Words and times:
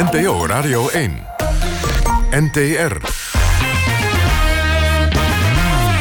NPO 0.00 0.46
Radio 0.46 0.88
1. 0.88 1.26
NTR. 2.30 2.96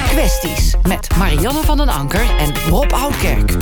Kwesties 0.08 0.76
met 0.88 1.16
Marianne 1.18 1.62
van 1.64 1.78
den 1.78 1.90
Anker 1.90 2.22
en 2.38 2.54
Rob 2.70 2.94
Oudkerk. 2.94 3.52
Eh, 3.52 3.58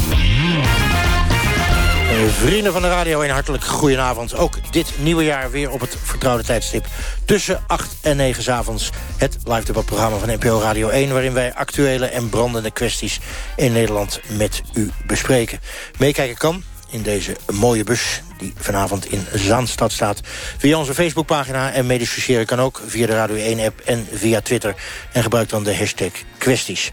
Vrienden 2.28 2.74
van 2.74 2.82
de 2.82 2.88
Radio 2.88 3.22
1, 3.22 3.32
hartelijk 3.32 3.64
goedenavond. 3.64 4.36
Ook 4.36 4.72
dit 4.72 4.94
nieuwe 4.98 5.24
jaar 5.24 5.52
weer 5.52 5.72
op 5.72 5.80
het 5.80 5.98
vertrouwde 6.04 6.44
tijdstip. 6.44 6.86
Tussen 7.26 7.64
8 7.68 7.96
en 8.02 8.18
9 8.18 8.44
s 8.44 8.50
avonds 8.50 8.90
het 9.18 9.38
live 9.44 9.66
debatprogramma 9.66 10.18
van 10.18 10.30
NPO 10.30 10.60
Radio 10.60 10.90
1... 10.90 11.12
waarin 11.12 11.34
wij 11.34 11.54
actuele 11.54 12.06
en 12.06 12.30
brandende 12.30 12.72
kwesties 12.72 13.20
in 13.56 13.72
Nederland 13.72 14.20
met 14.28 14.62
u 14.74 14.90
bespreken. 15.06 15.60
Meekijken 15.98 16.38
kan 16.38 16.64
in 16.90 17.02
deze 17.02 17.36
mooie 17.54 17.84
bus 17.84 18.22
die 18.38 18.54
vanavond 18.56 19.12
in 19.12 19.26
Zaanstad 19.34 19.92
staat. 19.92 20.22
Via 20.58 20.78
onze 20.78 20.94
Facebookpagina 20.94 21.72
en 21.72 21.86
mediscussiëren 21.86 22.46
kan 22.46 22.60
ook 22.60 22.82
via 22.88 23.06
de 23.06 23.14
Radio 23.14 23.56
1-app 23.56 23.80
en 23.80 24.08
via 24.14 24.42
Twitter. 24.42 24.76
En 25.12 25.24
gebruik 25.24 25.50
dan 25.50 25.64
de 25.64 25.76
hashtag 25.76 26.12
kwesties. 26.38 26.92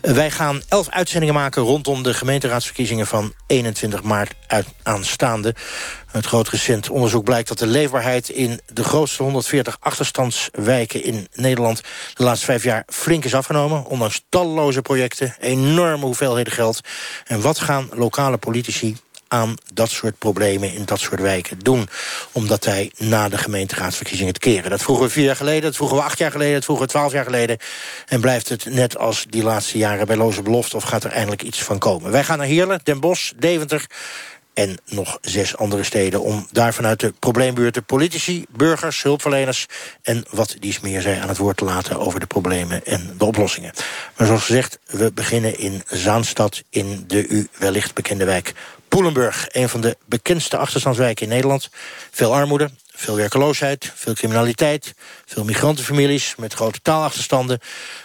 Wij 0.00 0.30
gaan 0.30 0.62
elf 0.68 0.88
uitzendingen 0.88 1.34
maken 1.34 1.62
rondom 1.62 2.02
de 2.02 2.14
gemeenteraadsverkiezingen 2.14 3.06
van 3.06 3.32
21 3.46 4.02
maart 4.02 4.34
uit 4.46 4.66
aanstaande. 4.82 5.54
Het 6.10 6.26
groot 6.26 6.48
recent 6.48 6.90
onderzoek 6.90 7.24
blijkt 7.24 7.48
dat 7.48 7.58
de 7.58 7.66
leefbaarheid 7.66 8.28
in 8.28 8.60
de 8.66 8.84
grootste 8.84 9.22
140 9.22 9.76
achterstandswijken 9.80 11.04
in 11.04 11.28
Nederland 11.34 11.82
de 12.14 12.22
laatste 12.22 12.46
vijf 12.46 12.62
jaar 12.62 12.82
flink 12.86 13.24
is 13.24 13.34
afgenomen. 13.34 13.84
Ondanks 13.84 14.22
talloze 14.28 14.82
projecten, 14.82 15.36
enorme 15.40 16.04
hoeveelheden 16.04 16.52
geld. 16.52 16.80
En 17.26 17.40
wat 17.40 17.58
gaan 17.58 17.88
lokale 17.92 18.36
politici 18.36 18.96
aan 19.32 19.54
dat 19.74 19.90
soort 19.90 20.18
problemen 20.18 20.74
in 20.74 20.84
dat 20.84 21.00
soort 21.00 21.20
wijken 21.20 21.58
doen. 21.58 21.88
Omdat 22.32 22.64
wij 22.64 22.92
na 22.96 23.28
de 23.28 23.38
gemeenteraadsverkiezingen 23.38 24.32
het 24.32 24.42
keren. 24.42 24.70
Dat 24.70 24.82
vroegen 24.82 25.04
we 25.04 25.10
vier 25.10 25.24
jaar 25.24 25.36
geleden, 25.36 25.62
dat 25.62 25.76
vroegen 25.76 25.96
we 25.96 26.02
acht 26.02 26.18
jaar 26.18 26.30
geleden... 26.30 26.54
dat 26.54 26.64
vroegen 26.64 26.86
we 26.86 26.92
twaalf 26.92 27.12
jaar 27.12 27.24
geleden. 27.24 27.58
En 28.06 28.20
blijft 28.20 28.48
het 28.48 28.64
net 28.64 28.98
als 28.98 29.26
die 29.28 29.42
laatste 29.42 29.78
jaren 29.78 30.06
bij 30.06 30.16
loze 30.16 30.42
belofte... 30.42 30.76
of 30.76 30.82
gaat 30.82 31.04
er 31.04 31.10
eindelijk 31.10 31.42
iets 31.42 31.62
van 31.62 31.78
komen? 31.78 32.10
Wij 32.10 32.24
gaan 32.24 32.38
naar 32.38 32.46
Heerlen, 32.46 32.80
Den 32.82 33.00
Bosch, 33.00 33.32
Deventer 33.36 33.86
en 34.54 34.78
nog 34.86 35.18
zes 35.20 35.56
andere 35.56 35.82
steden... 35.82 36.22
om 36.22 36.46
daar 36.50 36.74
vanuit 36.74 37.00
de 37.00 37.14
probleembuurten 37.18 37.84
politici, 37.84 38.44
burgers, 38.50 39.02
hulpverleners... 39.02 39.66
en 40.02 40.24
wat 40.30 40.56
dies 40.58 40.80
meer 40.80 41.00
zij 41.00 41.20
aan 41.20 41.28
het 41.28 41.38
woord 41.38 41.56
te 41.56 41.64
laten 41.64 41.98
over 41.98 42.20
de 42.20 42.26
problemen 42.26 42.84
en 42.84 43.14
de 43.18 43.24
oplossingen. 43.24 43.72
Maar 44.16 44.26
zoals 44.26 44.44
gezegd, 44.44 44.78
we 44.86 45.12
beginnen 45.12 45.58
in 45.58 45.82
Zaanstad... 45.86 46.62
in 46.70 47.04
de 47.06 47.26
u 47.28 47.48
wellicht 47.58 47.94
bekende 47.94 48.24
wijk 48.24 48.52
Poelenburg. 48.92 49.46
Een 49.50 49.68
van 49.68 49.80
de 49.80 49.96
bekendste 50.06 50.56
achterstandswijken 50.56 51.22
in 51.24 51.32
Nederland. 51.32 51.70
Veel 52.10 52.34
armoede, 52.34 52.70
veel 52.94 53.16
werkeloosheid, 53.16 53.92
veel 53.94 54.14
criminaliteit... 54.14 54.94
veel 55.26 55.44
migrantenfamilies 55.44 56.34
met 56.36 56.54
grote 56.54 56.80
taalachterstanden. 56.82 57.58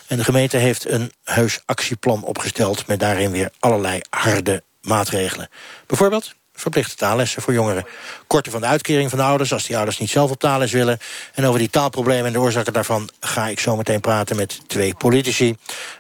En 0.08 0.18
de 0.18 0.24
gemeente 0.24 0.58
heeft 0.58 0.90
een 0.90 1.12
heus 1.24 1.60
actieplan 1.66 2.24
opgesteld... 2.24 2.88
met 2.88 3.00
daarin 3.00 3.32
weer 3.32 3.52
allerlei 3.60 4.02
harde 4.10 4.64
maatregelen. 4.82 5.50
Bijvoorbeeld 5.86 6.34
verplichte 6.58 6.96
taallessen 6.96 7.42
voor 7.42 7.54
jongeren. 7.54 7.86
Korten 8.28 8.52
van 8.52 8.62
de 8.62 8.68
uitkering 8.68 9.10
van 9.10 9.20
de 9.20 9.26
ouders 9.26 9.54
als 9.54 9.66
die 9.66 9.76
ouders 9.76 9.98
niet 9.98 10.10
zelf 10.10 10.32
op 10.32 10.40
taalles 10.40 10.72
willen. 10.72 11.00
En 11.34 11.46
over 11.46 11.60
die 11.60 11.70
taalproblemen 11.70 12.26
en 12.26 12.34
de 12.34 12.40
oorzaken 12.40 12.74
daarvan 12.74 13.10
ga 13.20 13.48
ik 13.48 13.60
zo 13.60 13.76
meteen 13.76 14.02
praten 14.02 14.36
met 14.36 14.60
twee 14.68 14.96
politici. 14.96 15.56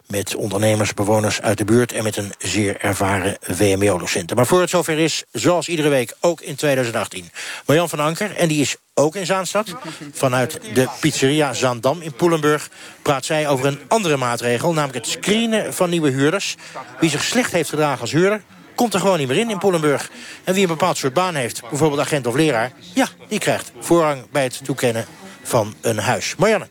Met 0.07 0.35
ondernemers, 0.35 0.93
bewoners 0.93 1.41
uit 1.41 1.57
de 1.57 1.65
buurt 1.65 1.91
en 1.91 2.03
met 2.03 2.17
een 2.17 2.33
zeer 2.37 2.81
ervaren 2.81 3.37
WMO-docent. 3.57 4.35
Maar 4.35 4.45
voor 4.45 4.61
het 4.61 4.69
zover 4.69 4.97
is, 4.97 5.23
zoals 5.31 5.67
iedere 5.67 5.89
week, 5.89 6.15
ook 6.19 6.41
in 6.41 6.55
2018. 6.55 7.31
Marjan 7.65 7.89
van 7.89 7.99
Anker, 7.99 8.35
en 8.35 8.47
die 8.47 8.61
is 8.61 8.75
ook 8.93 9.15
in 9.15 9.25
Zaanstad. 9.25 9.75
Vanuit 10.13 10.59
de 10.73 10.87
pizzeria 10.99 11.53
Zaandam 11.53 12.01
in 12.01 12.13
Poelenburg 12.13 12.69
praat 13.01 13.25
zij 13.25 13.47
over 13.47 13.65
een 13.65 13.79
andere 13.87 14.17
maatregel. 14.17 14.73
Namelijk 14.73 15.05
het 15.05 15.13
screenen 15.13 15.73
van 15.73 15.89
nieuwe 15.89 16.09
huurders. 16.09 16.55
Wie 16.99 17.09
zich 17.09 17.23
slecht 17.23 17.51
heeft 17.51 17.69
gedragen 17.69 18.01
als 18.01 18.11
huurder 18.11 18.41
komt 18.77 18.93
er 18.93 18.99
gewoon 18.99 19.17
niet 19.17 19.27
meer 19.27 19.37
in 19.37 19.49
in 19.49 19.57
Poelenburg. 19.57 20.11
En 20.43 20.53
wie 20.53 20.61
een 20.61 20.69
bepaald 20.69 20.97
soort 20.97 21.13
baan 21.13 21.35
heeft, 21.35 21.61
bijvoorbeeld 21.69 22.01
agent 22.01 22.27
of 22.27 22.35
leraar... 22.35 22.71
ja, 22.93 23.07
die 23.27 23.39
krijgt 23.39 23.71
voorrang 23.79 24.25
bij 24.31 24.43
het 24.43 24.59
toekennen 24.63 25.05
van 25.43 25.73
een 25.81 25.97
huis. 25.97 26.35
Marianne. 26.35 26.67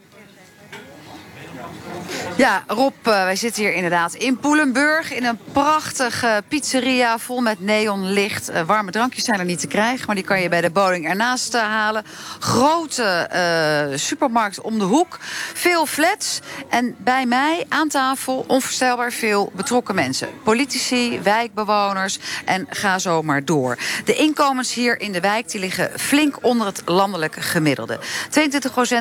Ja, 2.37 2.65
Rob, 2.67 2.95
uh, 3.07 3.25
wij 3.25 3.37
zitten 3.37 3.63
hier 3.63 3.75
inderdaad 3.75 4.15
in 4.15 4.37
Poelenburg... 4.37 5.13
in 5.13 5.25
een 5.25 5.39
prachtige 5.53 6.43
pizzeria 6.49 7.19
vol 7.19 7.41
met 7.41 7.61
neonlicht. 7.61 8.51
Uh, 8.51 8.61
warme 8.61 8.91
drankjes 8.91 9.25
zijn 9.25 9.39
er 9.39 9.45
niet 9.45 9.61
te 9.61 9.67
krijgen... 9.67 10.07
maar 10.07 10.15
die 10.15 10.25
kan 10.25 10.43
je 10.43 10.49
bij 10.49 10.61
de 10.61 10.71
bowling 10.71 11.09
ernaast 11.09 11.55
uh, 11.55 11.61
halen. 11.61 12.05
Grote 12.39 13.95
supermarkt 13.95 14.61
om 14.61 14.79
de 14.79 14.85
hoek. 14.85 15.19
Veel 15.55 15.87
flats. 15.87 16.41
En 16.69 16.97
bij 16.99 17.27
mij 17.27 17.67
aan 17.69 17.89
tafel 17.89 18.45
onvoorstelbaar 18.47 19.13
veel 19.13 19.53
betrokken 19.55 19.95
mensen. 19.95 20.29
Politici, 20.45 21.21
wijkbewoners 21.23 22.19
en 22.45 22.67
ga 22.71 22.99
zo 22.99 23.23
maar 23.23 23.45
door. 23.45 23.79
De 24.05 24.15
inkomens 24.15 24.75
hier 24.75 25.01
in 25.01 25.13
de 25.13 25.21
wijk 25.21 25.51
die 25.51 25.61
liggen 25.61 25.91
flink 25.97 26.39
onder 26.41 26.67
het 26.67 26.83
landelijke 26.85 27.41
gemiddelde. 27.41 27.99
22% 27.99 28.01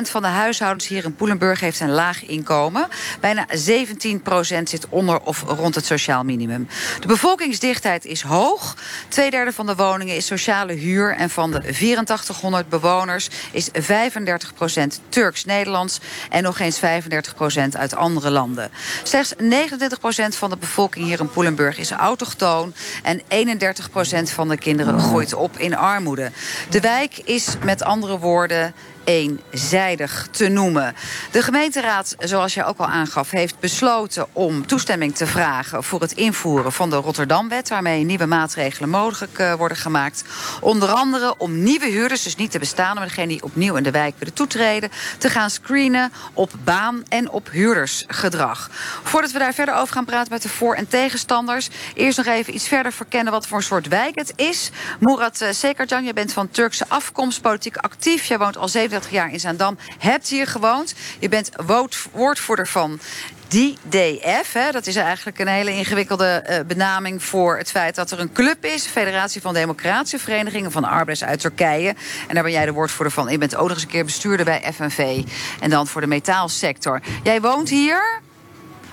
van 0.02 0.22
de 0.22 0.28
huishoudens 0.28 0.88
hier 0.88 1.04
in 1.04 1.14
Poelenburg 1.14 1.60
heeft 1.60 1.80
een 1.80 1.90
laag 1.90 2.26
inkomen... 2.26 2.88
Bijna 3.26 3.46
17% 3.48 4.62
zit 4.62 4.86
onder 4.88 5.20
of 5.20 5.42
rond 5.46 5.74
het 5.74 5.86
sociaal 5.86 6.24
minimum. 6.24 6.68
De 7.00 7.06
bevolkingsdichtheid 7.06 8.04
is 8.04 8.22
hoog. 8.22 8.76
Tweederde 9.08 9.52
van 9.52 9.66
de 9.66 9.74
woningen 9.74 10.16
is 10.16 10.26
sociale 10.26 10.72
huur. 10.72 11.14
En 11.14 11.30
van 11.30 11.50
de 11.50 11.58
8400 11.58 12.68
bewoners 12.68 13.28
is 13.52 13.68
35% 13.70 13.72
Turks-Nederlands... 15.08 16.00
en 16.30 16.42
nog 16.42 16.58
eens 16.58 16.80
35% 16.80 16.82
uit 17.70 17.94
andere 17.94 18.30
landen. 18.30 18.70
Slechts 19.02 19.34
29% 19.34 19.38
van 20.28 20.50
de 20.50 20.56
bevolking 20.56 21.04
hier 21.04 21.20
in 21.20 21.30
Poelenburg 21.30 21.78
is 21.78 21.90
autochtoon... 21.90 22.74
en 23.02 23.20
31% 23.20 23.24
van 24.22 24.48
de 24.48 24.58
kinderen 24.58 25.00
groeit 25.00 25.34
op 25.34 25.58
in 25.58 25.76
armoede. 25.76 26.30
De 26.70 26.80
wijk 26.80 27.18
is 27.24 27.56
met 27.64 27.82
andere 27.82 28.18
woorden 28.18 28.74
eenzijdig 29.06 30.28
te 30.30 30.48
noemen. 30.48 30.94
De 31.30 31.42
gemeenteraad, 31.42 32.14
zoals 32.18 32.54
jij 32.54 32.64
ook 32.64 32.78
al 32.78 32.86
aangaf, 32.86 33.30
heeft 33.30 33.58
besloten 33.58 34.26
om 34.32 34.66
toestemming 34.66 35.14
te 35.14 35.26
vragen 35.26 35.84
voor 35.84 36.00
het 36.00 36.12
invoeren 36.12 36.72
van 36.72 36.90
de 36.90 36.96
Rotterdamwet, 36.96 37.68
waarmee 37.68 38.04
nieuwe 38.04 38.26
maatregelen 38.26 38.88
mogelijk 38.88 39.38
uh, 39.38 39.54
worden 39.54 39.76
gemaakt. 39.76 40.24
Onder 40.60 40.88
andere 40.88 41.34
om 41.38 41.62
nieuwe 41.62 41.86
huurders, 41.86 42.22
dus 42.22 42.36
niet 42.36 42.50
te 42.50 42.58
bestaan, 42.58 42.94
maar 42.94 43.06
degene 43.06 43.26
die 43.26 43.42
opnieuw 43.42 43.76
in 43.76 43.82
de 43.82 43.90
wijk 43.90 44.14
willen 44.18 44.34
toetreden, 44.34 44.90
te 45.18 45.30
gaan 45.30 45.50
screenen 45.50 46.12
op 46.32 46.52
baan- 46.64 47.02
en 47.08 47.30
op 47.30 47.50
huurdersgedrag. 47.50 48.70
Voordat 49.02 49.32
we 49.32 49.38
daar 49.38 49.54
verder 49.54 49.74
over 49.74 49.94
gaan 49.94 50.04
praten 50.04 50.32
met 50.32 50.42
de 50.42 50.48
voor- 50.48 50.74
en 50.74 50.88
tegenstanders, 50.88 51.68
eerst 51.94 52.16
nog 52.16 52.26
even 52.26 52.54
iets 52.54 52.68
verder 52.68 52.92
verkennen 52.92 53.32
wat 53.32 53.46
voor 53.46 53.58
een 53.58 53.64
soort 53.64 53.88
wijk 53.88 54.14
het 54.14 54.32
is. 54.36 54.70
Murat 55.00 55.40
uh, 55.40 55.48
Sekarjan, 55.50 56.04
je 56.04 56.12
bent 56.12 56.32
van 56.32 56.50
Turkse 56.50 56.84
afkomst, 56.88 57.40
politiek 57.40 57.76
actief. 57.76 58.24
Jij 58.24 58.38
woont 58.38 58.56
al 58.56 58.68
7 58.68 58.95
jaar 59.10 59.32
in 59.32 59.40
Zaandam, 59.40 59.78
hebt 59.98 60.28
hier 60.28 60.46
gewoond. 60.46 60.94
Je 61.18 61.28
bent 61.28 61.50
woordvoerder 62.12 62.66
van 62.66 63.00
die 63.48 63.78
DF, 63.88 64.52
hè, 64.52 64.70
dat 64.70 64.86
is 64.86 64.96
eigenlijk 64.96 65.38
een 65.38 65.46
hele 65.46 65.70
ingewikkelde 65.70 66.64
benaming 66.66 67.22
voor 67.22 67.58
het 67.58 67.70
feit 67.70 67.94
dat 67.94 68.10
er 68.10 68.20
een 68.20 68.32
club 68.32 68.64
is, 68.64 68.86
Federatie 68.86 69.40
van 69.40 69.54
Democratische 69.54 70.18
Verenigingen 70.18 70.72
van 70.72 70.84
Arbeiders 70.84 71.24
uit 71.24 71.40
Turkije. 71.40 71.94
En 72.28 72.34
daar 72.34 72.42
ben 72.42 72.52
jij 72.52 72.64
de 72.64 72.72
woordvoerder 72.72 73.14
van. 73.14 73.28
Je 73.28 73.38
bent 73.38 73.56
ook 73.56 73.68
nog 73.68 73.76
eens 73.76 73.82
een 73.82 73.88
keer 73.88 74.04
bestuurder 74.04 74.44
bij 74.44 74.72
FNV 74.74 75.24
en 75.60 75.70
dan 75.70 75.86
voor 75.86 76.00
de 76.00 76.06
metaalsector. 76.06 77.00
Jij 77.22 77.40
woont 77.40 77.68
hier. 77.68 78.20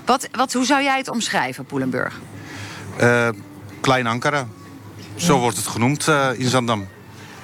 Wat, 0.06 0.28
wat, 0.32 0.54
hoe 0.54 0.66
zou 0.66 0.84
jij 0.84 0.98
het 0.98 1.10
omschrijven, 1.10 1.66
Poelenburg? 1.66 2.20
Uh, 3.02 3.30
Klein 3.82 4.08
Ankara. 4.08 4.48
Zo 5.16 5.40
wordt 5.40 5.58
het 5.58 5.68
genoemd 5.68 6.08
in 6.38 6.50
Zandam. 6.50 6.88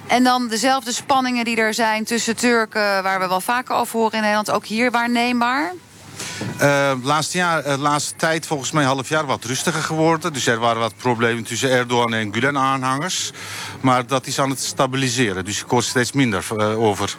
En 0.09 0.23
dan 0.23 0.47
dezelfde 0.47 0.91
spanningen 0.91 1.45
die 1.45 1.57
er 1.57 1.73
zijn 1.73 2.03
tussen 2.03 2.35
Turken... 2.35 3.03
waar 3.03 3.19
we 3.19 3.27
wel 3.27 3.41
vaker 3.41 3.75
over 3.75 3.99
horen 3.99 4.13
in 4.13 4.19
Nederland, 4.19 4.51
ook 4.51 4.65
hier 4.65 4.91
waarneembaar? 4.91 5.73
Uh, 6.61 6.91
laatste, 7.03 7.37
jaar, 7.37 7.67
uh, 7.67 7.77
laatste 7.77 8.15
tijd 8.15 8.47
volgens 8.47 8.71
mij 8.71 8.83
half 8.83 9.09
jaar 9.09 9.25
wat 9.25 9.43
rustiger 9.43 9.81
geworden. 9.81 10.33
Dus 10.33 10.47
er 10.47 10.59
waren 10.59 10.81
wat 10.81 10.95
problemen 10.97 11.43
tussen 11.43 11.69
Erdogan 11.69 12.13
en 12.13 12.33
Gulen-aanhangers. 12.33 13.31
Maar 13.81 14.07
dat 14.07 14.27
is 14.27 14.39
aan 14.39 14.49
het 14.49 14.59
stabiliseren. 14.59 15.45
Dus 15.45 15.61
ik 15.61 15.69
hoor 15.69 15.83
steeds 15.83 16.11
minder 16.11 16.45
uh, 16.57 16.79
over. 16.79 17.15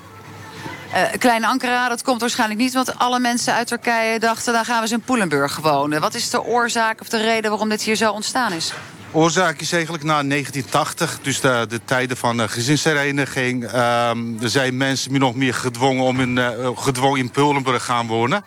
Kleine 1.19 1.47
Ankara, 1.47 1.89
dat 1.89 2.03
komt 2.03 2.21
waarschijnlijk 2.21 2.61
niet... 2.61 2.73
want 2.73 2.99
alle 2.99 3.19
mensen 3.19 3.55
uit 3.55 3.67
Turkije 3.67 4.19
dachten... 4.19 4.53
dan 4.53 4.65
gaan 4.65 4.77
we 4.77 4.83
eens 4.83 4.91
in 4.91 5.01
Poelenburg 5.01 5.57
wonen. 5.57 6.01
Wat 6.01 6.15
is 6.15 6.31
de 6.31 6.43
oorzaak 6.43 7.01
of 7.01 7.09
de 7.09 7.23
reden 7.23 7.51
waarom 7.51 7.69
dit 7.69 7.83
hier 7.83 7.97
zo 7.97 8.13
ontstaan 8.13 8.53
is? 8.53 8.73
Oorzaak 9.13 9.61
is 9.61 9.73
eigenlijk 9.73 10.05
na 10.05 10.23
1980, 10.23 11.19
dus 11.23 11.41
de, 11.41 11.67
de 11.69 11.81
tijden 11.85 12.17
van 12.17 12.41
uh, 12.41 12.49
gezinshereniging. 12.49 13.65
Uh, 13.65 14.11
er 14.43 14.49
zijn 14.51 14.77
mensen 14.77 15.19
nog 15.19 15.35
meer 15.35 15.55
gedwongen 15.55 16.05
om 16.05 16.21
in, 16.21 16.37
uh, 16.37 16.69
gedwongen 16.75 17.19
in 17.19 17.31
Pullenburg 17.31 17.85
gaan 17.85 18.07
wonen. 18.07 18.45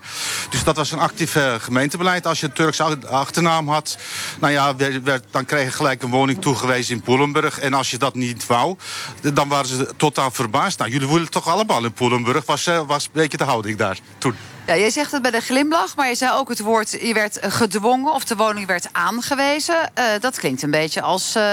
Dus 0.50 0.64
dat 0.64 0.76
was 0.76 0.92
een 0.92 1.00
actief 1.00 1.36
uh, 1.36 1.54
gemeentebeleid. 1.60 2.28
Als 2.28 2.40
je 2.40 2.46
een 2.46 2.54
Turkse 2.54 2.84
achternaam 3.08 3.70
had, 3.70 3.98
nou 4.40 4.54
ja, 4.54 4.74
dan 5.32 5.46
kreeg 5.46 5.64
je 5.64 5.72
gelijk 5.72 6.04
een 6.04 6.10
woning 6.10 6.42
toegewezen 6.42 6.96
in 6.96 7.02
Pullenburg. 7.02 7.60
En 7.60 7.74
als 7.74 7.92
je 7.92 7.98
dat 7.98 8.16
niet 8.16 8.46
wou, 8.46 8.76
dan 9.34 9.48
waren 9.48 9.68
ze 9.68 9.90
totaal 9.98 10.32
verbaasd. 10.32 10.80
Nou, 10.80 10.92
jullie 10.92 11.08
willen 11.08 11.30
toch 11.30 11.48
allemaal 11.48 11.84
in 11.84 11.94
Pullenburg, 11.94 12.46
was, 12.46 12.70
was 12.88 13.06
een 13.06 13.12
beetje 13.14 13.38
de 13.38 13.44
houding 13.44 13.78
daar 13.78 13.98
toen. 14.18 14.36
Ja, 14.66 14.78
jij 14.78 14.90
zegt 14.90 15.12
het 15.12 15.22
bij 15.22 15.32
de 15.32 15.42
glimlach, 15.42 15.96
maar 15.96 16.08
je 16.08 16.16
zei 16.16 16.32
ook 16.32 16.50
het 16.50 16.60
woord... 16.60 16.92
je 16.92 17.14
werd 17.14 17.40
gedwongen 17.42 18.14
of 18.14 18.24
de 18.24 18.36
woning 18.36 18.68
werd 18.68 18.88
aangewezen. 18.92 19.92
Uh, 20.00 20.06
dat 20.20 20.38
klinkt 20.40 20.62
een 20.62 20.72
beetje 20.72 21.02
als 21.02 21.36
uh, 21.36 21.44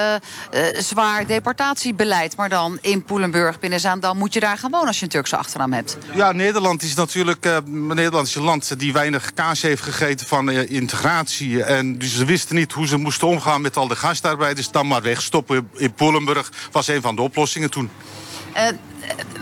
uh, 0.55 0.81
zwaar 0.81 1.27
deportatiebeleid. 1.27 2.37
Maar 2.37 2.49
dan 2.49 2.79
in 2.81 3.03
Poelenburg, 3.03 3.59
binnen 3.59 3.81
Zaandam, 3.81 4.19
moet 4.19 4.33
je 4.33 4.41
daar 4.41 4.59
gaan 4.59 4.71
wonen... 4.71 4.87
als 4.87 4.99
je 4.99 5.05
een 5.05 5.11
Turkse 5.11 5.37
achternaam 5.37 5.73
hebt. 5.73 5.97
Ja, 6.15 6.33
Nederland 6.33 6.83
is 6.83 6.95
natuurlijk 6.95 7.49
Nederland 7.67 8.27
is 8.27 8.35
een 8.35 8.43
land... 8.43 8.79
die 8.79 8.93
weinig 8.93 9.35
kaas 9.35 9.63
heeft 9.63 9.83
gegeten 9.83 10.27
van 10.27 10.51
integratie. 10.51 11.63
En 11.63 11.99
dus 11.99 12.17
ze 12.17 12.25
wisten 12.25 12.57
niet 12.57 12.73
hoe 12.73 12.87
ze 12.87 12.97
moesten 12.97 13.29
omgaan 13.29 13.61
met 13.61 13.77
al 13.77 13.89
de 13.89 13.97
gastarbeiders. 13.97 14.71
Dan 14.71 14.87
maar 14.87 15.03
wegstoppen 15.03 15.71
in 15.75 15.93
Poelenburg 15.93 16.53
was 16.73 16.89
een 16.89 17.03
van 17.03 17.17
de 17.17 17.23
oplossingen 17.23 17.71
toen. 17.71 17.91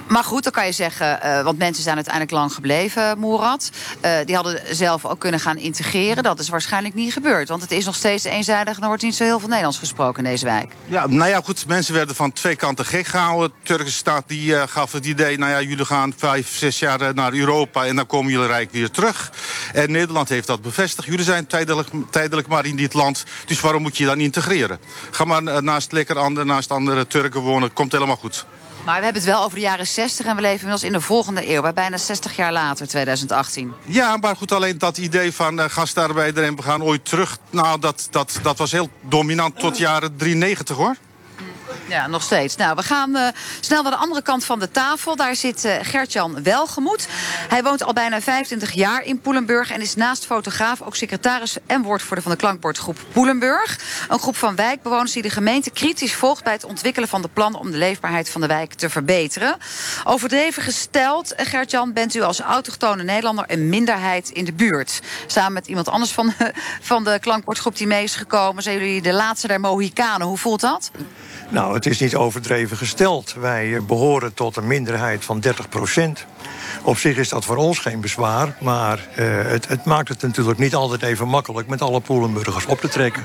Maar 0.09 0.25
goed, 0.25 0.43
dan 0.43 0.53
kan 0.53 0.67
je 0.67 0.73
zeggen, 0.73 1.21
uh, 1.25 1.43
want 1.43 1.59
mensen 1.59 1.83
zijn 1.83 1.95
uiteindelijk 1.95 2.35
lang 2.35 2.53
gebleven, 2.53 3.19
Moerad. 3.19 3.71
Die 4.25 4.35
hadden 4.35 4.77
zelf 4.77 5.05
ook 5.05 5.19
kunnen 5.19 5.41
gaan 5.41 5.57
integreren. 5.57 6.23
Dat 6.23 6.39
is 6.39 6.49
waarschijnlijk 6.49 6.95
niet 6.95 7.13
gebeurd. 7.13 7.49
Want 7.49 7.63
het 7.63 7.71
is 7.71 7.85
nog 7.85 7.95
steeds 7.95 8.25
eenzijdig 8.25 8.77
en 8.77 8.83
er 8.83 8.89
wordt 8.89 9.03
niet 9.03 9.15
zo 9.15 9.25
heel 9.25 9.39
veel 9.39 9.49
Nederlands 9.49 9.79
gesproken 9.79 10.25
in 10.25 10.31
deze 10.31 10.45
wijk. 10.45 10.73
Ja, 10.87 11.07
nou 11.07 11.31
ja, 11.31 11.41
goed, 11.45 11.67
mensen 11.67 11.95
werden 11.95 12.15
van 12.15 12.33
twee 12.33 12.57
kanten 12.57 12.85
gek 12.85 13.07
gehouden. 13.07 13.49
De 13.49 13.67
Turkse 13.67 13.93
staat 13.93 14.25
die, 14.27 14.69
gaf 14.69 14.93
het 14.93 15.07
idee, 15.07 15.39
nou 15.39 15.51
ja, 15.51 15.61
jullie 15.61 15.85
gaan 15.85 16.15
vijf, 16.17 16.57
zes 16.57 16.79
jaar 16.79 17.15
naar 17.15 17.33
Europa... 17.33 17.85
en 17.85 17.97
dan 17.97 18.07
komen 18.07 18.33
jullie 18.33 18.47
rijk 18.47 18.73
weer 18.73 18.91
terug. 18.91 19.33
En 19.73 19.91
Nederland 19.91 20.29
heeft 20.29 20.47
dat 20.47 20.63
bevestigd. 20.63 21.09
Jullie 21.09 21.25
zijn 21.25 21.47
tijdelijk, 21.47 21.89
tijdelijk 22.11 22.49
maar 22.49 22.67
in 22.67 22.77
dit 22.77 22.95
land, 22.95 23.25
dus 23.47 23.61
waarom 23.61 23.83
moet 23.83 23.97
je 23.97 24.05
dan 24.05 24.21
integreren? 24.21 24.79
Ga 25.11 25.25
maar 25.25 25.63
naast 25.63 25.93
lekker 25.93 26.19
andere, 26.19 26.47
naast 26.47 26.71
andere 26.71 27.07
Turken 27.07 27.41
wonen, 27.41 27.73
komt 27.73 27.93
helemaal 27.93 28.17
goed. 28.17 28.47
Maar 28.89 28.99
we 28.99 29.05
hebben 29.05 29.23
het 29.23 29.31
wel 29.31 29.43
over 29.43 29.55
de 29.55 29.65
jaren 29.65 29.87
60 29.87 30.27
en 30.27 30.37
we 30.37 30.41
leven 30.41 30.59
inmiddels 30.59 30.85
in 30.85 30.93
de 30.93 31.01
volgende 31.01 31.51
eeuw. 31.51 31.73
Bijna 31.73 31.97
60 31.97 32.37
jaar 32.37 32.53
later, 32.53 32.89
2018. 32.89 33.75
Ja, 33.85 34.17
maar 34.17 34.37
goed, 34.37 34.53
alleen 34.53 34.79
dat 34.79 34.99
idee 34.99 35.33
van 35.33 35.59
uh, 35.59 35.65
gastarbeider 35.69 36.45
en 36.45 36.57
we 36.57 36.63
gaan 36.63 36.83
ooit 36.83 37.05
terug... 37.05 37.39
nou, 37.51 37.81
dat, 37.81 38.09
dat, 38.11 38.39
dat 38.43 38.59
was 38.59 38.73
heel 38.73 38.91
dominant 39.01 39.59
tot 39.59 39.79
jaren 39.79 40.17
93, 40.17 40.77
hoor. 40.77 40.97
Ja, 41.89 42.07
nog 42.07 42.23
steeds. 42.23 42.57
Nou, 42.57 42.77
we 42.77 42.83
gaan 42.83 43.17
uh, 43.17 43.29
snel 43.61 43.83
naar 43.83 43.93
de 43.93 43.99
andere 43.99 44.23
kant 44.23 44.45
van 44.45 44.59
de 44.59 44.71
tafel. 44.71 45.17
Daar 45.17 45.37
zit 45.37 45.65
uh, 45.65 45.73
Gertjan 45.83 46.43
Welgemoed. 46.43 47.09
Hij 47.49 47.63
woont 47.63 47.85
al 47.85 47.93
bijna 47.93 48.21
25 48.21 48.73
jaar 48.73 49.05
in 49.05 49.21
Poelenburg... 49.21 49.71
en 49.71 49.81
is 49.81 49.95
naast 49.95 50.27
fotograaf 50.27 50.83
ook 50.83 50.97
secretaris 50.97 51.57
en 51.67 51.83
woordvoerder 51.83 52.23
van 52.23 52.33
de 52.33 52.39
klankbordgroep 52.39 52.99
Poelenburg. 53.13 53.79
Een 54.09 54.19
groep 54.19 54.37
van 54.37 54.57
wijkbewoners 54.57 55.13
die 55.13 55.23
de 55.23 55.31
gemeente 55.31 55.71
kritisch 55.71 56.15
volgt... 56.15 56.45
bij 56.45 56.53
het 56.53 56.65
ontwikkelen 56.65 57.09
van 57.09 57.23
de 57.23 57.29
plannen 57.29 57.61
om 57.61 57.71
de 57.71 57.79
leefbaarheid 57.79 58.31
van 58.31 58.41
de 58.41 58.47
wijk 58.47 58.75
te 58.75 58.91
verbeteren. 58.91 59.57
Overdreven 60.05 60.63
gesteld, 60.63 61.33
uh, 61.33 61.47
Gertjan, 61.47 61.93
bent 61.93 62.15
u 62.15 62.23
als 62.23 62.41
autochtone 62.41 63.03
Nederlander... 63.03 63.45
een 63.49 63.69
minderheid 63.69 64.31
in 64.31 64.45
de 64.45 64.53
buurt. 64.53 65.01
Samen 65.27 65.53
met 65.53 65.67
iemand 65.67 65.89
anders 65.89 66.13
van, 66.13 66.33
van 66.81 67.05
de 67.05 67.19
klankbordgroep 67.21 67.77
die 67.77 67.87
mee 67.87 68.03
is 68.03 68.15
gekomen... 68.15 68.63
zijn 68.63 68.79
jullie 68.79 69.03
de 69.03 69.13
laatste 69.13 69.47
der 69.47 69.61
Mohikanen. 69.61 70.27
Hoe 70.27 70.39
voelt 70.39 70.61
dat? 70.61 70.91
Nou, 71.51 71.75
het 71.75 71.87
is 71.87 72.01
niet 72.01 72.17
overdreven 72.17 72.77
gesteld. 72.77 73.35
Wij 73.39 73.75
eh, 73.75 73.83
behoren 73.83 74.35
tot 74.35 74.57
een 74.57 74.67
minderheid 74.67 75.25
van 75.25 75.41
30 75.41 75.69
procent. 75.69 76.27
Op 76.83 76.97
zich 76.97 77.17
is 77.17 77.29
dat 77.29 77.45
voor 77.45 77.57
ons 77.57 77.79
geen 77.79 78.01
bezwaar, 78.01 78.57
maar 78.61 78.99
uh, 79.19 79.43
het, 79.43 79.69
het, 79.69 79.85
maakt 79.85 80.09
het 80.09 80.23
natuurlijk 80.23 80.59
niet 80.59 80.75
altijd 80.75 81.03
even 81.03 81.29
makkelijk 81.29 81.69
met 81.69 81.83
alle 81.83 82.01
Poelenburgers 82.01 82.67
op 82.67 82.81
te 82.81 82.89
trekken. 82.89 83.25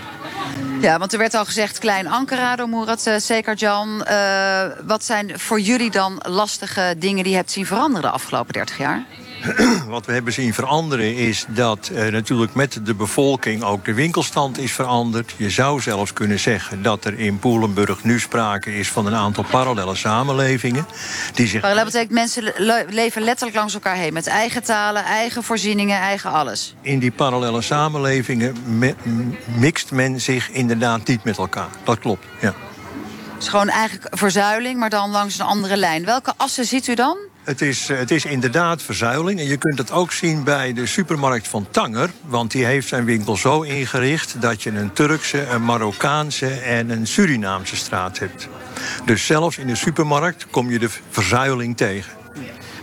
Ja, 0.81 0.99
want 0.99 1.13
er 1.13 1.19
werd 1.19 1.33
al 1.33 1.45
gezegd 1.45 1.79
klein 1.79 2.07
Ankara 2.07 2.55
door 2.55 2.69
Murat 2.69 3.07
uh, 3.07 3.17
Sekarjan. 3.17 4.05
Uh, 4.09 4.63
wat 4.85 5.03
zijn 5.03 5.39
voor 5.39 5.59
jullie 5.59 5.91
dan 5.91 6.21
lastige 6.27 6.95
dingen 6.97 7.23
die 7.23 7.31
je 7.31 7.37
hebt 7.37 7.51
zien 7.51 7.65
veranderen 7.65 8.01
de 8.01 8.09
afgelopen 8.09 8.53
30 8.53 8.77
jaar? 8.77 9.05
Wat 9.87 10.05
we 10.05 10.13
hebben 10.13 10.33
zien 10.33 10.53
veranderen 10.53 11.15
is 11.15 11.45
dat 11.47 11.89
uh, 11.91 12.07
natuurlijk 12.07 12.53
met 12.53 12.79
de 12.83 12.93
bevolking 12.93 13.63
ook 13.63 13.85
de 13.85 13.93
winkelstand 13.93 14.57
is 14.57 14.71
veranderd. 14.71 15.33
Je 15.37 15.49
zou 15.49 15.81
zelfs 15.81 16.13
kunnen 16.13 16.39
zeggen 16.39 16.81
dat 16.81 17.05
er 17.05 17.19
in 17.19 17.39
Poelenburg 17.39 18.03
nu 18.03 18.19
sprake 18.19 18.77
is 18.77 18.89
van 18.89 19.05
een 19.05 19.15
aantal 19.15 19.43
parallele 19.49 19.95
samenlevingen. 19.95 20.85
Die 21.33 21.47
zich... 21.47 21.61
Parallel 21.61 21.85
betekent 21.85 22.11
mensen 22.11 22.53
le 22.57 22.85
leven 22.89 23.21
letterlijk 23.21 23.57
langs 23.57 23.73
elkaar 23.73 23.95
heen. 23.95 24.13
Met 24.13 24.27
eigen 24.27 24.63
talen, 24.63 25.03
eigen 25.03 25.43
voorzieningen, 25.43 25.97
eigen 25.97 26.31
alles. 26.31 26.75
In 26.81 26.99
die 26.99 27.11
parallele 27.11 27.61
samenlevingen 27.61 28.55
mixt 29.57 29.91
men 29.91 30.21
zich 30.21 30.49
inderdaad 30.49 31.07
niet 31.07 31.23
met 31.23 31.37
elkaar. 31.37 31.69
Dat 31.83 31.99
klopt, 31.99 32.25
ja. 32.41 32.53
Het 33.33 33.41
is 33.41 33.47
gewoon 33.47 33.69
eigenlijk 33.69 34.17
verzuiling, 34.17 34.79
maar 34.79 34.89
dan 34.89 35.09
langs 35.09 35.39
een 35.39 35.45
andere 35.45 35.77
lijn. 35.77 36.05
Welke 36.05 36.33
assen 36.37 36.65
ziet 36.65 36.87
u 36.87 36.93
dan? 36.93 37.17
Het 37.43 37.61
is, 37.61 37.87
het 37.87 38.11
is 38.11 38.25
inderdaad 38.25 38.81
verzuiling. 38.81 39.39
En 39.39 39.45
je 39.45 39.57
kunt 39.57 39.77
het 39.77 39.91
ook 39.91 40.11
zien 40.11 40.43
bij 40.43 40.73
de 40.73 40.85
supermarkt 40.85 41.47
van 41.47 41.67
Tanger. 41.71 42.09
Want 42.25 42.51
die 42.51 42.65
heeft 42.65 42.87
zijn 42.87 43.05
winkel 43.05 43.37
zo 43.37 43.61
ingericht 43.61 44.41
dat 44.41 44.63
je 44.63 44.69
een 44.69 44.93
Turkse, 44.93 45.47
een 45.47 45.65
Marokkaanse 45.65 46.47
en 46.47 46.89
een 46.89 47.07
Surinaamse 47.07 47.75
straat 47.75 48.19
hebt. 48.19 48.47
Dus 49.05 49.25
zelfs 49.25 49.57
in 49.57 49.67
de 49.67 49.75
supermarkt 49.75 50.47
kom 50.49 50.69
je 50.69 50.79
de 50.79 50.89
verzuiling 51.09 51.77
tegen. 51.77 52.11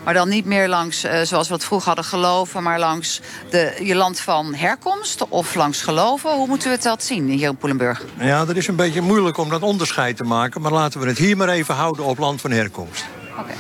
Maar 0.05 0.15
dan 0.15 0.29
niet 0.29 0.45
meer 0.45 0.69
langs, 0.69 1.05
uh, 1.05 1.21
zoals 1.23 1.49
we 1.49 1.55
het 1.55 1.65
vroeger 1.65 1.87
hadden, 1.87 2.05
geloven... 2.05 2.63
maar 2.63 2.79
langs 2.79 3.21
de, 3.51 3.81
je 3.83 3.95
land 3.95 4.21
van 4.21 4.55
herkomst 4.55 5.29
of 5.29 5.55
langs 5.55 5.83
geloven. 5.83 6.31
Hoe 6.31 6.47
moeten 6.47 6.69
we 6.69 6.75
het 6.75 6.83
dat 6.83 7.05
zien 7.05 7.29
hier 7.29 7.49
in 7.49 7.57
Poelenburg? 7.57 8.05
Ja, 8.19 8.45
dat 8.45 8.57
is 8.57 8.69
een 8.69 8.77
beetje 8.77 9.01
moeilijk 9.01 9.37
om 9.37 9.49
dat 9.49 9.63
onderscheid 9.63 10.17
te 10.17 10.25
maken. 10.25 10.61
Maar 10.61 10.73
laten 10.73 11.01
we 11.01 11.07
het 11.07 11.19
hier 11.19 11.37
maar 11.37 11.49
even 11.49 11.75
houden 11.75 12.05
op 12.05 12.19
land 12.19 12.41
van 12.41 12.51
herkomst. 12.51 13.05
Oké. 13.31 13.41
Okay. 13.41 13.57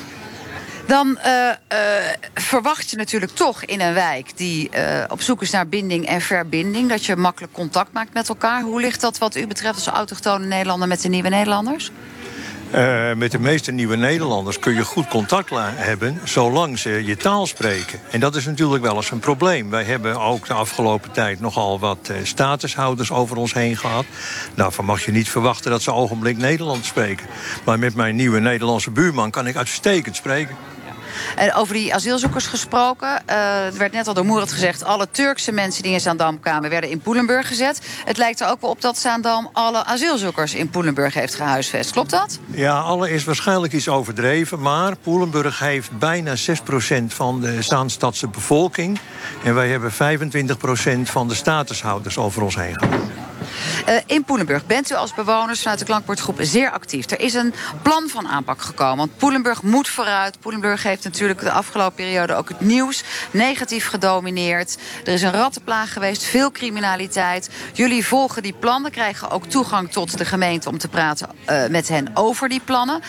Dan 0.91 1.19
uh, 1.27 1.33
uh, 1.33 1.79
verwacht 2.35 2.91
je 2.91 2.97
natuurlijk 2.97 3.33
toch 3.33 3.65
in 3.65 3.81
een 3.81 3.95
wijk 3.95 4.37
die 4.37 4.71
uh, 4.75 5.05
op 5.09 5.21
zoek 5.21 5.43
is 5.43 5.51
naar 5.51 5.69
binding 5.69 6.07
en 6.07 6.21
verbinding... 6.21 6.89
dat 6.89 7.05
je 7.05 7.17
makkelijk 7.17 7.53
contact 7.53 7.93
maakt 7.93 8.15
met 8.15 8.29
elkaar. 8.29 8.63
Hoe 8.63 8.81
ligt 8.81 9.01
dat 9.01 9.19
wat 9.19 9.37
u 9.37 9.47
betreft 9.47 9.75
als 9.75 9.87
autochtone 9.87 10.47
Nederlander 10.47 10.89
met 10.89 11.03
de 11.03 11.09
nieuwe 11.09 11.29
Nederlanders? 11.29 11.91
Met 13.17 13.31
de 13.31 13.39
meeste 13.39 13.73
nieuwe 13.73 13.97
Nederlanders 13.97 14.59
kun 14.59 14.75
je 14.75 14.85
goed 14.85 15.09
contact 15.09 15.51
hebben... 15.75 16.21
zolang 16.25 16.79
ze 16.79 17.05
je 17.05 17.17
taal 17.17 17.47
spreken. 17.47 18.01
En 18.11 18.21
dat 18.21 18.37
is 18.37 18.45
natuurlijk 18.45 18.83
wel 18.83 18.97
eens 18.97 19.11
een 19.11 19.19
probleem. 19.19 19.71
Wij 19.71 19.85
hebben 19.85 20.21
ook 20.21 20.47
de 20.47 20.55
afgelopen 20.55 21.11
tijd 21.11 21.41
nogal 21.41 21.79
wat 21.79 22.09
uh, 22.11 22.17
statushouders 22.23 23.11
over 23.11 23.37
ons 23.37 23.55
heen 23.55 23.77
gehad. 23.77 24.05
Daarvan 24.55 24.85
mag 24.85 25.05
je 25.05 25.13
niet 25.13 25.29
verwachten 25.29 25.71
dat 25.71 25.83
ze 25.83 25.93
ogenblik 25.93 26.37
Nederlands 26.37 26.89
spreken. 26.89 27.27
Maar 27.65 27.79
met 27.79 27.95
mijn 27.95 28.17
nieuwe 28.17 28.41
Nederlandse 28.41 28.91
buurman 28.91 29.31
kan 29.31 29.47
ik 29.47 29.57
uitstekend 29.57 30.17
spreken. 30.17 30.57
En 31.37 31.55
over 31.55 31.75
die 31.75 31.95
asielzoekers 31.95 32.47
gesproken. 32.47 33.23
Uh, 33.29 33.67
er 33.67 33.79
werd 33.79 33.93
net 33.93 34.09
al 34.09 34.14
door 34.14 34.25
Moerat 34.25 34.52
gezegd... 34.52 34.85
alle 34.85 35.09
Turkse 35.11 35.52
mensen 35.52 35.83
die 35.83 35.93
in 35.93 36.00
Zaandam 36.00 36.40
kwamen 36.40 36.71
werden 36.71 36.90
in 36.90 37.00
Poelenburg 37.00 37.49
gezet. 37.49 37.81
Het 38.05 38.17
lijkt 38.17 38.40
er 38.40 38.49
ook 38.49 38.61
wel 38.61 38.71
op 38.71 38.81
dat 38.81 38.99
Zaandam 38.99 39.50
alle 39.52 39.85
asielzoekers 39.85 40.55
in 40.55 40.71
Poelenburg 40.71 41.14
heeft 41.14 41.35
gehuisvest. 41.35 41.90
Klopt 41.90 42.11
dat? 42.11 42.38
Ja, 42.47 42.79
alle 42.79 43.11
is 43.11 43.25
waarschijnlijk 43.25 43.73
iets 43.73 43.88
overdreven. 43.88 44.61
Maar 44.61 44.97
Poelenburg 44.97 45.59
heeft 45.59 45.99
bijna 45.99 46.35
6% 46.37 46.40
van 47.07 47.40
de 47.40 47.62
Zaanstadse 47.62 48.29
bevolking. 48.29 48.99
En 49.45 49.55
wij 49.55 49.69
hebben 49.69 49.93
25% 49.93 49.95
van 51.02 51.29
de 51.29 51.35
statushouders 51.35 52.19
over 52.19 52.43
ons 52.43 52.57
heen 52.57 52.79
gehad. 52.79 53.20
Uh, 53.88 53.95
in 54.07 54.25
Poelenburg 54.25 54.67
bent 54.67 54.90
u 54.90 54.95
als 54.95 55.14
bewoners 55.14 55.61
vanuit 55.61 55.79
de 55.79 55.85
klankbordgroep 55.85 56.37
zeer 56.40 56.71
actief. 56.71 57.11
Er 57.11 57.21
is 57.21 57.35
een 57.35 57.55
plan 57.83 58.09
van 58.09 58.29
aanpak 58.29 58.62
gekomen. 58.62 58.97
Want 58.97 59.17
Poelenburg 59.17 59.62
moet 59.62 59.88
vooruit. 59.88 60.40
Poelenburg 60.40 60.83
heeft 60.83 61.05
natuurlijk 61.05 61.40
de 61.40 61.50
afgelopen 61.50 61.95
periode 61.95 62.35
ook 62.35 62.49
het 62.49 62.61
nieuws 62.61 63.02
negatief 63.31 63.87
gedomineerd. 63.87 64.79
Er 65.05 65.12
is 65.12 65.23
een 65.23 65.33
rattenplaag 65.33 65.93
geweest, 65.93 66.23
veel 66.23 66.50
criminaliteit. 66.50 67.50
Jullie 67.73 68.07
volgen 68.07 68.43
die 68.43 68.55
plannen, 68.59 68.90
krijgen 68.90 69.31
ook 69.31 69.47
toegang 69.47 69.93
tot 69.93 70.19
de 70.19 70.25
gemeente 70.25 70.69
om 70.69 70.79
te 70.79 70.88
praten 70.88 71.29
uh, 71.49 71.67
met 71.67 71.88
hen 71.88 72.11
over 72.14 72.49
die 72.49 72.61
plannen. 72.64 73.00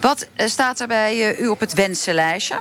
Wat 0.00 0.26
uh, 0.36 0.46
staat 0.46 0.80
er 0.80 0.86
bij 0.86 1.38
u 1.40 1.48
op 1.48 1.60
het 1.60 1.74
wensenlijstje? 1.74 2.60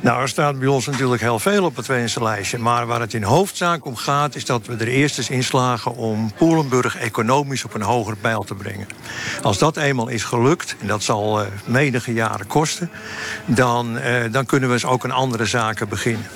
Nou, 0.00 0.22
er 0.22 0.28
staat 0.28 0.58
bij 0.58 0.68
ons 0.68 0.86
natuurlijk 0.86 1.20
heel 1.20 1.38
veel 1.38 1.64
op 1.64 1.76
het 1.76 1.86
wensenlijstje. 1.86 2.58
Maar 2.58 2.86
waar 2.86 3.00
het 3.00 3.14
in 3.14 3.22
hoofdzaak 3.22 3.84
om 3.84 3.96
gaat, 3.96 4.34
is 4.34 4.44
dat 4.44 4.66
we 4.66 4.76
er 4.76 4.88
eerst 4.88 5.18
eens 5.18 5.30
inslagen 5.30 5.96
om 5.96 6.32
Poelenburg 6.36 6.96
economisch 6.96 7.64
op 7.64 7.74
een 7.74 7.82
hoger 7.82 8.16
pijl 8.16 8.42
te 8.42 8.54
brengen. 8.54 8.86
Als 9.42 9.58
dat 9.58 9.76
eenmaal 9.76 10.08
is 10.08 10.24
gelukt, 10.24 10.76
en 10.80 10.86
dat 10.86 11.02
zal 11.02 11.40
uh, 11.40 11.46
menige 11.64 12.12
jaren 12.12 12.46
kosten, 12.46 12.90
dan, 13.46 13.96
uh, 13.96 14.32
dan 14.32 14.46
kunnen 14.46 14.68
we 14.68 14.74
eens 14.74 14.84
ook 14.84 15.04
aan 15.04 15.10
andere 15.10 15.46
zaken 15.46 15.88
beginnen. 15.88 16.26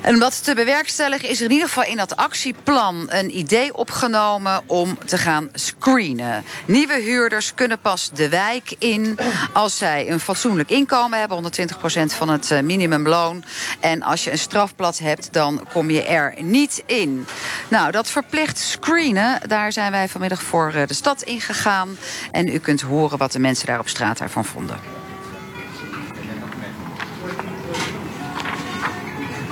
En 0.00 0.14
om 0.14 0.20
dat 0.20 0.44
te 0.44 0.54
bewerkstelligen 0.54 1.28
is 1.28 1.38
er 1.38 1.44
in 1.44 1.52
ieder 1.52 1.68
geval 1.68 1.84
in 1.84 1.96
dat 1.96 2.16
actieplan 2.16 3.06
een 3.08 3.38
idee 3.38 3.74
opgenomen 3.74 4.62
om 4.66 4.98
te 5.04 5.18
gaan 5.18 5.48
screenen. 5.52 6.44
Nieuwe 6.66 7.00
huurders 7.00 7.54
kunnen 7.54 7.78
pas 7.78 8.10
de 8.14 8.28
wijk 8.28 8.74
in 8.78 9.18
als 9.52 9.76
zij 9.76 10.10
een 10.10 10.20
fatsoenlijk 10.20 10.70
inkomen 10.70 11.18
hebben, 11.18 11.42
120% 11.42 11.78
van 12.04 12.28
het 12.28 12.50
eh, 12.50 12.60
minimumloon. 12.60 13.44
En 13.80 14.02
als 14.02 14.24
je 14.24 14.30
een 14.30 14.38
strafblad 14.38 14.98
hebt, 14.98 15.32
dan 15.32 15.66
kom 15.72 15.90
je 15.90 16.02
er 16.02 16.34
niet 16.38 16.82
in. 16.86 17.26
Nou, 17.68 17.90
dat 17.90 18.10
verplicht 18.10 18.58
screenen, 18.58 19.40
daar 19.48 19.72
zijn 19.72 19.90
wij 19.90 20.08
vanmiddag 20.08 20.42
voor 20.42 20.72
eh, 20.72 20.86
de 20.86 20.94
stad 20.94 21.22
ingegaan. 21.22 21.96
En 22.30 22.48
u 22.48 22.58
kunt 22.58 22.80
horen 22.80 23.18
wat 23.18 23.32
de 23.32 23.38
mensen 23.38 23.66
daar 23.66 23.78
op 23.78 23.88
straat 23.88 24.18
daarvan 24.18 24.44
vonden. 24.44 24.97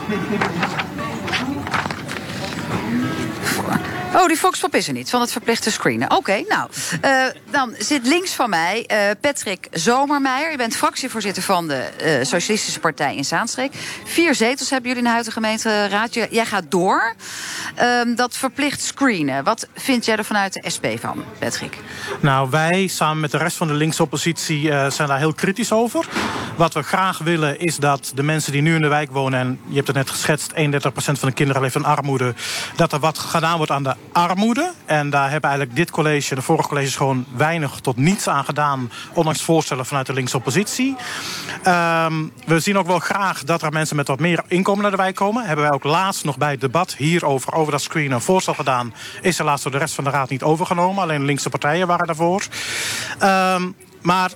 Thank 0.08 0.90
you. 0.90 0.95
Oh, 4.14 4.26
die 4.26 4.36
Foxpop 4.36 4.74
is 4.74 4.86
er 4.86 4.92
niet, 4.92 5.10
van 5.10 5.20
het 5.20 5.32
verplichte 5.32 5.70
screenen. 5.70 6.10
Oké, 6.10 6.44
nou, 6.48 6.70
uh, 7.04 7.24
dan 7.50 7.74
zit 7.78 8.06
links 8.06 8.34
van 8.34 8.50
mij 8.50 8.84
uh, 8.92 8.98
Patrick 9.20 9.68
Zomermeijer. 9.70 10.50
Je 10.50 10.56
bent 10.56 10.76
fractievoorzitter 10.76 11.42
van 11.42 11.68
de 11.68 11.88
uh, 12.02 12.24
Socialistische 12.24 12.80
Partij 12.80 13.16
in 13.16 13.24
Zaanstreek. 13.24 13.72
Vier 14.04 14.34
zetels 14.34 14.70
hebben 14.70 14.88
jullie 14.88 15.04
in 15.04 15.08
de 15.08 15.14
huidige 15.14 15.40
gemeenteraad. 15.40 16.14
Jij 16.14 16.46
gaat 16.46 16.64
door. 16.68 17.14
Ehm, 17.74 18.14
dat 18.14 18.36
verplicht 18.36 18.80
screenen. 18.80 19.44
Wat 19.44 19.68
vind 19.74 20.04
jij 20.04 20.16
er 20.16 20.24
vanuit 20.24 20.52
de 20.52 20.70
SP 20.74 20.86
van, 21.00 21.24
Patrick? 21.38 21.78
Nou, 22.20 22.50
wij 22.50 22.86
samen 22.86 23.20
met 23.20 23.30
de 23.30 23.38
rest 23.38 23.56
van 23.56 23.66
de 23.66 23.74
linkse 23.74 24.02
oppositie 24.02 24.62
zijn 24.90 25.08
daar 25.08 25.18
heel 25.18 25.34
kritisch 25.34 25.72
over. 25.72 26.06
Wat 26.56 26.74
we 26.74 26.82
graag 26.82 27.18
willen 27.18 27.60
is 27.60 27.76
dat 27.76 28.12
de 28.14 28.22
mensen 28.22 28.52
die 28.52 28.62
nu 28.62 28.74
in 28.74 28.80
de 28.80 28.88
wijk 28.88 29.10
wonen... 29.10 29.40
en 29.40 29.60
je 29.68 29.74
hebt 29.74 29.86
het 29.86 29.96
net 29.96 30.10
geschetst, 30.10 30.52
31% 30.52 30.56
van 30.94 31.28
de 31.28 31.32
kinderen 31.32 31.62
leeft 31.62 31.74
in 31.74 31.84
armoede... 31.84 32.34
dat 32.76 32.92
er 32.92 32.98
wat 32.98 33.18
gedaan 33.18 33.56
wordt 33.56 33.72
aan 33.72 33.82
de 33.82 33.95
armoede. 34.12 34.72
En 34.84 35.10
daar 35.10 35.30
hebben 35.30 35.50
eigenlijk 35.50 35.78
dit 35.78 35.90
college 35.90 36.30
en 36.30 36.36
de 36.36 36.42
vorige 36.42 36.68
colleges 36.68 36.96
gewoon 36.96 37.26
weinig 37.36 37.80
tot 37.80 37.96
niets 37.96 38.28
aan 38.28 38.44
gedaan. 38.44 38.90
Ondanks 39.12 39.42
voorstellen 39.42 39.86
vanuit 39.86 40.06
de 40.06 40.12
linkse 40.12 40.36
oppositie. 40.36 40.96
Um, 41.66 42.32
we 42.46 42.60
zien 42.60 42.78
ook 42.78 42.86
wel 42.86 42.98
graag 42.98 43.44
dat 43.44 43.62
er 43.62 43.72
mensen 43.72 43.96
met 43.96 44.08
wat 44.08 44.18
meer 44.18 44.42
inkomen 44.48 44.82
naar 44.82 44.90
de 44.90 44.96
wijk 44.96 45.14
komen. 45.14 45.44
Hebben 45.44 45.64
wij 45.64 45.74
ook 45.74 45.84
laatst 45.84 46.24
nog 46.24 46.38
bij 46.38 46.50
het 46.50 46.60
debat 46.60 46.94
hierover, 46.94 47.54
over 47.54 47.72
dat 47.72 47.82
screen, 47.82 48.10
een 48.10 48.20
voorstel 48.20 48.54
gedaan. 48.54 48.94
Is 49.20 49.38
laatst 49.38 49.62
door 49.62 49.72
de 49.72 49.78
rest 49.78 49.94
van 49.94 50.04
de 50.04 50.10
raad 50.10 50.28
niet 50.28 50.42
overgenomen. 50.42 51.02
Alleen 51.02 51.20
de 51.20 51.26
linkse 51.26 51.50
partijen 51.50 51.86
waren 51.86 52.06
daarvoor. 52.06 52.46
Um, 53.22 53.74
maar 54.02 54.30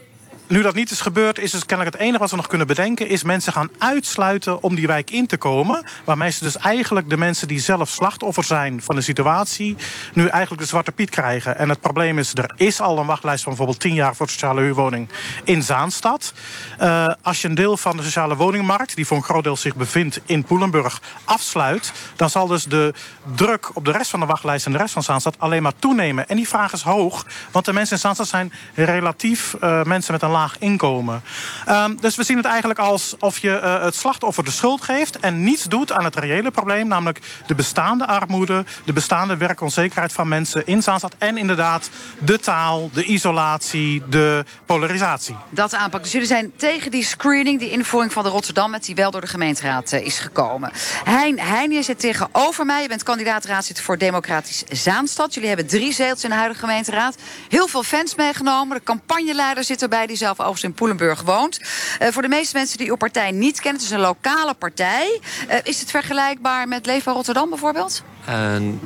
nu 0.51 0.63
dat 0.63 0.75
niet 0.75 0.91
is 0.91 1.01
gebeurd, 1.01 1.39
is 1.39 1.53
het 1.53 1.67
kennelijk 1.67 1.97
het 1.97 2.05
enige 2.05 2.19
wat 2.19 2.31
we 2.31 2.37
nog 2.37 2.47
kunnen 2.47 2.67
bedenken... 2.67 3.09
is 3.09 3.23
mensen 3.23 3.53
gaan 3.53 3.71
uitsluiten 3.79 4.63
om 4.63 4.75
die 4.75 4.87
wijk 4.87 5.11
in 5.11 5.27
te 5.27 5.37
komen. 5.37 5.85
Waarmee 6.05 6.31
ze 6.31 6.45
dus 6.45 6.57
eigenlijk 6.57 7.11
de 7.11 7.17
mensen 7.17 7.49
die 7.49 7.61
zelf 7.61 7.89
slachtoffer 7.89 8.45
zijn 8.45 8.83
van 8.83 8.95
de 8.95 9.01
situatie... 9.01 9.77
nu 10.13 10.27
eigenlijk 10.27 10.63
de 10.63 10.69
zwarte 10.69 10.93
piet 10.93 11.11
krijgen. 11.11 11.59
En 11.59 11.69
het 11.69 11.81
probleem 11.81 12.19
is, 12.19 12.35
er 12.35 12.53
is 12.57 12.81
al 12.81 12.99
een 12.99 13.07
wachtlijst 13.07 13.43
van 13.43 13.53
bijvoorbeeld 13.53 13.81
10 13.81 13.95
jaar... 13.95 14.17
voor 14.17 14.29
sociale 14.29 14.61
huurwoning 14.61 15.09
in 15.45 15.63
Zaanstad. 15.63 16.33
Uh, 16.81 17.07
als 17.23 17.43
je 17.43 17.49
een 17.49 17.55
deel 17.55 17.77
van 17.77 17.97
de 17.97 18.03
sociale 18.03 18.37
woningmarkt... 18.37 18.97
die 18.97 19.07
voor 19.07 19.17
een 19.17 19.23
groot 19.23 19.45
deel 19.45 19.57
zich 19.57 19.77
bevindt 19.77 20.21
in 20.25 20.45
Poelenburg, 20.45 21.01
afsluit... 21.25 21.93
dan 22.17 22.31
zal 22.31 22.47
dus 22.47 22.65
de 22.65 22.95
druk 23.35 23.77
op 23.77 23.85
de 23.85 23.93
rest 23.93 24.11
van 24.11 24.21
de 24.21 24.27
wachtlijst 24.27 24.67
en 24.67 24.73
de 24.73 24.79
rest 24.79 24.93
van 24.93 25.03
Zaanstad... 25.03 25.39
alleen 25.39 25.63
maar 25.63 25.79
toenemen. 25.79 26.29
En 26.29 26.37
die 26.37 26.49
vraag 26.49 26.73
is 26.73 26.83
hoog, 26.83 27.27
want 27.51 27.65
de 27.65 27.73
mensen 27.73 27.95
in 27.95 28.01
Zaanstad 28.01 28.29
zijn 28.29 28.53
relatief 28.75 29.55
uh, 29.61 29.83
mensen 29.83 30.13
met 30.13 30.23
een 30.23 30.31
inkomen. 30.59 31.23
Um, 31.69 31.99
dus 32.01 32.17
we 32.17 32.25
zien 32.25 32.37
het 32.37 32.47
eigenlijk 32.47 32.79
alsof 32.79 33.39
je 33.39 33.61
uh, 33.63 33.83
het 33.83 33.95
slachtoffer 33.95 34.45
de 34.45 34.51
schuld 34.51 34.83
geeft... 34.83 35.19
en 35.19 35.45
niets 35.45 35.65
doet 35.65 35.93
aan 35.93 36.05
het 36.05 36.17
reële 36.17 36.51
probleem... 36.51 36.89
namelijk 36.89 37.21
de 37.47 37.55
bestaande 37.55 38.07
armoede, 38.07 38.65
de 38.85 38.93
bestaande 38.93 39.37
werkonzekerheid 39.37 40.13
van 40.13 40.29
mensen 40.29 40.67
in 40.67 40.83
Zaanstad... 40.83 41.15
en 41.19 41.37
inderdaad 41.37 41.91
de 42.19 42.39
taal, 42.39 42.91
de 42.93 43.05
isolatie, 43.05 44.03
de 44.09 44.45
polarisatie. 44.67 45.37
Dat 45.51 45.75
aanpak. 45.75 46.03
Dus 46.03 46.13
jullie 46.13 46.27
zijn 46.27 46.53
tegen 46.57 46.91
die 46.91 47.05
screening, 47.05 47.59
die 47.59 47.71
invoering 47.71 48.13
van 48.13 48.23
de 48.23 48.29
Rotterdam... 48.31 48.71
met 48.71 48.85
die 48.85 48.95
wel 48.95 49.11
door 49.11 49.21
de 49.21 49.27
gemeenteraad 49.27 49.93
uh, 49.93 50.07
is 50.07 50.19
gekomen. 50.19 50.73
Hein, 51.05 51.39
hein, 51.39 51.71
je 51.71 51.83
zit 51.83 51.99
tegenover 51.99 52.67
mij. 52.67 52.83
Je 52.83 52.89
bent 52.89 53.03
kandidaat 53.03 53.45
raadzitter 53.45 53.85
voor 53.85 53.99
Democratisch 53.99 54.63
Zaanstad. 54.69 55.35
Jullie 55.35 55.49
hebben 55.49 55.67
drie 55.67 55.93
zetels 55.93 56.25
in 56.25 56.31
de 56.31 56.37
huidige 56.37 56.61
gemeenteraad. 56.61 57.17
Heel 57.49 57.69
veel 57.69 57.83
fans 57.83 58.15
meegenomen. 58.15 58.77
De 58.77 58.83
campagneleider 58.83 59.65
zit 59.65 59.83
erbij, 59.83 60.07
die 60.07 60.17
zelf 60.37 60.49
overigens 60.49 60.65
in 60.65 60.79
Poelenburg 60.79 61.23
woont. 61.23 61.61
Uh, 62.03 62.09
voor 62.09 62.23
de 62.23 62.29
meeste 62.29 62.57
mensen 62.57 62.79
die 62.79 62.89
uw 62.89 62.97
partij 62.97 63.31
niet 63.31 63.61
kennen, 63.61 63.81
het 63.81 63.91
is 63.91 63.97
een 63.97 64.03
lokale 64.03 64.55
partij. 64.55 65.21
Uh, 65.49 65.55
is 65.63 65.81
het 65.81 65.91
vergelijkbaar 65.91 66.69
met 66.69 66.87
Leefbaar 66.87 67.15
Rotterdam 67.15 67.49
bijvoorbeeld? 67.49 68.03
Uh, 68.29 68.35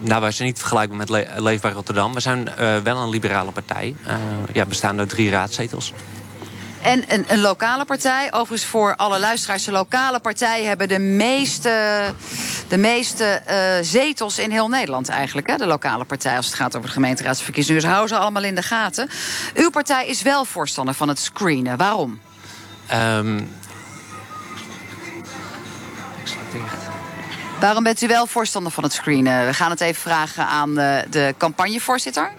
nou, 0.01 0.21
wij 0.21 0.31
zijn 0.31 0.49
niet 0.49 0.59
vergelijkbaar 0.59 0.99
met 0.99 1.09
Le 1.09 1.27
Leefbaar 1.37 1.73
Rotterdam. 1.73 2.15
We 2.15 2.21
zijn 2.21 2.51
wel 2.83 2.97
een 2.97 3.09
liberale 3.09 3.51
partij. 3.51 3.95
ja, 4.53 4.67
bestaan 4.67 4.99
uit 4.99 5.09
drie 5.09 5.31
raadzetels. 5.31 5.93
En 6.85 7.05
een, 7.09 7.25
een, 7.29 7.41
lokale 7.41 7.85
partij. 7.85 8.33
Overigens 8.33 8.71
voor 8.71 8.97
alle 8.97 9.19
luisteraars. 9.19 9.65
De 9.65 9.73
lokale 9.73 10.21
partijen 10.21 10.69
hebben 10.69 10.89
de 10.89 10.99
meeste, 10.99 12.05
de 12.69 12.77
meeste 12.77 13.43
uh, 13.49 13.55
zetels 13.83 14.39
in 14.39 14.51
heel 14.51 14.69
Nederland 14.69 15.09
eigenlijk. 15.09 15.47
Hè? 15.47 15.57
De 15.57 15.67
lokale 15.67 16.05
partij 16.05 16.37
als 16.37 16.47
het 16.47 16.55
gaat 16.55 16.77
over 16.77 16.89
de 16.89 16.95
gemeenteraadsverkiezingen. 16.95 17.83
Dus 17.83 17.91
hou 17.91 18.09
ze 18.09 18.17
allemaal 18.17 18.45
in 18.45 18.55
de 18.55 18.63
gaten. 18.63 19.09
Uw 19.55 19.71
partij 19.71 20.07
is 20.07 20.23
wel 20.23 20.45
voorstander 20.45 20.95
van 20.95 21.09
het 21.09 21.19
screenen. 21.19 21.77
Waarom? 21.77 22.21
Um... 22.93 23.51
Waarom 27.61 27.83
bent 27.83 28.03
u 28.03 28.07
wel 28.07 28.27
voorstander 28.27 28.73
van 28.73 28.85
het 28.85 28.93
screenen? 28.93 29.47
We 29.47 29.55
gaan 29.55 29.71
het 29.71 29.81
even 29.81 30.03
vragen 30.03 30.47
aan 30.47 30.75
de, 30.75 31.05
de 31.11 31.35
campagnevoorzitter. 31.39 32.33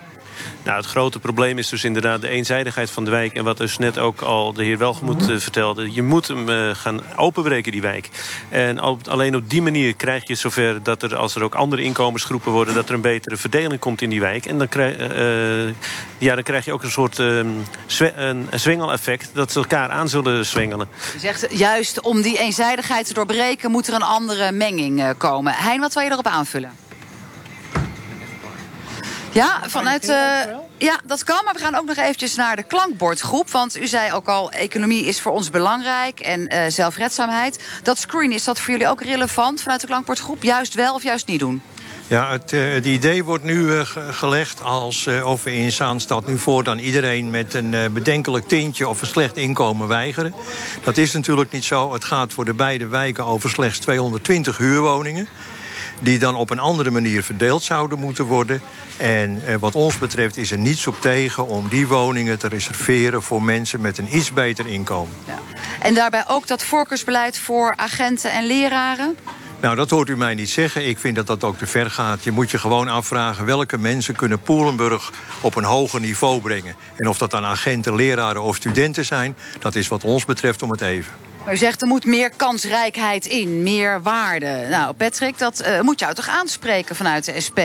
Nou, 0.64 0.78
het 0.78 0.86
grote 0.86 1.20
probleem 1.20 1.58
is 1.58 1.70
dus 1.70 1.84
inderdaad 1.84 2.22
de 2.22 2.30
eenzijdigheid 2.30 2.92
van 2.92 3.06
de 3.06 3.12
wijk. 3.12 3.34
En 3.34 3.44
wat 3.44 3.58
dus 3.58 3.78
net 3.78 3.98
ook 3.98 4.22
al 4.22 4.54
de 4.54 4.64
heer 4.64 4.78
Welgemoed 4.78 5.30
uh, 5.30 5.40
vertelde. 5.40 5.94
Je 5.94 6.02
moet 6.02 6.28
hem 6.28 6.50
uh, 6.50 6.76
gaan 6.76 7.02
openbreken, 7.16 7.72
die 7.72 7.82
wijk. 7.82 8.10
En 8.50 8.80
alleen 9.08 9.36
op 9.36 9.50
die 9.50 9.62
manier 9.62 9.96
krijg 9.96 10.28
je 10.28 10.36
zover 10.36 10.84
dat 10.84 11.04
er, 11.04 11.16
als 11.16 11.36
er 11.36 11.44
ook 11.44 11.56
andere 11.56 11.82
inkomensgroepen 11.82 12.52
worden... 12.52 12.74
dat 12.74 12.90
er 12.90 12.96
een 12.96 13.02
betere 13.02 13.38
verdeling 13.38 13.80
komt 13.80 14.02
in 14.02 14.10
die 14.10 14.20
wijk. 14.20 14.46
En 14.46 14.58
dan, 14.58 14.68
krijg, 14.68 14.98
uh, 14.98 15.74
ja, 16.18 16.36
dan 16.36 16.44
krijg 16.44 16.66
je 16.66 16.74
ook 16.74 16.84
een 16.84 16.92
soort 16.92 17.20
ehm, 17.20 17.48
een 18.16 18.48
zwengeleffect... 18.54 19.30
dat 19.34 19.52
ze 19.52 19.60
elkaar 19.60 19.90
aan 19.90 20.10
zullen 20.10 20.46
zwengelen. 20.46 20.88
Je 21.14 21.20
zegt 21.20 21.48
juist 21.50 22.02
om 22.02 22.22
die 22.22 22.38
eenzijdigheid 22.38 23.08
te 23.08 23.14
doorbreken... 23.14 23.72
moet 23.72 23.88
er 23.88 23.94
een 23.94 24.02
andere 24.02 24.52
menging 24.52 25.14
komen. 25.18 25.54
Hein, 25.54 25.80
wat 25.80 25.94
wil 25.94 26.04
je 26.04 26.12
erop 26.12 26.28
aanvullen? 26.28 26.85
Ja, 29.36 29.62
vanuit. 29.66 30.10
Uh, 30.10 30.16
ja, 30.78 31.00
dat 31.06 31.24
kan. 31.24 31.42
Maar 31.46 31.54
we 31.54 31.60
gaan 31.60 31.76
ook 31.76 31.86
nog 31.86 31.98
eventjes 31.98 32.36
naar 32.36 32.56
de 32.56 32.64
klankbordgroep. 32.64 33.50
Want 33.50 33.78
u 33.78 33.88
zei 33.88 34.12
ook 34.12 34.28
al, 34.28 34.52
economie 34.52 35.06
is 35.06 35.22
voor 35.22 35.32
ons 35.32 35.50
belangrijk 35.50 36.20
en 36.20 36.54
uh, 36.54 36.60
zelfredzaamheid. 36.68 37.64
Dat 37.84 37.98
screen, 37.98 38.32
is 38.32 38.44
dat 38.44 38.60
voor 38.60 38.72
jullie 38.72 38.90
ook 38.90 39.02
relevant 39.02 39.62
vanuit 39.62 39.82
de 39.82 39.88
klankbordgroep? 39.88 40.44
Juist 40.44 40.74
wel 40.74 40.94
of 40.94 41.04
juist 41.04 41.28
niet 41.28 41.40
doen? 41.40 41.62
Ja, 42.08 42.32
het, 42.32 42.52
het, 42.52 42.86
idee 42.86 43.24
wordt 43.24 43.44
nu 43.44 43.86
gelegd 44.12 44.64
als 44.64 45.08
of 45.24 45.44
we 45.44 45.56
in 45.56 45.72
Zaanstad 45.72 46.28
nu 46.28 46.38
voortaan 46.38 46.78
iedereen 46.78 47.30
met 47.30 47.54
een 47.54 47.76
bedenkelijk 47.94 48.48
tintje 48.48 48.88
of 48.88 49.02
een 49.02 49.08
slecht 49.08 49.38
inkomen 49.38 49.88
weigeren. 49.88 50.34
Dat 50.84 50.98
is 50.98 51.14
natuurlijk 51.14 51.52
niet 51.52 51.64
zo. 51.64 51.94
Het 51.94 52.04
gaat 52.04 52.34
voor 52.34 52.46
de 52.46 52.54
beide 52.54 52.88
wijken 52.88 53.26
over 53.26 53.50
slechts 53.50 53.80
220 53.80 54.58
huurwoningen 54.58 55.28
die 56.00 56.20
dan 56.20 56.36
op 56.36 56.50
een 56.50 56.60
andere 56.60 56.92
manier 56.92 57.24
verdeeld 57.24 57.64
zouden 57.64 58.00
moeten 58.00 58.26
worden. 58.26 58.62
En 58.98 59.42
eh, 59.46 59.56
wat 59.56 59.76
ons 59.76 59.98
betreft 59.98 60.38
is 60.38 60.52
er 60.52 60.58
niets 60.58 60.88
op 60.88 61.02
tegen 61.02 61.48
om 61.48 61.68
die 61.70 61.88
woningen 61.88 62.40
te 62.40 62.48
reserveren 62.48 63.24
voor 63.24 63.44
mensen 63.44 63.82
met 63.82 63.98
een 63.98 64.18
iets 64.18 64.34
beter 64.34 64.68
inkomen. 64.68 65.14
Ja. 65.26 65.40
En 65.82 65.94
daarbij 65.94 66.24
ook 66.28 66.48
dat 66.48 66.64
voorkeursbeleid 66.64 67.40
voor 67.40 67.74
agenten 67.76 68.32
en 68.32 68.46
leraren? 68.46 69.18
Nou, 69.60 69.76
dat 69.76 69.90
hoort 69.90 70.10
u 70.10 70.18
mij 70.18 70.34
niet 70.36 70.50
zeggen. 70.50 70.88
Ik 70.88 71.00
vind 71.00 71.16
dat 71.16 71.28
dat 71.28 71.44
ook 71.44 71.58
te 71.58 71.68
ver 71.68 71.92
gaat. 71.92 72.24
Je 72.24 72.32
moet 72.32 72.52
je 72.52 72.58
gewoon 72.58 72.88
afvragen 72.88 73.46
welke 73.46 73.78
mensen 73.78 74.16
kunnen 74.16 74.40
Poelenburg 74.40 75.12
op 75.42 75.56
een 75.56 75.64
hoger 75.64 76.00
niveau 76.00 76.42
brengen. 76.42 76.76
En 76.96 77.08
of 77.08 77.18
dat 77.18 77.32
dan 77.32 77.46
agenten, 77.46 77.96
leraren 77.96 78.42
of 78.42 78.56
studenten 78.56 79.06
zijn, 79.06 79.36
dat 79.60 79.76
is 79.76 79.88
wat 79.88 80.04
ons 80.04 80.26
betreft 80.26 80.64
om 80.64 80.72
het 80.72 80.82
even. 80.82 81.14
Maar 81.46 81.54
u 81.54 81.58
zegt 81.58 81.82
er 81.82 81.88
moet 81.88 82.06
meer 82.06 82.30
kansrijkheid 82.30 83.26
in, 83.26 83.64
meer 83.64 84.02
waarde. 84.02 84.66
Nou, 84.70 84.94
Patrick, 84.94 85.38
dat 85.38 85.64
uh, 85.68 85.82
moet 85.82 86.00
jou 86.00 86.14
toch 86.14 86.28
aanspreken 86.28 86.96
vanuit 86.96 87.26
de 87.26 87.42
SP? 87.48 87.60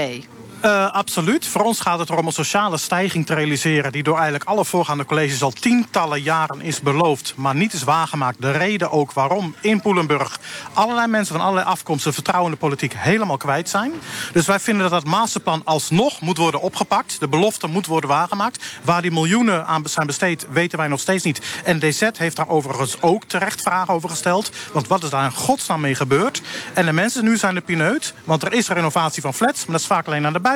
Uh, 0.65 0.91
absoluut. 0.93 1.47
Voor 1.47 1.63
ons 1.63 1.81
gaat 1.81 1.99
het 1.99 2.11
erom 2.11 2.27
een 2.27 2.33
sociale 2.33 2.77
stijging 2.77 3.27
te 3.27 3.35
realiseren... 3.35 3.93
die 3.93 4.03
door 4.03 4.15
eigenlijk 4.15 4.45
alle 4.45 4.65
voorgaande 4.65 5.05
colleges 5.05 5.43
al 5.43 5.51
tientallen 5.51 6.23
jaren 6.23 6.61
is 6.61 6.81
beloofd... 6.81 7.33
maar 7.37 7.55
niet 7.55 7.73
is 7.73 7.83
waargemaakt. 7.83 8.41
De 8.41 8.51
reden 8.51 8.91
ook 8.91 9.13
waarom 9.13 9.55
in 9.61 9.81
Poelenburg 9.81 10.39
allerlei 10.73 11.07
mensen 11.07 11.35
van 11.35 11.45
allerlei 11.45 11.67
afkomsten... 11.67 12.13
vertrouwen 12.13 12.53
in 12.53 12.59
de 12.59 12.67
politiek 12.67 12.93
helemaal 12.97 13.37
kwijt 13.37 13.69
zijn. 13.69 13.93
Dus 14.33 14.47
wij 14.47 14.61
vinden 14.61 14.91
dat 14.91 15.03
dat 15.03 15.13
masterplan 15.13 15.63
alsnog 15.65 16.21
moet 16.21 16.37
worden 16.37 16.61
opgepakt. 16.61 17.21
De 17.21 17.29
belofte 17.29 17.67
moet 17.67 17.87
worden 17.87 18.11
waargemaakt. 18.11 18.65
Waar 18.83 19.03
die 19.03 19.13
miljoenen 19.13 19.67
aan 19.67 19.83
zijn 19.87 20.07
besteed, 20.07 20.47
weten 20.51 20.79
wij 20.79 20.89
nog 20.89 21.01
steeds 21.01 21.25
niet. 21.25 21.41
En 21.65 21.79
DZ 21.79 22.09
heeft 22.17 22.37
daar 22.37 22.49
overigens 22.49 23.03
ook 23.03 23.25
terecht 23.25 23.63
vragen 23.63 23.95
over 23.95 24.09
gesteld. 24.09 24.51
Want 24.73 24.89
wat 24.89 25.03
is 25.03 25.11
daar 25.11 25.25
in 25.25 25.33
godsnaam 25.33 25.81
mee 25.81 25.95
gebeurd? 25.95 26.43
En 26.75 26.87
de 26.87 26.93
mensen 26.93 27.25
nu 27.25 27.37
zijn 27.37 27.55
de 27.55 27.61
pineut. 27.61 28.15
Want 28.25 28.43
er 28.43 28.53
is 28.53 28.69
renovatie 28.69 29.23
van 29.23 29.35
flats, 29.35 29.59
maar 29.59 29.73
dat 29.73 29.81
is 29.81 29.87
vaak 29.87 30.07
alleen 30.07 30.17
aan 30.17 30.21
de 30.21 30.29
buitenkant. 30.29 30.49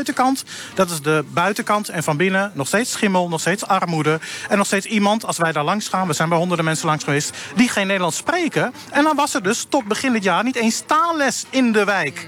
Dat 0.75 0.91
is 0.91 1.01
de 1.01 1.25
buitenkant. 1.29 1.89
En 1.89 2.03
van 2.03 2.17
binnen 2.17 2.51
nog 2.55 2.67
steeds 2.67 2.91
schimmel, 2.91 3.29
nog 3.29 3.41
steeds 3.41 3.67
armoede. 3.67 4.21
En 4.49 4.57
nog 4.57 4.67
steeds 4.67 4.87
iemand, 4.87 5.27
als 5.27 5.37
wij 5.37 5.53
daar 5.53 5.65
langs 5.65 5.89
gaan... 5.89 6.07
we 6.07 6.13
zijn 6.13 6.29
bij 6.29 6.39
honderden 6.39 6.65
mensen 6.65 6.87
langs 6.87 7.05
geweest... 7.05 7.37
die 7.57 7.69
geen 7.69 7.87
Nederlands 7.87 8.17
spreken. 8.17 8.73
En 8.91 9.05
dan 9.05 9.17
was 9.17 9.35
er 9.35 9.43
dus 9.43 9.67
tot 9.69 9.85
begin 9.85 10.13
dit 10.13 10.23
jaar 10.25 10.45
niet 10.45 10.57
eens 10.57 10.83
taalles 10.87 11.45
in 11.51 11.73
de 11.73 11.85
wijk. 11.85 12.27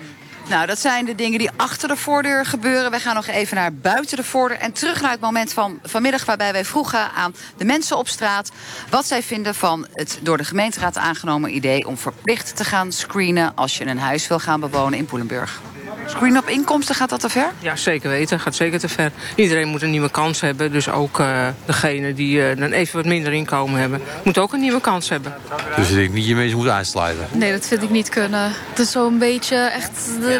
Nou, 0.49 0.67
dat 0.67 0.79
zijn 0.79 1.05
de 1.05 1.15
dingen 1.15 1.39
die 1.39 1.51
achter 1.57 1.89
de 1.89 1.97
voordeur 1.97 2.47
gebeuren. 2.47 2.91
Wij 2.91 3.01
gaan 3.01 3.15
nog 3.15 3.27
even 3.27 3.57
naar 3.57 3.75
buiten 3.75 4.17
de 4.17 4.25
voordeur. 4.25 4.59
En 4.59 4.73
terug 4.73 5.01
naar 5.01 5.11
het 5.11 5.21
moment 5.21 5.53
van 5.53 5.79
vanmiddag 5.83 6.25
waarbij 6.25 6.53
wij 6.53 6.65
vroegen 6.65 7.13
aan 7.13 7.35
de 7.57 7.65
mensen 7.65 7.99
op 7.99 8.09
straat... 8.09 8.51
wat 8.91 9.07
zij 9.07 9.23
vinden 9.23 9.55
van 9.55 9.87
het 9.93 10.19
door 10.23 10.37
de 10.37 10.45
gemeenteraad 10.45 10.97
aangenomen 10.97 11.55
idee... 11.55 11.87
om 11.87 11.99
verplicht 11.99 12.57
te 12.57 12.65
gaan 12.65 12.93
screenen 12.93 13.53
als 13.55 13.79
je 13.79 13.87
een 13.87 13.99
huis 13.99 14.29
wil 14.29 14.39
gaan 14.39 14.61
bewonen 14.61 14.99
in 14.99 15.07
Poelenburg. 15.07 15.61
Screen 16.07 16.39
op 16.39 16.49
inkomsten, 16.49 16.95
gaat 16.95 17.09
dat 17.11 17.21
te 17.21 17.29
ver? 17.29 17.53
Ja, 17.59 17.77
zeker 17.77 18.11
weten. 18.11 18.41
Gaat 18.41 18.55
zeker 18.55 18.79
te 18.79 18.89
ver. 18.89 19.11
Iedereen 19.35 19.69
moet 19.69 19.83
een 19.83 19.91
nieuwe 19.91 20.11
kans 20.11 20.41
hebben. 20.41 20.73
Dus 20.73 20.91
ook 20.91 21.19
uh, 21.19 21.47
degene 21.65 22.15
die 22.15 22.39
uh, 22.39 22.57
dan 22.57 22.73
even 22.73 22.97
wat 22.97 23.05
minder 23.05 23.33
inkomen 23.33 23.81
hebben... 23.81 24.01
moet 24.23 24.39
ook 24.39 24.53
een 24.53 24.61
nieuwe 24.61 24.81
kans 24.81 25.09
hebben. 25.09 25.35
Dus 25.77 25.91
ik 25.91 25.97
denk 25.97 26.13
niet 26.13 26.27
je 26.27 26.35
mensen 26.35 26.57
moet 26.57 26.69
aansluiten? 26.69 27.27
Nee, 27.33 27.53
dat 27.53 27.67
vind 27.67 27.83
ik 27.83 27.91
niet 27.91 28.09
kunnen. 28.09 28.53
Het 28.69 28.79
is 28.79 28.91
zo'n 28.91 29.19
beetje 29.19 29.57
echt 29.57 29.91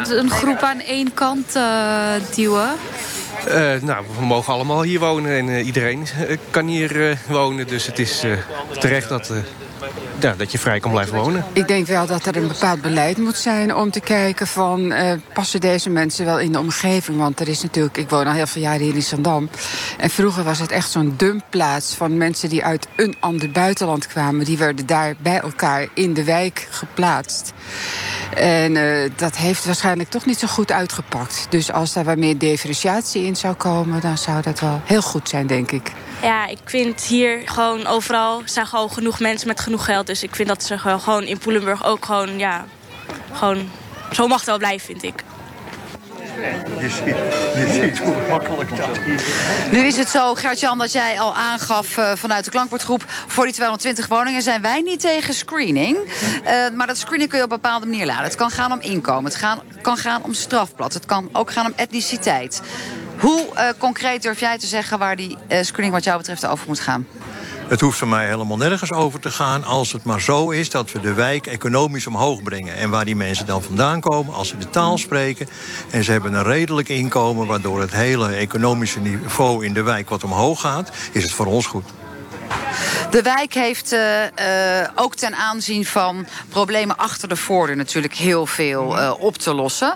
een 0.09 0.29
groep 0.29 0.59
aan 0.59 0.79
één 0.79 1.13
kant 1.13 1.55
uh, 1.55 2.13
duwen. 2.35 2.69
Uh, 3.47 3.53
nou, 3.81 4.05
we 4.19 4.25
mogen 4.25 4.53
allemaal 4.53 4.81
hier 4.81 4.99
wonen 4.99 5.37
en 5.37 5.47
uh, 5.47 5.65
iedereen 5.65 6.07
kan 6.49 6.67
hier 6.67 6.95
uh, 6.95 7.15
wonen. 7.27 7.67
Dus 7.67 7.85
het 7.85 7.99
is 7.99 8.23
terecht 8.79 9.09
dat 9.09 9.31
dat 10.19 10.51
je 10.51 10.57
vrij 10.57 10.79
kan 10.79 10.91
blijven 10.91 11.15
wonen. 11.15 11.45
Ik 11.53 11.67
denk 11.67 11.87
wel 11.87 12.05
dat 12.05 12.25
er 12.25 12.37
een 12.37 12.47
bepaald 12.47 12.81
beleid 12.81 13.17
moet 13.17 13.37
zijn 13.37 13.75
om 13.75 13.91
te 13.91 13.99
kijken 13.99 14.47
van... 14.47 14.91
Uh, 14.91 15.11
passen 15.33 15.59
deze 15.59 15.89
mensen 15.89 16.25
wel 16.25 16.39
in 16.39 16.51
de 16.51 16.59
omgeving? 16.59 17.17
Want 17.17 17.39
er 17.39 17.47
is 17.47 17.61
natuurlijk, 17.61 17.97
ik 17.97 18.09
woon 18.09 18.27
al 18.27 18.33
heel 18.33 18.47
veel 18.47 18.61
jaren 18.61 18.81
hier 18.81 18.95
in 18.95 19.03
Zandam. 19.03 19.49
En 19.97 20.09
vroeger 20.09 20.43
was 20.43 20.59
het 20.59 20.71
echt 20.71 20.91
zo'n 20.91 21.13
dumpplaats 21.17 21.93
van 21.93 22.17
mensen 22.17 22.49
die 22.49 22.63
uit 22.63 22.87
een 22.95 23.15
ander 23.19 23.51
buitenland 23.51 24.07
kwamen. 24.07 24.45
Die 24.45 24.57
werden 24.57 24.85
daar 24.85 25.15
bij 25.19 25.39
elkaar 25.39 25.87
in 25.93 26.13
de 26.13 26.23
wijk 26.23 26.67
geplaatst. 26.69 27.53
En 28.35 28.75
uh, 28.75 29.11
dat 29.15 29.37
heeft 29.37 29.65
waarschijnlijk 29.65 30.09
toch 30.09 30.25
niet 30.25 30.39
zo 30.39 30.47
goed 30.47 30.71
uitgepakt. 30.71 31.45
Dus 31.49 31.71
als 31.71 31.93
daar 31.93 32.03
wat 32.03 32.17
meer 32.17 32.37
differentiatie 32.37 33.25
in 33.25 33.35
zou 33.35 33.53
komen... 33.53 34.01
dan 34.01 34.17
zou 34.17 34.41
dat 34.41 34.59
wel 34.59 34.81
heel 34.83 35.01
goed 35.01 35.29
zijn, 35.29 35.47
denk 35.47 35.71
ik. 35.71 35.91
Ja, 36.21 36.47
ik 36.47 36.59
vind 36.65 37.01
hier 37.01 37.41
gewoon 37.45 37.87
overal 37.87 38.41
zijn 38.45 38.67
gewoon 38.67 38.91
genoeg 38.91 39.19
mensen 39.19 39.47
met 39.47 39.59
genoeg 39.59 39.85
geld. 39.85 40.07
Dus 40.07 40.23
ik 40.23 40.35
vind 40.35 40.47
dat 40.47 40.63
ze 40.63 40.77
gewoon 40.77 41.23
in 41.23 41.37
Poelenburg 41.37 41.85
ook 41.85 42.05
gewoon, 42.05 42.37
ja, 42.37 42.65
gewoon... 43.33 43.69
Zo 44.11 44.27
mag 44.27 44.37
het 44.37 44.47
wel 44.47 44.57
blijven, 44.57 44.85
vind 44.85 45.03
ik. 45.03 45.23
Je 46.79 46.89
ziet, 46.89 47.15
je 47.55 47.79
ziet 47.81 47.99
hoe 47.99 48.15
makkelijk 48.29 48.77
dat 48.77 48.97
is. 49.05 49.21
Nu 49.71 49.79
is 49.79 49.97
het 49.97 50.09
zo, 50.09 50.35
Gert-Jan, 50.35 50.77
dat 50.77 50.91
jij 50.91 51.19
al 51.19 51.35
aangaf 51.35 51.97
uh, 51.97 52.11
vanuit 52.15 52.45
de 52.45 52.51
klankbordgroep... 52.51 53.03
voor 53.07 53.43
die 53.43 53.53
220 53.53 54.07
woningen 54.07 54.41
zijn 54.41 54.61
wij 54.61 54.81
niet 54.81 54.99
tegen 54.99 55.33
screening. 55.33 55.97
Uh, 55.97 56.69
maar 56.75 56.87
dat 56.87 56.97
screening 56.97 57.29
kun 57.29 57.37
je 57.37 57.45
op 57.45 57.51
een 57.51 57.59
bepaalde 57.61 57.85
manier 57.85 58.05
laden. 58.05 58.23
Het 58.23 58.35
kan 58.35 58.49
gaan 58.49 58.71
om 58.71 58.79
inkomen, 58.79 59.23
het 59.23 59.35
gaan, 59.35 59.59
kan 59.81 59.97
gaan 59.97 60.23
om 60.23 60.33
strafblad... 60.33 60.93
het 60.93 61.05
kan 61.05 61.29
ook 61.31 61.51
gaan 61.51 61.65
om 61.65 61.73
etniciteit. 61.75 62.61
Hoe 63.19 63.45
uh, 63.53 63.69
concreet 63.77 64.21
durf 64.21 64.39
jij 64.39 64.57
te 64.57 64.67
zeggen 64.67 64.99
waar 64.99 65.15
die 65.15 65.37
uh, 65.49 65.57
screening 65.61 65.93
wat 65.93 66.03
jou 66.03 66.17
betreft 66.17 66.45
over 66.45 66.67
moet 66.67 66.79
gaan? 66.79 67.07
Het 67.67 67.81
hoeft 67.81 67.97
voor 67.97 68.07
mij 68.07 68.27
helemaal 68.27 68.57
nergens 68.57 68.91
over 68.91 69.19
te 69.19 69.31
gaan... 69.31 69.63
als 69.63 69.91
het 69.91 70.03
maar 70.03 70.21
zo 70.21 70.49
is 70.49 70.69
dat 70.69 70.91
we 70.91 70.99
de 70.99 71.13
wijk 71.13 71.47
economisch 71.47 72.07
omhoog 72.07 72.43
brengen. 72.43 72.75
En 72.75 72.89
waar 72.89 73.05
die 73.05 73.15
mensen 73.15 73.45
dan 73.45 73.63
vandaan 73.63 73.99
komen, 73.99 74.33
als 74.33 74.47
ze 74.47 74.57
de 74.57 74.69
taal 74.69 74.97
spreken... 74.97 75.47
en 75.91 76.03
ze 76.03 76.11
hebben 76.11 76.33
een 76.33 76.43
redelijk 76.43 76.89
inkomen... 76.89 77.47
waardoor 77.47 77.81
het 77.81 77.91
hele 77.91 78.35
economische 78.35 78.99
niveau 78.99 79.65
in 79.65 79.73
de 79.73 79.81
wijk 79.81 80.09
wat 80.09 80.23
omhoog 80.23 80.61
gaat... 80.61 80.91
is 81.11 81.23
het 81.23 81.31
voor 81.31 81.45
ons 81.45 81.65
goed. 81.65 81.85
De 83.09 83.21
wijk 83.21 83.53
heeft 83.53 83.93
uh, 83.93 84.23
uh, 84.23 84.29
ook 84.95 85.15
ten 85.15 85.35
aanzien 85.35 85.85
van 85.85 86.27
problemen 86.49 86.97
achter 86.97 87.27
de 87.27 87.35
voordeur... 87.35 87.75
natuurlijk 87.75 88.13
heel 88.13 88.45
veel 88.45 88.97
uh, 88.99 89.13
op 89.19 89.37
te 89.37 89.53
lossen. 89.53 89.95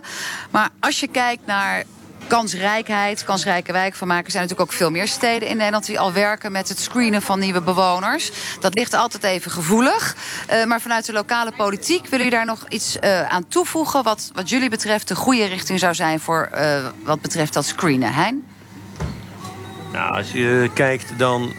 Maar 0.50 0.70
als 0.80 1.00
je 1.00 1.08
kijkt 1.08 1.46
naar 1.46 1.84
kansrijkheid, 2.28 3.24
kansrijke 3.24 3.72
wijk 3.72 3.96
van 3.96 4.08
maken. 4.08 4.26
Er 4.26 4.32
zijn 4.32 4.44
natuurlijk 4.44 4.72
ook 4.72 4.78
veel 4.78 4.92
meer 4.92 5.08
steden 5.08 5.48
in 5.48 5.58
Nederland 5.58 5.86
die 5.86 6.00
al 6.00 6.14
werken 6.14 6.52
met 6.52 6.70
het 6.70 6.80
screenen 6.80 7.22
van 7.22 7.40
nieuwe 7.40 7.62
bewoners. 7.62 8.32
Dat 8.60 8.74
ligt 8.74 8.94
altijd 8.94 9.24
even 9.24 9.52
gevoelig. 9.52 10.16
Uh, 10.52 10.66
maar 10.66 10.82
vanuit 10.82 11.06
de 11.06 11.14
lokale 11.14 11.52
politiek 11.58 12.04
willen 12.04 12.18
jullie 12.26 12.32
daar 12.32 12.46
nog 12.46 12.66
iets 12.70 12.98
uh, 13.04 13.22
aan 13.22 13.48
toevoegen 13.48 14.04
wat, 14.04 14.32
wat 14.34 14.50
jullie 14.50 14.70
betreft 14.70 15.08
de 15.08 15.16
goede 15.16 15.46
richting 15.46 15.80
zou 15.80 15.94
zijn 15.94 16.20
voor 16.20 16.50
uh, 16.54 16.86
wat 17.04 17.22
betreft 17.22 17.54
dat 17.54 17.66
screenen. 17.66 18.14
Hein? 18.14 18.46
Nou, 19.92 20.16
als 20.16 20.32
je 20.32 20.70
kijkt, 20.74 21.14
dan 21.18 21.54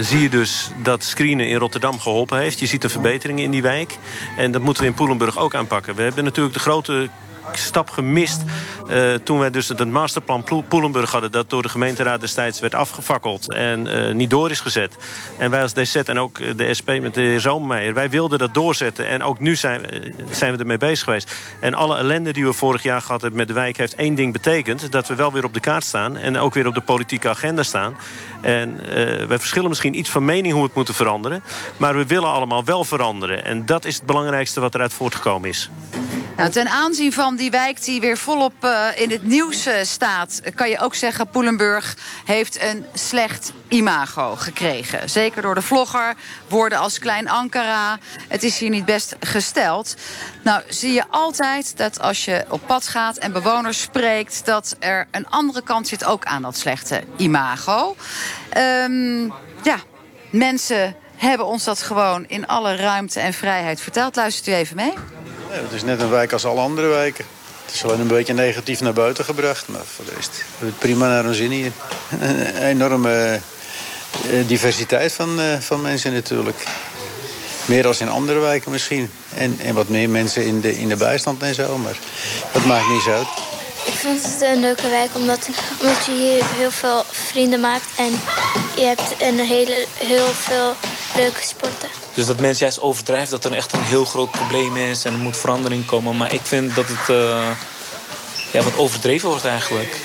zie 0.00 0.20
je 0.20 0.28
dus 0.28 0.70
dat 0.82 1.02
screenen 1.02 1.48
in 1.48 1.56
Rotterdam 1.56 2.00
geholpen 2.00 2.38
heeft. 2.38 2.58
Je 2.58 2.66
ziet 2.66 2.84
een 2.84 2.90
verbetering 2.90 3.40
in 3.40 3.50
die 3.50 3.62
wijk. 3.62 3.96
En 4.36 4.52
dat 4.52 4.62
moeten 4.62 4.82
we 4.82 4.88
in 4.88 4.94
Poelenburg 4.94 5.38
ook 5.38 5.54
aanpakken. 5.54 5.94
We 5.94 6.02
hebben 6.02 6.24
natuurlijk 6.24 6.54
de 6.54 6.60
grote 6.60 7.08
stap 7.52 7.90
gemist 7.90 8.42
uh, 8.90 9.14
toen 9.14 9.38
wij 9.38 9.50
dus 9.50 9.68
het 9.68 9.90
masterplan 9.90 10.44
Poelenburg 10.68 11.10
hadden... 11.10 11.32
dat 11.32 11.50
door 11.50 11.62
de 11.62 11.68
gemeenteraad 11.68 12.20
destijds 12.20 12.60
werd 12.60 12.74
afgefakkeld 12.74 13.52
en 13.52 13.86
uh, 13.86 14.14
niet 14.14 14.30
door 14.30 14.50
is 14.50 14.60
gezet. 14.60 14.96
En 15.38 15.50
wij 15.50 15.62
als 15.62 15.72
DZ 15.72 15.96
en 15.96 16.18
ook 16.18 16.58
de 16.58 16.74
SP 16.78 16.88
met 17.00 17.14
de 17.14 17.20
heer 17.20 17.40
Zomermeijer... 17.40 17.94
wij 17.94 18.10
wilden 18.10 18.38
dat 18.38 18.54
doorzetten 18.54 19.08
en 19.08 19.22
ook 19.22 19.38
nu 19.38 19.56
zijn, 19.56 19.80
zijn 20.30 20.52
we 20.52 20.58
ermee 20.58 20.78
bezig 20.78 21.04
geweest. 21.04 21.34
En 21.60 21.74
alle 21.74 21.96
ellende 21.96 22.32
die 22.32 22.44
we 22.44 22.52
vorig 22.52 22.82
jaar 22.82 23.00
gehad 23.00 23.20
hebben 23.20 23.38
met 23.38 23.48
de 23.48 23.54
wijk... 23.54 23.76
heeft 23.76 23.94
één 23.94 24.14
ding 24.14 24.32
betekend, 24.32 24.92
dat 24.92 25.08
we 25.08 25.14
wel 25.14 25.32
weer 25.32 25.44
op 25.44 25.54
de 25.54 25.60
kaart 25.60 25.84
staan... 25.84 26.16
en 26.16 26.38
ook 26.38 26.54
weer 26.54 26.66
op 26.66 26.74
de 26.74 26.80
politieke 26.80 27.28
agenda 27.28 27.62
staan. 27.62 27.96
En 28.44 28.80
uh, 28.82 29.26
wij 29.26 29.38
verschillen 29.38 29.68
misschien 29.68 29.98
iets 29.98 30.10
van 30.10 30.24
mening 30.24 30.52
hoe 30.52 30.60
we 30.60 30.66
het 30.66 30.76
moeten 30.76 30.94
veranderen... 30.94 31.42
maar 31.76 31.96
we 31.96 32.06
willen 32.06 32.28
allemaal 32.28 32.64
wel 32.64 32.84
veranderen. 32.84 33.44
En 33.44 33.66
dat 33.66 33.84
is 33.84 33.94
het 33.94 34.06
belangrijkste 34.06 34.60
wat 34.60 34.74
eruit 34.74 34.92
voortgekomen 34.92 35.48
is. 35.48 35.70
Nou, 36.36 36.50
ten 36.50 36.68
aanzien 36.68 37.12
van 37.12 37.36
die 37.36 37.50
wijk 37.50 37.84
die 37.84 38.00
weer 38.00 38.18
volop 38.18 38.52
uh, 38.64 38.86
in 38.94 39.10
het 39.10 39.22
nieuws 39.22 39.66
uh, 39.66 39.74
staat... 39.82 40.40
kan 40.54 40.68
je 40.68 40.78
ook 40.78 40.94
zeggen, 40.94 41.28
Poelenburg 41.28 41.96
heeft 42.24 42.62
een 42.62 42.86
slecht 42.94 43.52
imago 43.68 44.36
gekregen. 44.36 45.10
Zeker 45.10 45.42
door 45.42 45.54
de 45.54 45.62
vlogger, 45.62 46.14
woorden 46.48 46.78
als 46.78 46.98
Klein 46.98 47.28
Ankara. 47.28 47.98
Het 48.28 48.42
is 48.42 48.58
hier 48.58 48.70
niet 48.70 48.84
best 48.84 49.16
gesteld. 49.20 49.96
Nou, 50.42 50.62
zie 50.68 50.92
je 50.92 51.04
altijd 51.10 51.76
dat 51.76 52.00
als 52.00 52.24
je 52.24 52.44
op 52.48 52.60
pad 52.66 52.88
gaat 52.88 53.16
en 53.16 53.32
bewoners 53.32 53.80
spreekt... 53.80 54.44
dat 54.44 54.76
er 54.78 55.06
een 55.10 55.28
andere 55.28 55.62
kant 55.62 55.88
zit 55.88 56.04
ook 56.04 56.24
aan 56.24 56.42
dat 56.42 56.56
slechte 56.56 57.04
imago. 57.16 57.96
Um, 58.56 59.32
ja, 59.62 59.76
mensen 60.30 60.96
hebben 61.16 61.46
ons 61.46 61.64
dat 61.64 61.82
gewoon 61.82 62.24
in 62.28 62.46
alle 62.46 62.76
ruimte 62.76 63.20
en 63.20 63.32
vrijheid 63.32 63.80
verteld. 63.80 64.16
Luistert 64.16 64.46
u 64.46 64.52
even 64.52 64.76
mee? 64.76 64.92
Het 65.48 65.72
is 65.72 65.82
net 65.82 66.00
een 66.00 66.10
wijk 66.10 66.32
als 66.32 66.44
alle 66.44 66.60
andere 66.60 66.86
wijken. 66.86 67.24
Het 67.64 67.74
is 67.74 67.84
alleen 67.84 68.00
een 68.00 68.06
beetje 68.06 68.34
negatief 68.34 68.80
naar 68.80 68.92
buiten 68.92 69.24
gebracht. 69.24 69.68
Maar 69.68 69.84
voor 69.84 70.04
de 70.04 70.10
rest 70.14 70.44
het 70.58 70.78
prima 70.78 71.08
naar 71.08 71.26
ons 71.26 71.36
zin 71.36 71.50
hier. 71.50 71.72
Een 72.20 72.56
enorme 72.74 73.40
diversiteit 74.46 75.12
van, 75.12 75.38
van 75.60 75.82
mensen 75.82 76.12
natuurlijk. 76.12 76.64
Meer 77.64 77.82
dan 77.82 77.94
in 77.98 78.08
andere 78.08 78.38
wijken 78.38 78.70
misschien. 78.70 79.10
En, 79.34 79.58
en 79.58 79.74
wat 79.74 79.88
meer 79.88 80.10
mensen 80.10 80.46
in 80.46 80.60
de, 80.60 80.78
in 80.78 80.88
de 80.88 80.96
bijstand 80.96 81.42
en 81.42 81.54
zo. 81.54 81.78
Maar 81.78 81.96
dat 82.52 82.64
maakt 82.64 82.88
niet 82.88 83.02
zo 83.02 83.10
uit. 83.10 83.26
Ik 83.84 83.94
vind 83.94 84.22
het 84.22 84.40
een 84.40 84.60
leuke 84.60 84.88
wijk 84.88 85.10
omdat, 85.14 85.48
omdat 85.80 86.04
je 86.04 86.12
hier 86.12 86.44
heel 86.44 86.70
veel 86.70 87.04
vrienden 87.10 87.60
maakt. 87.60 87.86
En 87.96 88.20
je 88.76 88.84
hebt 88.84 89.14
een 89.20 89.38
hele, 89.38 89.86
heel 89.94 90.26
veel 90.26 90.74
leuke 91.16 91.42
sporten. 91.42 91.88
Dus 92.14 92.26
dat 92.26 92.40
mensen 92.40 92.64
juist 92.64 92.80
overdrijven 92.80 93.30
dat 93.30 93.44
er 93.44 93.52
echt 93.52 93.72
een 93.72 93.82
heel 93.82 94.04
groot 94.04 94.30
probleem 94.30 94.76
is 94.76 95.04
en 95.04 95.12
er 95.12 95.18
moet 95.18 95.36
verandering 95.36 95.86
komen. 95.86 96.16
Maar 96.16 96.32
ik 96.32 96.40
vind 96.42 96.74
dat 96.74 96.84
het 96.88 97.08
uh, 97.08 97.50
ja, 98.52 98.62
wat 98.62 98.76
overdreven 98.76 99.28
wordt 99.28 99.44
eigenlijk. 99.44 99.96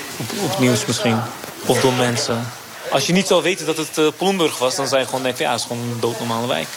Op, 0.42 0.58
nieuws 0.58 0.86
misschien. 0.86 1.20
Of 1.66 1.80
door 1.80 1.92
mensen. 1.92 2.50
Als 2.90 3.06
je 3.06 3.12
niet 3.12 3.26
zou 3.26 3.42
weten 3.42 3.66
dat 3.66 3.76
het 3.76 3.98
uh, 3.98 4.58
was, 4.58 4.74
dan 4.74 4.88
zou 4.88 5.00
je 5.00 5.06
gewoon 5.06 5.22
denken, 5.22 5.44
ja, 5.44 5.50
het 5.50 5.60
is 5.60 5.66
gewoon 5.66 5.82
een 5.82 6.00
doodnormale 6.00 6.46
wijk. 6.46 6.68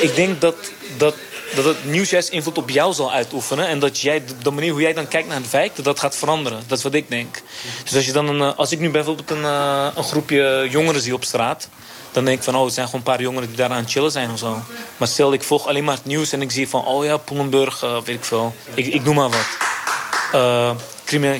Ik 0.00 0.14
denk 0.14 0.40
dat, 0.40 0.56
dat 0.96 1.14
dat 1.54 1.64
het 1.64 1.84
nieuws 1.84 2.10
juist 2.10 2.28
invloed 2.28 2.58
op 2.58 2.70
jou 2.70 2.92
zal 2.92 3.12
uitoefenen. 3.12 3.66
En 3.66 3.78
dat 3.78 4.00
jij, 4.00 4.22
de 4.42 4.50
manier 4.50 4.70
hoe 4.70 4.80
jij 4.80 4.92
dan 4.92 5.08
kijkt 5.08 5.28
naar 5.28 5.42
de 5.42 5.48
wijk, 5.50 5.84
dat 5.84 6.00
gaat 6.00 6.16
veranderen. 6.16 6.62
Dat 6.66 6.78
is 6.78 6.84
wat 6.84 6.94
ik 6.94 7.08
denk. 7.08 7.42
Dus 7.82 7.94
als, 7.94 8.06
je 8.06 8.12
dan 8.12 8.28
een, 8.28 8.40
eh, 8.40 8.58
als 8.58 8.72
ik 8.72 8.78
nu 8.78 8.90
bijvoorbeeld 8.90 9.30
een, 9.30 9.44
eh, 9.44 9.86
een 9.94 10.04
groepje 10.04 10.66
jongeren 10.70 11.00
zie 11.00 11.14
op 11.14 11.24
straat... 11.24 11.68
dan 12.12 12.24
denk 12.24 12.38
ik 12.38 12.44
van, 12.44 12.56
oh, 12.56 12.64
het 12.64 12.74
zijn 12.74 12.86
gewoon 12.86 13.00
een 13.00 13.12
paar 13.12 13.22
jongeren 13.22 13.48
die 13.48 13.56
daar 13.56 13.70
aan 13.70 13.82
het 13.82 13.90
chillen 13.90 14.10
zijn 14.10 14.30
of 14.30 14.38
zo. 14.38 14.62
Maar 14.96 15.08
stel, 15.08 15.32
ik 15.32 15.42
volg 15.42 15.66
alleen 15.66 15.84
maar 15.84 15.94
het 15.94 16.04
nieuws 16.04 16.32
en 16.32 16.42
ik 16.42 16.50
zie 16.50 16.68
van... 16.68 16.86
oh 16.86 17.04
ja, 17.04 17.16
Poelenburg, 17.16 17.82
uh, 17.82 17.94
weet 17.94 18.16
ik 18.16 18.24
veel. 18.24 18.54
Ik, 18.74 18.86
ik 18.86 19.04
noem 19.04 19.14
maar 19.14 19.30
wat. 19.30 19.46
Uh, 20.34 20.70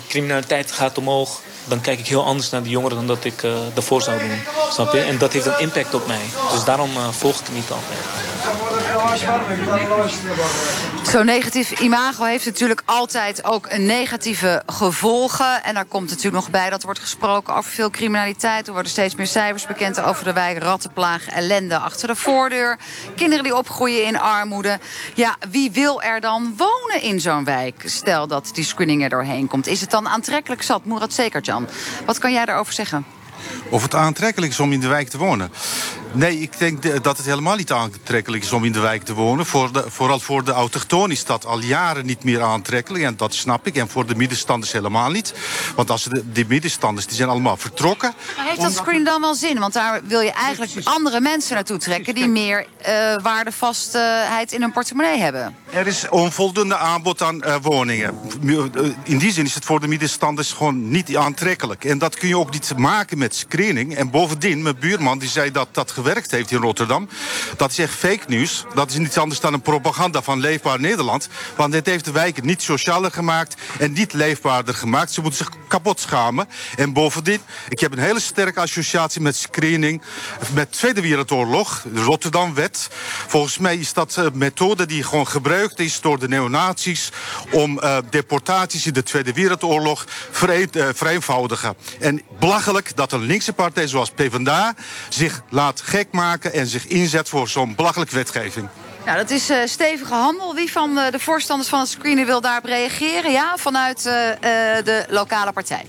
criminaliteit 0.09 0.73
gaat 0.73 0.99
omhoog 0.99 1.41
dan 1.65 1.81
kijk 1.81 1.99
ik 1.99 2.07
heel 2.07 2.25
anders 2.25 2.51
naar 2.51 2.63
die 2.63 2.73
jongeren 2.73 2.97
dan 2.97 3.07
dat 3.07 3.25
ik 3.25 3.43
uh, 3.43 3.53
daarvoor 3.75 4.03
zou 4.03 4.19
doen. 4.19 4.43
Snap 4.71 4.93
je? 4.93 5.01
En 5.01 5.19
dat 5.19 5.33
heeft 5.33 5.47
een 5.47 5.59
impact 5.59 5.95
op 5.95 6.07
mij. 6.07 6.25
Dus 6.53 6.65
daarom 6.65 6.91
volg 7.11 7.41
ik 7.41 7.47
het 7.47 7.55
niet 7.55 7.71
altijd. 7.71 8.72
Zo'n 11.03 11.27
negatief 11.27 11.81
imago 11.81 12.25
heeft 12.25 12.45
natuurlijk 12.45 12.83
altijd 12.85 13.45
ook 13.45 13.67
een 13.71 13.87
negatieve 13.87 14.63
gevolgen. 14.67 15.65
En 15.65 15.75
daar 15.75 15.85
komt 15.85 16.09
natuurlijk 16.09 16.35
nog 16.35 16.51
bij 16.51 16.71
dat 16.71 16.79
er 16.79 16.85
wordt 16.85 17.01
gesproken 17.01 17.55
over 17.55 17.71
veel 17.71 17.91
criminaliteit. 17.91 18.67
Er 18.67 18.73
worden 18.73 18.93
steeds 18.93 19.15
meer 19.15 19.27
cijfers 19.27 19.67
bekend 19.67 20.03
over 20.03 20.25
de 20.25 20.33
wijk. 20.33 20.59
Rattenplaag, 20.59 21.29
ellende 21.29 21.79
achter 21.79 22.09
de 22.09 22.17
voordeur. 22.17 22.79
Kinderen 23.17 23.45
die 23.45 23.57
opgroeien 23.57 24.05
in 24.05 24.19
armoede. 24.19 24.79
Ja, 25.15 25.37
wie 25.51 25.71
wil 25.71 26.03
er 26.03 26.21
dan 26.21 26.55
wonen 26.57 27.03
in 27.03 27.21
zo'n 27.21 27.45
wijk? 27.45 27.83
Stel 27.85 28.27
dat 28.27 28.51
die 28.53 28.65
screening 28.65 29.03
er 29.03 29.09
doorheen 29.09 29.47
komt. 29.47 29.67
Is 29.67 29.81
het 29.81 29.91
dan 29.91 30.09
aantrekkelijk 30.09 30.63
zat? 30.63 30.85
Moerat 30.85 31.13
Zekertjan, 31.13 31.69
wat 32.07 32.19
kan 32.19 32.33
jij 32.33 32.45
daarover 32.45 32.73
zeggen? 32.73 33.05
Of 33.69 33.83
het 33.83 33.95
aantrekkelijk 33.95 34.53
is 34.53 34.61
om 34.61 34.73
in 34.73 34.81
de 34.81 34.89
wijk 34.89 35.09
te 35.09 35.19
wonen. 35.19 35.51
Nee, 36.15 36.41
ik 36.41 36.59
denk 36.59 37.03
dat 37.03 37.17
het 37.17 37.27
helemaal 37.27 37.57
niet 37.57 37.73
aantrekkelijk 37.73 38.43
is 38.43 38.53
om 38.53 38.65
in 38.65 38.73
de 38.73 38.81
wijk 38.81 39.03
te 39.03 39.15
wonen. 39.15 39.47
Voor 39.47 39.73
de, 39.73 39.85
vooral 39.89 40.21
voor 40.21 40.45
de 40.45 40.53
autochtonen 40.53 41.11
is 41.11 41.25
dat 41.25 41.47
al 41.47 41.61
jaren 41.61 42.07
niet 42.07 42.25
meer 42.25 42.43
aantrekkelijk. 42.43 43.05
En 43.05 43.17
dat 43.17 43.35
snap 43.35 43.67
ik. 43.67 43.77
En 43.77 43.89
voor 43.89 44.07
de 44.07 44.15
middenstanders 44.15 44.73
helemaal 44.73 45.11
niet. 45.11 45.35
Want 45.77 45.91
als 45.91 46.05
de, 46.05 46.33
de 46.33 46.45
middenstanders 46.49 47.07
die 47.07 47.17
zijn 47.17 47.29
allemaal 47.29 47.57
vertrokken. 47.57 48.15
Maar 48.37 48.47
heeft 48.47 48.61
dat 48.61 48.73
screen 48.73 49.05
dan 49.05 49.21
wel 49.21 49.35
zin? 49.35 49.59
Want 49.59 49.73
daar 49.73 50.01
wil 50.05 50.21
je 50.21 50.33
eigenlijk 50.33 50.73
andere 50.85 51.21
mensen 51.21 51.55
naartoe 51.55 51.79
trekken... 51.79 52.15
die 52.15 52.29
meer 52.29 52.67
uh, 52.89 53.23
waardevastheid 53.23 54.53
in 54.53 54.61
hun 54.61 54.73
portemonnee 54.73 55.19
hebben. 55.19 55.57
Er 55.71 55.87
is 55.87 56.09
onvoldoende 56.09 56.77
aanbod 56.77 57.23
aan 57.23 57.43
uh, 57.47 57.57
woningen. 57.63 58.19
In 59.03 59.19
die 59.19 59.33
zin 59.33 59.45
is 59.45 59.55
het 59.55 59.65
voor 59.65 59.81
de 59.81 59.89
middenstanders 59.89 60.53
gewoon 60.53 60.91
niet 60.91 61.17
aantrekkelijk. 61.17 61.85
En 61.85 61.99
dat 61.99 62.17
kun 62.17 62.29
je 62.29 62.39
ook 62.39 62.53
niet 62.53 62.73
maken 62.77 63.19
met 63.19 63.35
screening. 63.35 63.97
En 63.97 64.11
bovendien, 64.11 64.63
mijn 64.63 64.79
buurman 64.79 65.19
die 65.19 65.29
zei 65.29 65.51
dat 65.51 65.69
dat 65.71 65.91
gewerkt 66.03 66.31
heeft 66.31 66.51
in 66.51 66.61
Rotterdam. 66.61 67.09
Dat 67.57 67.71
is 67.71 67.79
echt 67.79 67.95
fake 67.95 68.25
nieuws. 68.27 68.65
Dat 68.75 68.91
is 68.91 68.97
niets 68.97 69.19
anders 69.19 69.41
dan 69.41 69.53
een 69.53 69.63
propaganda 69.63 70.23
van 70.23 70.41
Leefbaar 70.41 70.81
Nederland. 70.81 71.29
Want 71.57 71.73
dit 71.73 71.87
heeft 71.87 72.05
de 72.05 72.13
wijken 72.13 72.47
niet 72.47 72.63
socialer 72.63 73.11
gemaakt 73.11 73.55
en 73.79 73.93
niet 73.93 74.13
leefbaarder 74.13 74.75
gemaakt. 74.75 75.13
Ze 75.13 75.21
moeten 75.21 75.39
zich 75.39 75.57
kapot 75.69 76.01
schamen. 76.01 76.49
En 76.77 76.93
bovendien, 76.93 77.41
ik 77.69 77.81
heb 77.81 77.93
een 77.93 77.99
hele 77.99 78.21
sterke 78.21 78.61
associatie 78.61 79.21
met 79.21 79.37
screening. 79.37 80.03
Met 80.55 80.73
de 80.73 80.79
Tweede 80.79 81.01
Wereldoorlog, 81.01 81.85
de 81.93 82.01
Rotterdamwet. 82.01 82.89
Volgens 83.27 83.59
mij 83.59 83.77
is 83.77 83.93
dat 83.93 84.17
een 84.17 84.39
methode 84.39 84.87
die 84.87 85.03
gewoon 85.03 85.29
gebruikt 85.29 85.79
is 85.79 86.01
door 86.01 86.19
de 86.19 86.29
neonazies... 86.29 87.11
om 87.51 87.79
uh, 87.79 87.97
deportaties 88.11 88.87
in 88.87 88.93
de 88.93 89.03
Tweede 89.03 89.33
Wereldoorlog 89.33 90.07
uh, 90.49 90.89
vereenvoudigen. 90.93 91.75
En 92.01 92.23
belachelijk 92.39 92.97
dat 92.97 93.13
een 93.13 93.23
linkse 93.23 93.53
partij 93.53 93.87
zoals 93.87 94.11
PvdA 94.11 94.75
zich 95.09 95.43
laat 95.49 95.81
gek 95.93 96.13
maken 96.13 96.53
en 96.53 96.67
zich 96.67 96.87
inzet 96.87 97.29
voor 97.29 97.49
zo'n 97.49 97.75
belachelijke 97.75 98.15
wetgeving. 98.15 98.69
Nou, 99.05 99.17
dat 99.17 99.31
is 99.31 99.51
uh, 99.51 99.57
stevige 99.65 100.15
handel. 100.15 100.55
Wie 100.55 100.73
van 100.73 100.99
uh, 100.99 101.11
de 101.11 101.19
voorstanders 101.19 101.69
van 101.69 101.81
het 101.81 101.89
screenen 101.89 102.27
wil 102.27 102.41
daarop 102.41 102.65
reageren? 102.65 103.31
Ja, 103.31 103.57
vanuit 103.57 103.99
uh, 104.07 104.13
de 104.85 105.05
lokale 105.09 105.53
partij. 105.53 105.87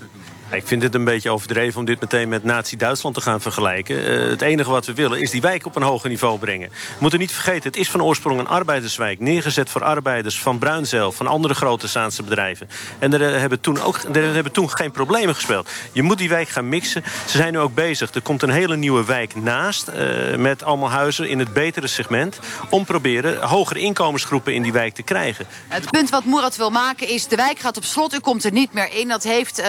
Ik 0.56 0.66
vind 0.66 0.82
het 0.82 0.94
een 0.94 1.04
beetje 1.04 1.30
overdreven 1.30 1.78
om 1.78 1.84
dit 1.84 2.00
meteen 2.00 2.28
met 2.28 2.44
Nazi-Duitsland 2.44 3.14
te 3.14 3.20
gaan 3.20 3.40
vergelijken. 3.40 3.96
Uh, 3.96 4.30
het 4.30 4.42
enige 4.42 4.70
wat 4.70 4.86
we 4.86 4.94
willen 4.94 5.20
is 5.20 5.30
die 5.30 5.40
wijk 5.40 5.66
op 5.66 5.76
een 5.76 5.82
hoger 5.82 6.08
niveau 6.08 6.38
brengen. 6.38 6.68
We 6.70 6.96
moeten 6.98 7.18
niet 7.18 7.32
vergeten, 7.32 7.62
het 7.62 7.76
is 7.76 7.90
van 7.90 8.02
oorsprong 8.02 8.40
een 8.40 8.48
arbeiderswijk. 8.48 9.20
Neergezet 9.20 9.70
voor 9.70 9.84
arbeiders 9.84 10.38
van 10.38 10.58
Bruinzeil, 10.58 11.12
van 11.12 11.26
andere 11.26 11.54
grote 11.54 11.88
Zaanse 11.88 12.22
bedrijven. 12.22 12.68
En 12.98 13.12
er 13.12 13.40
hebben, 13.40 13.60
toen 13.60 13.80
ook, 13.80 13.98
er 14.12 14.34
hebben 14.34 14.52
toen 14.52 14.70
geen 14.70 14.90
problemen 14.90 15.34
gespeeld. 15.34 15.70
Je 15.92 16.02
moet 16.02 16.18
die 16.18 16.28
wijk 16.28 16.48
gaan 16.48 16.68
mixen. 16.68 17.04
Ze 17.26 17.36
zijn 17.36 17.52
nu 17.52 17.58
ook 17.58 17.74
bezig. 17.74 18.14
Er 18.14 18.22
komt 18.22 18.42
een 18.42 18.50
hele 18.50 18.76
nieuwe 18.76 19.04
wijk 19.04 19.34
naast. 19.34 19.88
Uh, 19.88 20.36
met 20.36 20.62
allemaal 20.62 20.90
huizen 20.90 21.28
in 21.28 21.38
het 21.38 21.52
betere 21.52 21.86
segment. 21.86 22.38
Om 22.70 22.84
proberen 22.84 23.42
hogere 23.42 23.80
inkomensgroepen 23.80 24.54
in 24.54 24.62
die 24.62 24.72
wijk 24.72 24.94
te 24.94 25.02
krijgen. 25.02 25.46
Het 25.68 25.90
punt 25.90 26.10
wat 26.10 26.24
Murat 26.24 26.56
wil 26.56 26.70
maken 26.70 27.08
is, 27.08 27.26
de 27.26 27.36
wijk 27.36 27.58
gaat 27.58 27.76
op 27.76 27.84
slot. 27.84 28.14
U 28.14 28.18
komt 28.18 28.44
er 28.44 28.52
niet 28.52 28.72
meer 28.72 28.88
in. 28.92 29.08
Dat 29.08 29.22
heeft... 29.22 29.62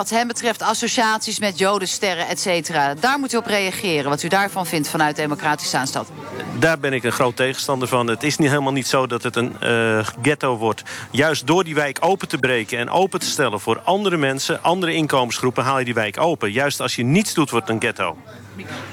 wat 0.00 0.10
hem 0.10 0.26
betreft 0.26 0.62
associaties 0.62 1.38
met 1.38 1.58
jodensterren, 1.58 2.28
et 2.28 2.40
cetera. 2.40 2.94
Daar 2.94 3.18
moet 3.18 3.32
u 3.32 3.36
op 3.36 3.46
reageren, 3.46 4.10
wat 4.10 4.22
u 4.22 4.28
daarvan 4.28 4.66
vindt 4.66 4.88
vanuit 4.88 5.16
Democratische 5.16 5.76
Aanstad. 5.76 6.08
Daar 6.58 6.78
ben 6.78 6.92
ik 6.92 7.04
een 7.04 7.12
groot 7.12 7.36
tegenstander 7.36 7.88
van. 7.88 8.06
Het 8.06 8.22
is 8.22 8.36
niet 8.36 8.48
helemaal 8.48 8.72
niet 8.72 8.86
zo 8.86 9.06
dat 9.06 9.22
het 9.22 9.36
een 9.36 9.56
uh, 9.62 10.06
ghetto 10.22 10.56
wordt. 10.56 10.82
Juist 11.10 11.46
door 11.46 11.64
die 11.64 11.74
wijk 11.74 11.98
open 12.00 12.28
te 12.28 12.38
breken 12.38 12.78
en 12.78 12.90
open 12.90 13.20
te 13.20 13.26
stellen 13.26 13.60
voor 13.60 13.80
andere 13.84 14.16
mensen... 14.16 14.62
andere 14.62 14.94
inkomensgroepen, 14.94 15.64
haal 15.64 15.78
je 15.78 15.84
die 15.84 15.94
wijk 15.94 16.20
open. 16.20 16.52
Juist 16.52 16.80
als 16.80 16.96
je 16.96 17.02
niets 17.02 17.34
doet, 17.34 17.50
wordt 17.50 17.66
het 17.68 17.76
een 17.76 17.82
ghetto. 17.82 18.16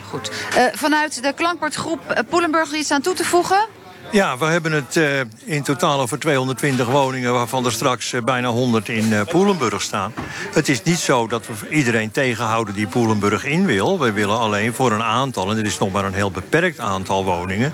Goed. 0.10 0.32
Uh, 0.58 0.64
vanuit 0.74 1.24
de 1.24 1.34
klankbordgroep 1.34 2.00
uh, 2.10 2.18
Poelenburg 2.30 2.74
iets 2.74 2.92
aan 2.92 3.02
toe 3.02 3.14
te 3.14 3.26
voegen? 3.26 3.68
Ja, 4.12 4.38
we 4.38 4.46
hebben 4.46 4.72
het 4.72 4.96
uh, 4.96 5.20
in 5.46 5.64
totaal 5.64 6.00
over 6.00 6.20
220 6.20 6.88
woningen... 6.88 7.34
waarvan 7.34 7.66
er 7.66 7.72
straks 7.72 8.14
uh, 8.14 8.22
bijna 8.22 8.48
100 8.48 8.90
in 8.90 9.12
uh, 9.12 9.22
Poelenburg 9.22 9.82
staan. 9.82 10.14
Het 10.54 10.70
is 10.70 10.84
niet 10.84 10.98
zo 10.98 11.28
dat 11.28 11.48
we 11.48 11.70
iedereen 11.70 12.12
tegenhouden 12.12 12.74
die 12.74 12.88
Poelenburg 12.88 13.46
in 13.46 13.66
wil. 13.66 14.00
We 14.00 14.12
willen 14.12 14.38
alleen 14.38 14.74
voor 14.74 14.92
een 14.92 15.04
aantal, 15.04 15.52
en 15.52 15.58
er 15.58 15.66
is 15.66 15.78
nog 15.78 15.92
maar 15.92 16.06
een 16.06 16.14
heel 16.14 16.32
beperkt 16.32 16.80
aantal 16.80 17.26
woningen... 17.26 17.74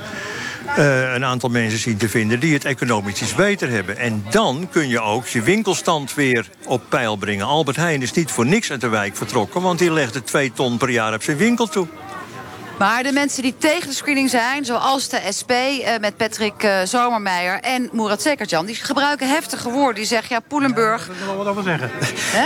een 1.14 1.26
aantal 1.26 1.50
mensen 1.50 1.80
zien 1.80 1.98
te 1.98 2.10
vinden 2.10 2.40
die 2.40 2.54
het 2.54 2.66
economisch 2.66 3.22
iets 3.22 3.36
beter 3.36 3.70
hebben. 3.70 3.98
En 3.98 4.26
dan 4.30 4.68
kun 4.72 4.88
je 4.88 5.02
ook 5.02 5.28
je 5.28 5.42
winkelstand 5.42 6.14
weer 6.14 6.50
op 6.66 6.82
peil 6.90 7.16
brengen. 7.16 7.46
Albert 7.46 7.78
Heijn 7.78 8.02
is 8.02 8.14
niet 8.14 8.32
voor 8.32 8.46
niks 8.46 8.72
uit 8.72 8.82
de 8.82 8.90
wijk 8.90 9.16
vertrokken... 9.16 9.62
want 9.62 9.80
die 9.80 9.92
legde 9.92 10.24
twee 10.24 10.52
ton 10.54 10.78
per 10.78 10.90
jaar 10.90 11.14
op 11.14 11.24
zijn 11.24 11.38
winkel 11.38 11.68
toe. 11.68 11.88
Maar 12.78 13.04
de 13.04 13.12
mensen 13.12 13.42
die 13.42 13.58
tegen 13.58 13.88
de 13.88 13.96
screening 13.96 14.30
zijn, 14.30 14.66
zoals 14.66 15.10
de 15.10 15.20
SP 15.38 15.52
uh, 15.52 15.90
met 16.00 16.18
Patrick 16.18 16.64
uh, 16.64 16.82
Zomermeijer 16.84 17.60
en 17.60 17.90
Murat 17.92 18.22
Sekertjan, 18.22 18.66
die 18.66 18.76
gebruiken 18.76 19.30
heftige 19.30 19.70
woorden. 19.70 19.96
Die 19.96 20.06
zeggen, 20.06 20.36
ja, 20.36 20.42
Poelenburg. 20.48 21.08
Ja, 21.08 21.14
ik 21.14 21.20
wil 21.20 21.30
er 21.30 21.38
wat 21.38 21.48
over 21.48 21.64
zeggen. 21.64 21.92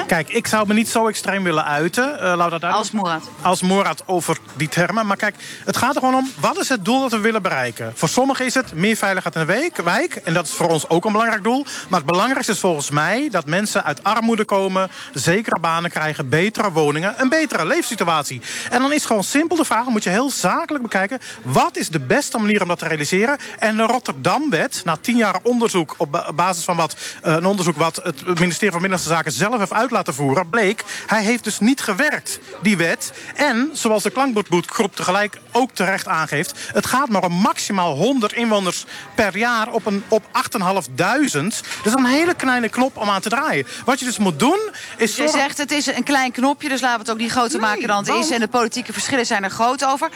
Kijk, 0.07 0.29
ik 0.29 0.47
zou 0.47 0.67
me 0.67 0.73
niet 0.73 0.89
zo 0.89 1.07
extreem 1.07 1.43
willen 1.43 1.65
uiten. 1.65 2.13
Uh, 2.13 2.33
laat 2.35 2.51
dat 2.51 2.63
uit. 2.63 2.73
Als 2.73 2.91
Murat. 2.91 3.29
Als 3.41 3.61
Murat 3.61 4.03
over 4.05 4.37
die 4.55 4.67
termen. 4.67 5.05
Maar 5.05 5.17
kijk, 5.17 5.35
het 5.65 5.77
gaat 5.77 5.95
er 5.95 5.99
gewoon 5.99 6.15
om, 6.15 6.31
wat 6.39 6.59
is 6.59 6.69
het 6.69 6.85
doel 6.85 7.01
dat 7.01 7.11
we 7.11 7.19
willen 7.19 7.41
bereiken? 7.41 7.91
Voor 7.95 8.09
sommigen 8.09 8.45
is 8.45 8.53
het 8.53 8.73
meer 8.73 8.95
veiligheid 8.95 9.35
in 9.35 9.41
de 9.41 9.53
week, 9.53 9.77
wijk. 9.77 10.15
En 10.15 10.33
dat 10.33 10.45
is 10.45 10.51
voor 10.51 10.69
ons 10.69 10.89
ook 10.89 11.05
een 11.05 11.11
belangrijk 11.11 11.43
doel. 11.43 11.65
Maar 11.89 11.99
het 11.99 12.09
belangrijkste 12.09 12.51
is 12.51 12.59
volgens 12.59 12.89
mij 12.89 13.27
dat 13.31 13.45
mensen 13.45 13.83
uit 13.83 14.03
armoede 14.03 14.45
komen, 14.45 14.89
zekere 15.13 15.59
banen 15.59 15.89
krijgen, 15.89 16.29
betere 16.29 16.71
woningen, 16.71 17.13
een 17.17 17.29
betere 17.29 17.65
leefsituatie. 17.65 18.41
En 18.69 18.81
dan 18.81 18.93
is 18.93 19.05
gewoon 19.05 19.23
simpel 19.23 19.55
de 19.55 19.65
vraag, 19.65 19.85
moet 19.85 20.03
je 20.03 20.09
heel 20.17 20.29
zakelijk 20.29 20.83
bekijken. 20.83 21.19
Wat 21.43 21.77
is 21.77 21.89
de 21.89 21.99
beste 21.99 22.37
manier 22.37 22.61
om 22.61 22.67
dat 22.67 22.79
te 22.79 22.87
realiseren? 22.87 23.37
En 23.59 23.77
de 23.77 23.83
Rotterdamwet, 23.83 24.81
na 24.85 24.97
tien 25.01 25.17
jaar 25.17 25.39
onderzoek... 25.43 25.95
op 25.97 26.33
basis 26.35 26.63
van 26.63 26.75
wat, 26.75 26.95
uh, 27.25 27.33
een 27.33 27.45
onderzoek 27.45 27.77
wat 27.77 27.95
het 28.03 28.25
ministerie 28.25 28.71
van 28.71 28.81
Binnenlandse 28.81 29.09
Zaken 29.09 29.31
zelf 29.31 29.57
heeft 29.57 29.73
uit 29.73 29.91
laten 29.91 30.13
voeren... 30.13 30.49
bleek, 30.49 30.83
hij 31.07 31.23
heeft 31.23 31.43
dus 31.43 31.59
niet 31.59 31.81
gewerkt, 31.81 32.39
die 32.61 32.77
wet. 32.77 33.11
En, 33.35 33.69
zoals 33.73 34.03
de 34.03 34.09
klankbordgroep 34.09 34.95
tegelijk 34.95 35.39
ook 35.51 35.71
terecht 35.71 36.07
aangeeft... 36.07 36.53
het 36.73 36.85
gaat 36.85 37.09
maar 37.09 37.23
om 37.23 37.33
maximaal 37.33 37.95
100 37.95 38.33
inwoners 38.33 38.85
per 39.15 39.37
jaar 39.37 39.71
op, 39.71 39.85
een, 39.85 40.03
op 40.07 40.23
8.500. 40.23 40.91
Dat 40.95 41.85
is 41.85 41.93
een 41.93 42.05
hele 42.05 42.33
kleine 42.33 42.69
knop 42.69 42.97
om 42.97 43.09
aan 43.09 43.21
te 43.21 43.29
draaien. 43.29 43.67
Wat 43.85 43.99
je 43.99 44.05
dus 44.05 44.17
moet 44.17 44.39
doen, 44.39 44.59
is... 44.97 45.15
Je 45.15 45.27
zegt, 45.27 45.57
het 45.57 45.71
is 45.71 45.85
een 45.85 46.03
klein 46.03 46.31
knopje, 46.31 46.69
dus 46.69 46.81
laten 46.81 46.97
we 46.97 47.03
het 47.03 47.11
ook 47.11 47.17
niet 47.17 47.31
groter 47.31 47.59
nee, 47.59 47.69
maken 47.69 47.87
dan 47.87 47.97
het 47.97 48.25
is. 48.25 48.29
En 48.29 48.39
de 48.39 48.47
politieke 48.47 48.93
verschillen 48.93 49.25
zijn 49.25 49.43
er 49.43 49.49
groot 49.49 49.85
over. 49.85 50.06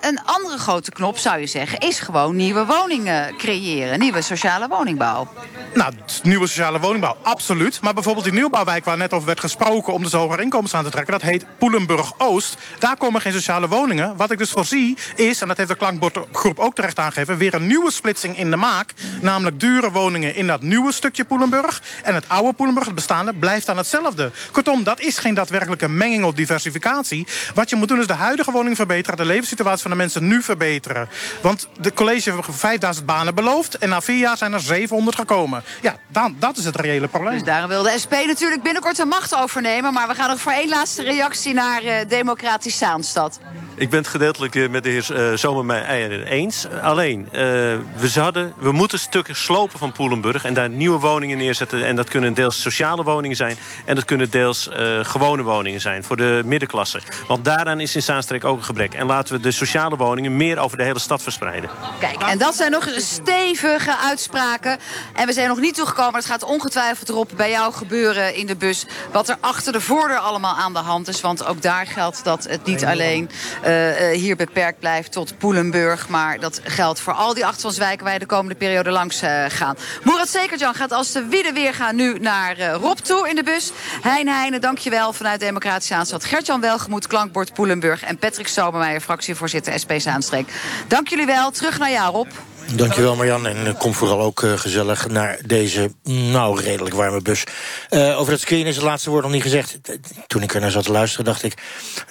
Een, 0.00 0.20
andere 0.24 0.58
grote 0.58 0.90
knop, 0.90 1.18
zou 1.18 1.38
je 1.38 1.46
zeggen, 1.46 1.78
is 1.78 2.00
gewoon 2.00 2.36
nieuwe 2.36 2.64
woningen 2.64 3.36
creëren. 3.36 3.98
Nieuwe 3.98 4.22
sociale 4.22 4.68
woningbouw. 4.68 5.28
Nou, 5.74 5.92
nieuwe 6.22 6.46
sociale 6.46 6.80
woningbouw, 6.80 7.16
absoluut. 7.22 7.80
Maar 7.80 7.94
bijvoorbeeld 7.94 8.24
die 8.24 8.34
nieuwbouwwijk 8.34 8.84
waar 8.84 8.96
net 8.96 9.12
over 9.12 9.26
werd 9.26 9.40
gesproken... 9.40 9.92
om 9.92 10.02
de 10.02 10.16
hogere 10.16 10.42
inkomens 10.42 10.74
aan 10.74 10.84
te 10.84 10.90
trekken, 10.90 11.12
dat 11.12 11.22
heet 11.22 11.44
Poelenburg-Oost. 11.58 12.56
Daar 12.78 12.96
komen 12.96 13.20
geen 13.20 13.32
sociale 13.32 13.68
woningen. 13.68 14.16
Wat 14.16 14.30
ik 14.30 14.38
dus 14.38 14.50
voorzie 14.50 14.96
is, 15.14 15.40
en 15.40 15.48
dat 15.48 15.56
heeft 15.56 15.68
de 15.68 15.76
klankbordgroep 15.76 16.58
ook 16.58 16.74
terecht 16.74 16.98
aangegeven... 16.98 17.36
weer 17.36 17.54
een 17.54 17.66
nieuwe 17.66 17.90
splitsing 17.92 18.38
in 18.38 18.50
de 18.50 18.56
maak. 18.56 18.92
Namelijk 19.20 19.60
dure 19.60 19.90
woningen 19.90 20.34
in 20.34 20.46
dat 20.46 20.62
nieuwe 20.62 20.92
stukje 20.92 21.24
Poelenburg. 21.24 21.82
En 22.02 22.14
het 22.14 22.24
oude 22.28 22.52
Poelenburg, 22.52 22.86
het 22.86 22.94
bestaande, 22.94 23.34
blijft 23.34 23.66
dan 23.66 23.76
hetzelfde. 23.76 24.30
Kortom, 24.52 24.84
dat 24.84 25.00
is 25.00 25.18
geen 25.18 25.34
daadwerkelijke 25.34 25.88
menging 25.88 26.24
of 26.24 26.34
diversificatie. 26.34 27.26
Wat 27.54 27.70
je 27.70 27.76
moet 27.76 27.88
doen 27.88 28.00
is 28.00 28.06
de 28.06 28.12
huidige 28.12 28.50
woning 28.50 28.76
verbeteren... 28.76 29.16
de 29.16 29.24
levenssituatie 29.40 29.82
van 29.82 29.90
de 29.90 29.96
mensen 29.96 30.26
nu 30.26 30.42
verbeteren. 30.42 31.08
Want 31.40 31.68
de 31.80 31.92
college 31.92 32.32
heeft 32.32 32.48
5000 32.50 33.06
banen 33.06 33.34
beloofd... 33.34 33.78
en 33.78 33.88
na 33.88 34.00
vier 34.00 34.18
jaar 34.18 34.36
zijn 34.36 34.52
er 34.52 34.60
700 34.60 35.16
gekomen. 35.16 35.62
Ja, 35.80 35.96
dan, 36.08 36.36
dat 36.38 36.56
is 36.56 36.64
het 36.64 36.76
reële 36.76 37.08
probleem. 37.08 37.32
Dus 37.32 37.42
daarom 37.42 37.68
wil 37.68 37.82
de 37.82 37.94
SP 38.02 38.14
natuurlijk 38.26 38.62
binnenkort 38.62 38.96
de 38.96 39.04
macht 39.04 39.34
overnemen. 39.34 39.92
Maar 39.92 40.08
we 40.08 40.14
gaan 40.14 40.28
nog 40.28 40.40
voor 40.40 40.52
één 40.52 40.68
laatste 40.68 41.02
reactie 41.02 41.54
naar 41.54 41.84
uh, 41.84 41.94
Democratisch 42.08 42.78
Zaanstad. 42.78 43.40
Ik 43.80 43.90
ben 43.90 43.98
het 43.98 44.08
gedeeltelijk 44.08 44.54
eh, 44.54 44.68
met 44.68 44.82
de 44.82 44.90
heer 44.90 45.30
uh, 45.30 45.36
Zomermeijer 45.36 46.26
eens. 46.26 46.66
Alleen, 46.82 47.20
uh, 47.20 47.30
we, 47.32 48.08
zouden, 48.08 48.52
we 48.58 48.72
moeten 48.72 48.98
stukken 48.98 49.36
slopen 49.36 49.78
van 49.78 49.92
Poelenburg... 49.92 50.44
en 50.44 50.54
daar 50.54 50.68
nieuwe 50.70 50.98
woningen 50.98 51.38
neerzetten. 51.38 51.86
En 51.86 51.96
dat 51.96 52.08
kunnen 52.08 52.34
deels 52.34 52.60
sociale 52.60 53.02
woningen 53.02 53.36
zijn... 53.36 53.56
en 53.84 53.94
dat 53.94 54.04
kunnen 54.04 54.30
deels 54.30 54.68
uh, 54.68 54.98
gewone 55.02 55.42
woningen 55.42 55.80
zijn 55.80 56.04
voor 56.04 56.16
de 56.16 56.42
middenklasse. 56.44 57.00
Want 57.26 57.44
daaraan 57.44 57.80
is 57.80 57.94
in 57.94 58.02
Zaanstreek 58.02 58.44
ook 58.44 58.56
een 58.56 58.64
gebrek. 58.64 58.94
En 58.94 59.06
laten 59.06 59.29
we 59.30 59.40
de 59.40 59.50
sociale 59.50 59.96
woningen 59.96 60.36
meer 60.36 60.58
over 60.58 60.76
de 60.76 60.82
hele 60.82 60.98
stad 60.98 61.22
verspreiden. 61.22 61.70
Kijk, 61.98 62.22
en 62.22 62.38
dat 62.38 62.54
zijn 62.54 62.70
nog 62.70 62.88
stevige 62.96 63.96
uitspraken. 63.96 64.78
En 65.14 65.26
we 65.26 65.32
zijn 65.32 65.48
nog 65.48 65.60
niet 65.60 65.74
toegekomen. 65.74 66.14
Het 66.14 66.24
gaat 66.24 66.42
ongetwijfeld 66.42 67.08
erop 67.08 67.30
bij 67.36 67.50
jou 67.50 67.72
gebeuren 67.72 68.34
in 68.34 68.46
de 68.46 68.56
bus... 68.56 68.86
wat 69.12 69.28
er 69.28 69.36
achter 69.40 69.72
de 69.72 69.80
voordeur 69.80 70.18
allemaal 70.18 70.54
aan 70.54 70.72
de 70.72 70.78
hand 70.78 71.08
is. 71.08 71.20
Want 71.20 71.44
ook 71.46 71.62
daar 71.62 71.86
geldt 71.86 72.24
dat 72.24 72.44
het 72.44 72.64
niet 72.64 72.84
alleen 72.84 73.30
uh, 73.66 74.08
hier 74.10 74.36
beperkt 74.36 74.78
blijft 74.78 75.12
tot 75.12 75.38
Poelenburg... 75.38 76.08
maar 76.08 76.40
dat 76.40 76.60
geldt 76.64 77.00
voor 77.00 77.12
al 77.12 77.34
die 77.34 77.44
achterstandswijken 77.44 78.04
waar 78.04 78.12
je 78.12 78.18
de 78.18 78.26
komende 78.26 78.54
periode 78.54 78.90
langs 78.90 79.22
uh, 79.22 79.44
gaan. 79.48 79.76
Murat 80.02 80.28
Zekertjan 80.28 80.74
gaat 80.74 80.92
als 80.92 81.12
de 81.12 81.24
wiede 81.24 81.52
weer 81.52 81.74
gaan 81.74 81.96
nu 81.96 82.18
naar 82.18 82.58
uh, 82.58 82.74
Rob 82.74 82.98
toe 82.98 83.28
in 83.28 83.36
de 83.36 83.42
bus. 83.42 83.72
Hein 84.02 84.28
Heijnen, 84.28 84.60
dankjewel 84.60 85.12
vanuit 85.12 85.40
Democratische 85.40 85.94
Aanstad. 85.94 86.24
Gertjan 86.24 86.60
Welgemoed, 86.60 87.06
Klankbord 87.06 87.52
Poelenburg... 87.52 88.02
en 88.02 88.18
Patrick 88.18 88.48
Sobermeijer, 88.48 89.00
fractievoorzitter 89.20 89.78
SP 89.82 89.92
Zaanstreek. 89.96 90.48
Dank 90.88 91.08
jullie 91.08 91.26
wel. 91.26 91.50
Terug 91.50 91.78
naar 91.78 91.90
jou, 91.90 92.12
Rob. 92.12 92.28
Dankjewel 92.74 93.16
Marjan 93.16 93.46
en 93.46 93.76
kom 93.76 93.94
vooral 93.94 94.20
ook 94.20 94.42
uh, 94.42 94.58
gezellig 94.58 95.08
naar 95.08 95.38
deze 95.46 95.92
nou 96.02 96.62
redelijk 96.62 96.94
warme 96.94 97.22
bus. 97.22 97.44
Uh, 97.90 98.18
over 98.18 98.32
dat 98.32 98.40
screen 98.40 98.66
is 98.66 98.76
het 98.76 98.84
laatste 98.84 99.10
woord 99.10 99.22
nog 99.22 99.32
niet 99.32 99.42
gezegd. 99.42 99.78
Toen 100.26 100.42
ik 100.42 100.54
er 100.54 100.60
naar 100.60 100.70
zat 100.70 100.84
te 100.84 100.92
luisteren 100.92 101.24
dacht 101.24 101.42
ik, 101.42 101.54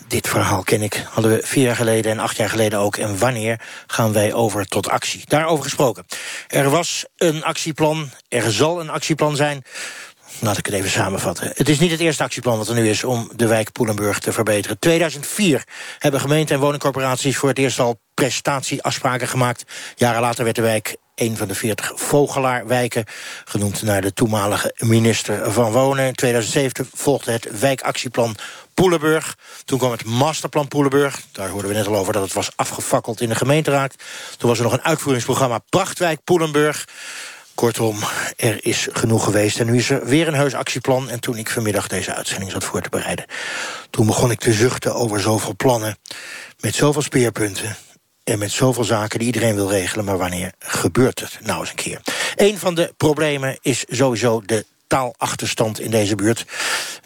dit 0.08 0.28
verhaal 0.28 0.64
ken 0.64 0.82
ik. 0.82 1.06
Hadden 1.10 1.32
we 1.32 1.42
vier 1.44 1.64
jaar 1.64 1.76
geleden 1.76 2.12
en 2.12 2.20
acht 2.20 2.38
jaar 2.38 2.50
geleden 2.50 2.80
ook. 2.80 2.98
En 2.98 3.18
wanneer 3.18 3.62
gaan 3.88 4.14
wij 4.14 4.34
over 4.34 4.66
tot 4.66 4.90
actie? 4.90 5.24
Daarover 5.26 5.64
gesproken. 5.64 6.06
Er 6.48 6.70
was 6.70 7.06
een 7.18 7.44
actieplan, 7.44 8.10
er 8.28 8.52
zal 8.52 8.80
een 8.80 8.90
actieplan 8.90 9.36
zijn... 9.36 9.64
Laat 10.42 10.58
ik 10.58 10.66
het 10.66 10.76
even 10.76 10.90
samenvatten. 10.90 11.52
Het 11.56 11.70
is 11.70 11.80
niet 11.80 11.92
het 11.92 12.00
eerste 12.00 12.24
actieplan 12.24 12.58
wat 12.58 12.68
er 12.68 12.76
nu 12.76 12.90
is 12.90 13.04
om 13.04 13.32
de 13.36 13.48
wijk 13.48 13.72
Poelenburg 13.72 14.20
te 14.20 14.32
verbeteren. 14.32 14.80
2004 14.80 15.64
hebben 15.98 16.22
gemeenten 16.22 16.56
en 16.56 16.62
woningcorporaties 16.62 17.38
voor 17.38 17.50
het 17.50 17.58
eerst 17.58 17.80
al 17.80 18.00
prestatieafspraken 18.14 19.28
gemaakt. 19.28 19.64
Jaren 19.96 20.22
later 20.22 20.44
werd 20.44 20.56
de 20.56 20.62
wijk 20.62 20.98
een 21.16 21.38
van 21.38 21.48
de 21.48 21.56
40 21.56 21.92
Vogelaarwijken, 21.96 23.06
genoemd 23.46 23.82
naar 23.82 24.02
de 24.02 24.14
toenmalige 24.14 24.76
minister 24.78 25.52
van 25.52 25.72
Wonen. 25.72 26.06
In 26.06 26.14
2007 26.14 26.90
volgde 26.94 27.32
het 27.32 27.60
wijkactieplan 27.60 28.36
Poelenburg. 28.74 29.38
Toen 29.66 29.78
kwam 29.78 29.92
het 29.92 30.06
masterplan 30.06 30.68
Poelenburg. 30.68 31.22
Daar 31.32 31.50
hoorden 31.50 31.72
we 31.72 31.78
net 31.78 31.88
al 31.88 31.96
over 31.96 32.14
dat 32.14 32.22
het 32.22 32.34
was 32.34 32.52
afgefakkeld 32.56 33.22
in 33.22 33.30
de 33.30 33.36
gemeenteraad. 33.36 33.96
Toen 34.38 34.50
was 34.50 34.58
er 34.58 34.64
nog 34.64 34.74
een 34.74 34.84
uitvoeringsprogramma 34.84 35.60
Prachtwijk 35.70 36.24
Poelenburg. 36.24 36.86
Kortom, 37.60 37.98
er 38.38 38.66
is 38.66 38.88
genoeg 38.92 39.24
geweest. 39.24 39.60
En 39.60 39.66
nu 39.66 39.78
is 39.78 39.90
er 39.90 40.06
weer 40.06 40.28
een 40.28 40.34
heus 40.34 40.54
actieplan. 40.54 41.10
En 41.10 41.20
toen 41.20 41.38
ik 41.38 41.50
vanmiddag 41.50 41.88
deze 41.88 42.14
uitzending 42.14 42.52
zat 42.52 42.64
voor 42.64 42.82
te 42.82 42.90
bereiden... 42.90 43.26
toen 43.90 44.06
begon 44.06 44.32
ik 44.32 44.40
te 44.40 44.54
zuchten 44.54 44.96
over 44.96 45.20
zoveel 45.20 45.56
plannen... 45.56 45.98
met 46.60 46.76
zoveel 46.76 47.02
speerpunten 47.02 47.76
en 48.24 48.40
met 48.40 48.52
zoveel 48.52 48.84
zaken 48.84 49.20
die 49.20 49.28
iedereen 49.28 49.56
wil 49.56 49.70
regelen... 49.70 50.06
maar 50.06 50.18
wanneer 50.18 50.54
gebeurt 50.60 51.20
het 51.20 51.40
nou 51.42 51.60
eens 51.60 51.70
een 51.70 51.76
keer? 51.76 52.02
Een 52.36 52.58
van 52.58 52.76
de 52.76 52.94
problemen 52.98 53.58
is 53.62 53.86
sowieso 53.90 54.42
de 54.46 54.66
taalachterstand 54.90 55.80
in 55.80 55.92
deze 55.92 56.16
buurt. 56.16 56.46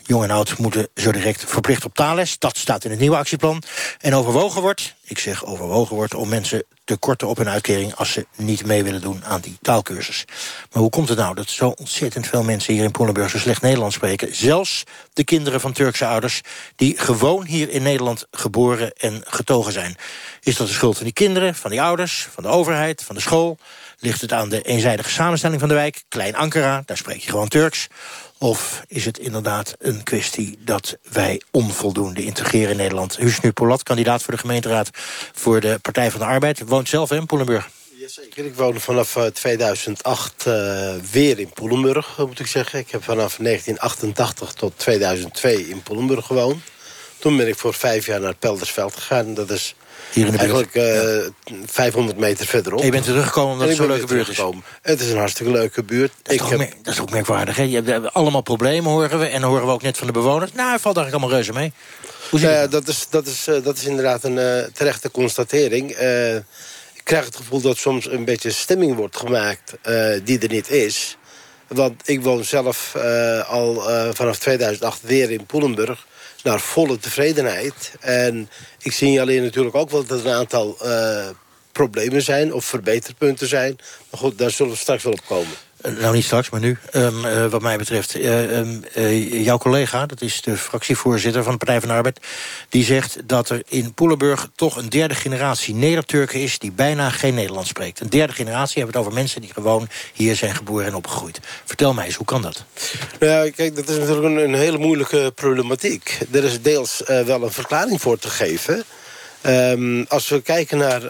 Jong 0.04 0.24
en 0.24 0.32
oud 0.32 0.58
moeten 0.58 0.88
zo 0.96 1.12
direct 1.12 1.44
verplicht 1.48 1.86
op 1.86 1.94
taalles. 1.94 2.40
Dat 2.40 2.58
staat 2.58 2.84
in 2.84 2.92
het 2.92 3.00
nieuwe 3.00 3.16
actieplan. 3.16 3.64
En 4.00 4.16
overwogen 4.16 4.62
wordt, 4.62 4.96
ik 5.04 5.20
zeg 5.20 5.46
overwogen 5.46 5.96
wordt... 5.96 6.14
om 6.14 6.30
mensen 6.30 6.64
te 6.84 6.98
korten 6.98 7.28
op 7.28 7.38
hun 7.38 7.50
uitkering... 7.50 7.96
als 7.96 8.12
ze 8.12 8.26
niet 8.36 8.66
mee 8.66 8.84
willen 8.84 9.02
doen 9.02 9.26
aan 9.26 9.42
die 9.42 9.58
taalkursus. 9.62 10.26
Maar 10.72 10.82
hoe 10.82 10.90
komt 10.90 11.10
het 11.10 11.18
nou 11.18 11.36
dat 11.36 11.50
zo 11.50 11.68
ontzettend 11.70 12.28
veel 12.28 12.44
mensen... 12.44 12.74
hier 12.74 12.84
in 12.84 12.92
Poelenburg 12.92 13.30
zo 13.30 13.38
slecht 13.38 13.62
Nederlands 13.62 13.96
spreken? 13.96 14.36
Zelfs 14.36 14.84
de 15.14 15.24
kinderen 15.24 15.62
van 15.62 15.72
Turkse 15.72 16.06
ouders... 16.06 16.42
die 16.76 17.00
gewoon 17.00 17.46
hier 17.46 17.70
in 17.70 17.84
Nederland 17.84 18.26
geboren 18.32 18.94
en 18.94 19.22
getogen 19.28 19.72
zijn. 19.72 19.96
Is 20.42 20.56
dat 20.56 20.68
de 20.68 20.74
schuld 20.74 20.96
van 20.96 21.06
die 21.06 21.14
kinderen, 21.14 21.56
van 21.56 21.72
die 21.72 21.82
ouders, 21.82 22.28
van 22.34 22.44
de 22.44 22.50
overheid, 22.50 23.04
van 23.04 23.16
de 23.16 23.22
school? 23.22 23.58
Ligt 24.04 24.22
het 24.22 24.34
aan 24.34 24.50
de 24.50 24.62
eenzijdige 24.62 25.10
samenstelling 25.10 25.60
van 25.60 25.70
de 25.70 25.76
wijk? 25.76 26.04
Klein 26.08 26.36
Ankara, 26.36 26.84
daar 26.86 26.98
spreek 26.98 27.22
je 27.22 27.30
gewoon 27.30 27.48
Turks. 27.48 27.88
Of 28.38 28.84
is 28.88 29.06
het 29.06 29.18
inderdaad 29.18 29.76
een 29.80 30.04
kwestie 30.04 30.58
dat 30.60 30.98
wij 31.12 31.42
onvoldoende 31.52 32.24
integreren 32.24 32.72
in 32.72 32.78
Nederland? 32.78 33.18
Husnu 33.18 33.52
Polat, 33.52 33.84
kandidaat 33.84 34.24
voor 34.24 34.34
de 34.34 34.40
gemeenteraad 34.40 34.90
voor 35.34 35.60
de 35.60 35.80
Partij 35.82 36.12
van 36.12 36.20
de 36.20 36.26
Arbeid. 36.26 36.62
Woont 36.66 36.90
zelf 36.90 37.12
in 37.12 37.26
Poelenburg. 37.26 37.70
Jazeker, 37.98 38.46
ik 38.46 38.56
woon 38.56 38.80
vanaf 38.80 39.18
2008 39.34 40.46
uh, 40.48 40.54
weer 41.12 41.40
in 41.40 41.50
Poelenburg, 41.50 42.18
moet 42.18 42.40
ik 42.40 42.48
zeggen. 42.48 42.80
Ik 42.80 42.92
heb 42.92 43.04
vanaf 43.04 43.36
1988 43.38 44.54
tot 44.54 44.74
2002 44.78 45.70
in 45.70 45.84
Poelenburg 45.84 46.26
gewoond. 46.26 46.64
Toen 47.20 47.38
ben 47.38 47.48
ik 47.48 47.58
voor 47.58 47.74
vijf 47.74 48.06
jaar 48.06 48.20
naar 48.20 48.36
Peldersveld 48.36 48.96
gegaan. 48.96 49.34
Dat 49.34 49.50
is 49.50 49.76
hier 50.14 50.26
in 50.26 50.32
de 50.32 50.38
Eigenlijk 50.38 50.76
uh, 50.76 51.64
500 51.66 52.18
meter 52.18 52.46
verderop. 52.46 52.80
En 52.80 52.86
je 52.86 52.92
bent 52.92 53.04
teruggekomen 53.04 53.52
omdat 53.52 53.68
het 53.68 53.78
zo'n 53.78 53.88
leuke 53.88 54.06
buurt 54.06 54.28
is. 54.28 54.42
Het 54.82 55.02
is 55.02 55.10
een 55.10 55.18
hartstikke 55.18 55.52
leuke 55.52 55.84
buurt. 55.84 56.12
Dat 56.22 56.34
is, 56.34 56.42
ik 56.42 56.60
heb... 56.60 56.74
dat 56.82 56.94
is 56.94 57.00
ook 57.00 57.12
merkwaardig. 57.12 57.56
Hè? 57.56 57.64
Je 57.64 57.82
hebt 57.82 58.14
allemaal 58.14 58.42
problemen, 58.42 58.92
horen 58.92 59.20
we. 59.20 59.26
En 59.26 59.42
dan 59.42 59.50
horen 59.50 59.66
we 59.66 59.72
ook 59.72 59.82
net 59.82 59.98
van 59.98 60.08
de 60.08 60.14
bewoners. 60.14 60.52
Nou, 60.54 60.72
het 60.72 60.82
valt 60.82 60.98
eigenlijk 60.98 61.26
allemaal 61.26 61.44
reuze 61.44 61.60
mee. 61.60 61.74
Hoe 62.30 62.40
nou 62.40 62.70
dat, 62.70 62.88
is, 62.88 63.08
dat, 63.10 63.28
is, 63.28 63.48
uh, 63.48 63.64
dat 63.64 63.78
is 63.78 63.86
inderdaad 63.86 64.24
een 64.24 64.38
uh, 64.38 64.64
terechte 64.74 65.12
constatering. 65.12 66.00
Uh, 66.00 66.36
ik 66.36 67.04
krijg 67.04 67.26
het 67.26 67.36
gevoel 67.36 67.62
dat 67.62 67.78
soms 67.78 68.12
een 68.12 68.26
beetje 68.26 68.52
stemming 68.52 68.96
wordt 68.96 69.18
gemaakt 69.18 69.74
die 70.24 70.40
er 70.40 70.50
niet 70.50 70.70
is. 70.70 71.18
Want 71.68 72.02
ik 72.10 72.22
woon 72.22 72.44
zelf 72.44 72.96
al 73.48 73.84
vanaf 74.14 74.38
2008 74.38 75.02
weer 75.02 75.32
in 75.32 75.46
Poelenburg 75.46 76.06
naar 76.44 76.60
volle 76.60 76.98
tevredenheid. 77.00 77.92
En 78.00 78.50
ik 78.82 78.92
signaleer 78.92 79.42
natuurlijk 79.42 79.76
ook 79.76 79.90
wel 79.90 80.06
dat 80.06 80.20
er 80.20 80.26
een 80.26 80.34
aantal 80.34 80.78
uh, 80.84 81.28
problemen 81.72 82.22
zijn... 82.22 82.54
of 82.54 82.66
verbeterpunten 82.66 83.48
zijn. 83.48 83.76
Maar 84.10 84.20
goed, 84.20 84.38
daar 84.38 84.52
zullen 84.52 84.72
we 84.72 84.78
straks 84.78 85.04
wel 85.04 85.14
op 85.14 85.26
komen. 85.26 85.54
Nou, 85.90 86.16
niet 86.16 86.24
straks, 86.24 86.50
maar 86.50 86.60
nu. 86.60 86.78
Um, 86.94 87.26
uh, 87.26 87.46
wat 87.46 87.62
mij 87.62 87.78
betreft, 87.78 88.16
um, 88.16 88.84
uh, 88.96 89.44
jouw 89.44 89.58
collega, 89.58 90.06
dat 90.06 90.22
is 90.22 90.42
de 90.42 90.58
fractievoorzitter 90.58 91.44
van 91.44 91.52
de 91.52 91.58
Partij 91.58 91.80
van 91.80 91.90
de 91.90 91.96
Arbeid... 91.96 92.20
die 92.70 92.84
zegt 92.84 93.18
dat 93.26 93.50
er 93.50 93.62
in 93.68 93.94
Poelenburg 93.94 94.50
toch 94.56 94.76
een 94.76 94.90
derde 94.90 95.16
generatie 95.16 95.76
Neder-Turken 95.76 96.40
is... 96.40 96.60
die 96.60 96.72
bijna 96.72 97.10
geen 97.10 97.34
Nederlands 97.34 97.70
spreekt. 97.70 98.00
Een 98.00 98.10
derde 98.10 98.34
generatie 98.34 98.76
hebben 98.82 98.96
het 98.96 99.06
over 99.06 99.20
mensen 99.20 99.42
die 99.42 99.54
gewoon 99.54 99.88
hier 100.14 100.36
zijn 100.36 100.56
geboren 100.56 100.86
en 100.86 100.96
opgegroeid. 100.96 101.40
Vertel 101.66 101.94
mij 101.94 102.06
eens, 102.06 102.16
hoe 102.16 102.26
kan 102.26 102.42
dat? 102.42 102.64
Nou, 103.20 103.50
kijk, 103.50 103.76
dat 103.76 103.90
is 103.90 103.98
natuurlijk 103.98 104.42
een, 104.44 104.54
hele 104.54 104.78
moeilijke 104.78 105.32
problematiek. 105.36 106.20
Er 106.32 106.44
is 106.44 106.62
deels 106.62 107.02
wel 107.06 107.44
een 107.44 107.52
verklaring 107.52 108.02
voor 108.02 108.18
te 108.20 108.30
geven... 108.30 108.84
Um, 109.46 110.06
als 110.08 110.30
we 110.30 110.42
kijken 110.42 110.78
naar 110.78 111.02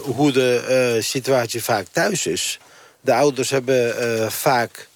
hoe 0.00 0.32
de 0.32 0.98
situatie 1.00 1.62
vaak 1.62 1.86
thuis 1.92 2.26
is... 2.26 2.58
De 3.06 3.14
ouders 3.14 3.50
hebben 3.50 4.02
uh, 4.20 4.28
vaak 4.28 4.88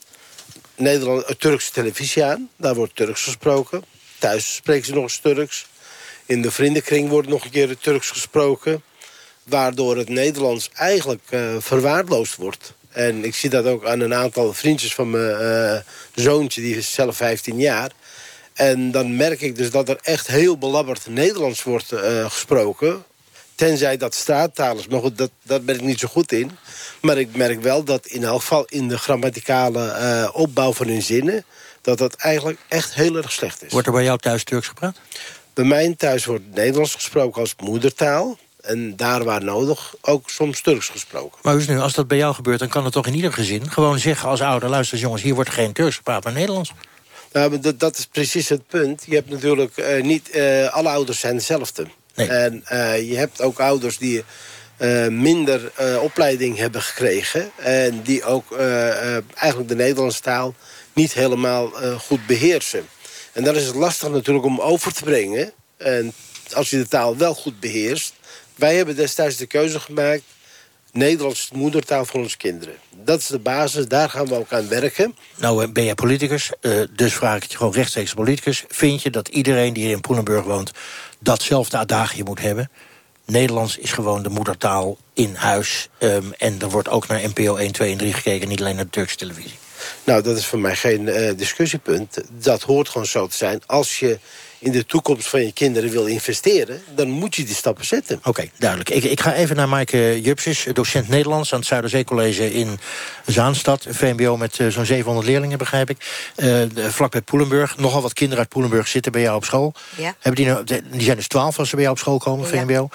Nederland, 0.76 1.22
uh, 1.22 1.28
Turkse 1.28 1.72
televisie 1.72 2.24
aan. 2.24 2.48
Daar 2.56 2.74
wordt 2.74 2.96
Turks 2.96 3.22
gesproken. 3.22 3.84
Thuis 4.18 4.54
spreken 4.54 4.86
ze 4.86 4.94
nog 4.94 5.02
eens 5.02 5.18
Turks. 5.18 5.66
In 6.26 6.42
de 6.42 6.50
vriendenkring 6.50 7.08
wordt 7.08 7.28
nog 7.28 7.44
een 7.44 7.50
keer 7.50 7.68
het 7.68 7.82
Turks 7.82 8.10
gesproken. 8.10 8.82
Waardoor 9.42 9.96
het 9.96 10.08
Nederlands 10.08 10.70
eigenlijk 10.74 11.22
uh, 11.30 11.56
verwaarloosd 11.58 12.36
wordt. 12.36 12.72
En 12.88 13.24
ik 13.24 13.34
zie 13.34 13.50
dat 13.50 13.64
ook 13.64 13.86
aan 13.86 14.00
een 14.00 14.14
aantal 14.14 14.52
vriendjes 14.52 14.94
van 14.94 15.10
mijn 15.10 15.84
zoontje. 16.14 16.60
Die 16.60 16.76
is 16.76 16.92
zelf 16.92 17.16
15 17.16 17.58
jaar. 17.58 17.90
En 18.52 18.90
dan 18.90 19.16
merk 19.16 19.40
ik 19.40 19.56
dus 19.56 19.70
dat 19.70 19.88
er 19.88 19.98
echt 20.02 20.26
heel 20.26 20.58
belabberd 20.58 21.06
Nederlands 21.08 21.62
wordt 21.62 21.92
gesproken. 22.28 23.04
Tenzij 23.60 23.96
dat 23.96 24.14
straattaal 24.14 24.78
is. 24.78 24.86
Maar 24.86 25.00
goed, 25.00 25.18
dat, 25.18 25.30
dat 25.42 25.64
ben 25.64 25.74
ik 25.74 25.80
niet 25.80 26.00
zo 26.00 26.08
goed 26.08 26.32
in. 26.32 26.50
Maar 27.00 27.18
ik 27.18 27.36
merk 27.36 27.62
wel 27.62 27.84
dat 27.84 28.06
in 28.06 28.24
elk 28.24 28.40
geval 28.40 28.64
in 28.64 28.88
de 28.88 28.98
grammaticale 28.98 29.96
uh, 30.00 30.28
opbouw 30.32 30.72
van 30.72 30.86
hun 30.86 31.02
zinnen... 31.02 31.44
dat 31.80 31.98
dat 31.98 32.14
eigenlijk 32.14 32.58
echt 32.68 32.94
heel 32.94 33.16
erg 33.16 33.32
slecht 33.32 33.64
is. 33.64 33.72
Wordt 33.72 33.86
er 33.86 33.92
bij 33.92 34.02
jou 34.02 34.18
thuis 34.18 34.44
Turks 34.44 34.68
gepraat? 34.68 34.96
Bij 35.54 35.64
mij 35.64 35.94
thuis 35.96 36.24
wordt 36.24 36.54
Nederlands 36.54 36.94
gesproken 36.94 37.40
als 37.40 37.54
moedertaal. 37.62 38.38
En 38.60 38.96
daar 38.96 39.24
waar 39.24 39.44
nodig 39.44 39.94
ook 40.00 40.30
soms 40.30 40.60
Turks 40.60 40.88
gesproken. 40.88 41.38
Maar 41.42 41.54
dus 41.54 41.66
nu, 41.66 41.78
als 41.78 41.94
dat 41.94 42.08
bij 42.08 42.18
jou 42.18 42.34
gebeurt, 42.34 42.58
dan 42.58 42.68
kan 42.68 42.84
het 42.84 42.92
toch 42.92 43.06
in 43.06 43.14
ieder 43.14 43.32
gezin... 43.32 43.70
gewoon 43.70 43.98
zeggen 43.98 44.28
als 44.28 44.40
ouder, 44.40 44.68
luister 44.68 44.98
jongens, 44.98 45.22
hier 45.22 45.34
wordt 45.34 45.50
geen 45.50 45.72
Turks 45.72 45.96
gepraat, 45.96 46.24
maar 46.24 46.32
Nederlands. 46.32 46.72
Nou, 47.32 47.58
dat, 47.58 47.80
dat 47.80 47.98
is 47.98 48.06
precies 48.06 48.48
het 48.48 48.66
punt. 48.66 49.02
Je 49.06 49.14
hebt 49.14 49.30
natuurlijk 49.30 49.76
uh, 49.76 50.02
niet... 50.02 50.34
Uh, 50.34 50.68
alle 50.68 50.88
ouders 50.88 51.20
zijn 51.20 51.34
hetzelfde. 51.34 51.86
En 52.14 52.62
eh, 52.64 53.08
je 53.08 53.16
hebt 53.16 53.40
ook 53.40 53.60
ouders 53.60 53.98
die 53.98 54.24
eh, 54.76 55.06
minder 55.06 55.72
eh, 55.74 56.02
opleiding 56.02 56.56
hebben 56.56 56.82
gekregen... 56.82 57.50
en 57.56 58.02
die 58.02 58.24
ook 58.24 58.56
eigenlijk 59.34 59.68
de 59.68 59.74
Nederlandse 59.74 60.20
taal 60.20 60.54
niet 60.92 61.12
helemaal 61.12 61.70
goed 61.98 62.26
beheersen. 62.26 62.88
En 63.32 63.44
dan 63.44 63.56
is 63.56 63.66
het 63.66 63.74
lastig 63.74 64.10
natuurlijk 64.10 64.46
om 64.46 64.60
over 64.60 64.92
te 64.92 65.04
brengen. 65.04 65.52
En 65.76 66.12
als 66.52 66.70
je 66.70 66.76
de 66.76 66.88
taal 66.88 67.16
wel 67.16 67.34
goed 67.34 67.60
beheerst... 67.60 68.12
wij 68.54 68.76
hebben 68.76 68.96
destijds 68.96 69.36
de 69.36 69.46
keuze 69.46 69.80
gemaakt... 69.80 70.22
Nederlands 70.92 71.40
is 71.40 71.48
de 71.48 71.56
moedertaal 71.56 72.04
van 72.04 72.20
onze 72.20 72.36
kinderen. 72.36 72.74
Dat 73.04 73.20
is 73.20 73.26
de 73.26 73.38
basis, 73.38 73.88
daar 73.88 74.10
gaan 74.10 74.26
we 74.26 74.34
ook 74.34 74.52
aan 74.52 74.68
werken. 74.68 75.16
Nou 75.36 75.68
ben 75.68 75.84
jij 75.84 75.94
politicus, 75.94 76.50
dus 76.96 77.12
vraag 77.12 77.36
ik 77.36 77.50
je 77.50 77.56
gewoon 77.56 77.72
rechtstreeks 77.72 78.14
politicus. 78.14 78.64
Vind 78.68 79.02
je 79.02 79.10
dat 79.10 79.28
iedereen 79.28 79.72
die 79.72 79.84
hier 79.84 79.92
in 79.92 80.00
Poelenburg 80.00 80.44
woont... 80.44 80.72
datzelfde 81.20 81.76
adagie 81.76 82.24
moet 82.24 82.40
hebben? 82.40 82.70
Nederlands 83.24 83.78
is 83.78 83.92
gewoon 83.92 84.22
de 84.22 84.28
moedertaal 84.28 84.98
in 85.12 85.34
huis. 85.34 85.88
ehm, 85.98 86.24
en 86.38 86.60
er 86.60 86.70
wordt 86.70 86.88
ook 86.88 87.06
naar 87.06 87.28
NPO 87.28 87.56
1, 87.56 87.72
2 87.72 87.92
en 87.92 87.98
3 87.98 88.12
gekeken... 88.12 88.48
niet 88.48 88.60
alleen 88.60 88.74
naar 88.74 88.84
de 88.84 88.90
Turkse 88.90 89.16
televisie. 89.16 89.58
Nou, 90.04 90.22
dat 90.22 90.36
is 90.36 90.46
voor 90.46 90.58
mij 90.58 90.76
geen 90.76 91.08
eh, 91.08 91.36
discussiepunt. 91.36 92.20
Dat 92.30 92.62
hoort 92.62 92.88
gewoon 92.88 93.06
zo 93.06 93.26
te 93.26 93.36
zijn. 93.36 93.62
Als 93.66 93.98
je 93.98 94.18
in 94.60 94.72
de 94.72 94.86
toekomst 94.86 95.28
van 95.28 95.44
je 95.44 95.52
kinderen 95.52 95.90
wil 95.90 96.06
investeren... 96.06 96.82
dan 96.94 97.08
moet 97.08 97.34
je 97.34 97.44
die 97.44 97.54
stappen 97.54 97.84
zetten. 97.86 98.20
Oké, 98.24 98.50
duidelijk. 98.58 98.90
Ik, 98.90 99.04
ik 99.04 99.20
ga 99.20 99.34
even 99.34 99.56
naar 99.56 99.68
Maaike 99.68 100.20
Jupsis, 100.22 100.66
docent 100.72 101.08
Nederlands... 101.08 101.52
aan 101.52 101.58
het 101.58 101.68
Zuiderzeecollege 101.68 102.52
in 102.54 102.78
Zaanstad. 103.26 103.84
Een 103.84 103.94
VMBO 103.94 104.36
met 104.36 104.58
eh, 104.58 104.68
zo'n 104.68 104.84
700 104.84 105.26
leerlingen, 105.26 105.58
begrijp 105.58 105.90
ik. 105.90 106.30
Eh, 106.36 106.46
de- 106.46 106.92
vlakbij 106.92 107.20
Poelenburg. 107.22 107.76
Nogal 107.76 108.02
wat 108.02 108.12
kinderen 108.12 108.38
uit 108.38 108.48
Poelenburg 108.48 108.88
zitten 108.88 109.12
bij 109.12 109.20
jou 109.20 109.36
op 109.36 109.44
school. 109.44 109.74
Ja. 109.96 110.14
Hebben 110.18 110.44
die, 110.44 110.52
nou, 110.52 110.64
die 110.64 111.02
zijn 111.02 111.16
dus 111.16 111.28
12 111.28 111.58
als 111.58 111.68
ze 111.68 111.74
bij 111.74 111.84
jou 111.84 111.96
op 111.96 112.02
school 112.02 112.18
komen, 112.18 112.50
Ja. 112.54 112.64
VMBO. 112.66 112.88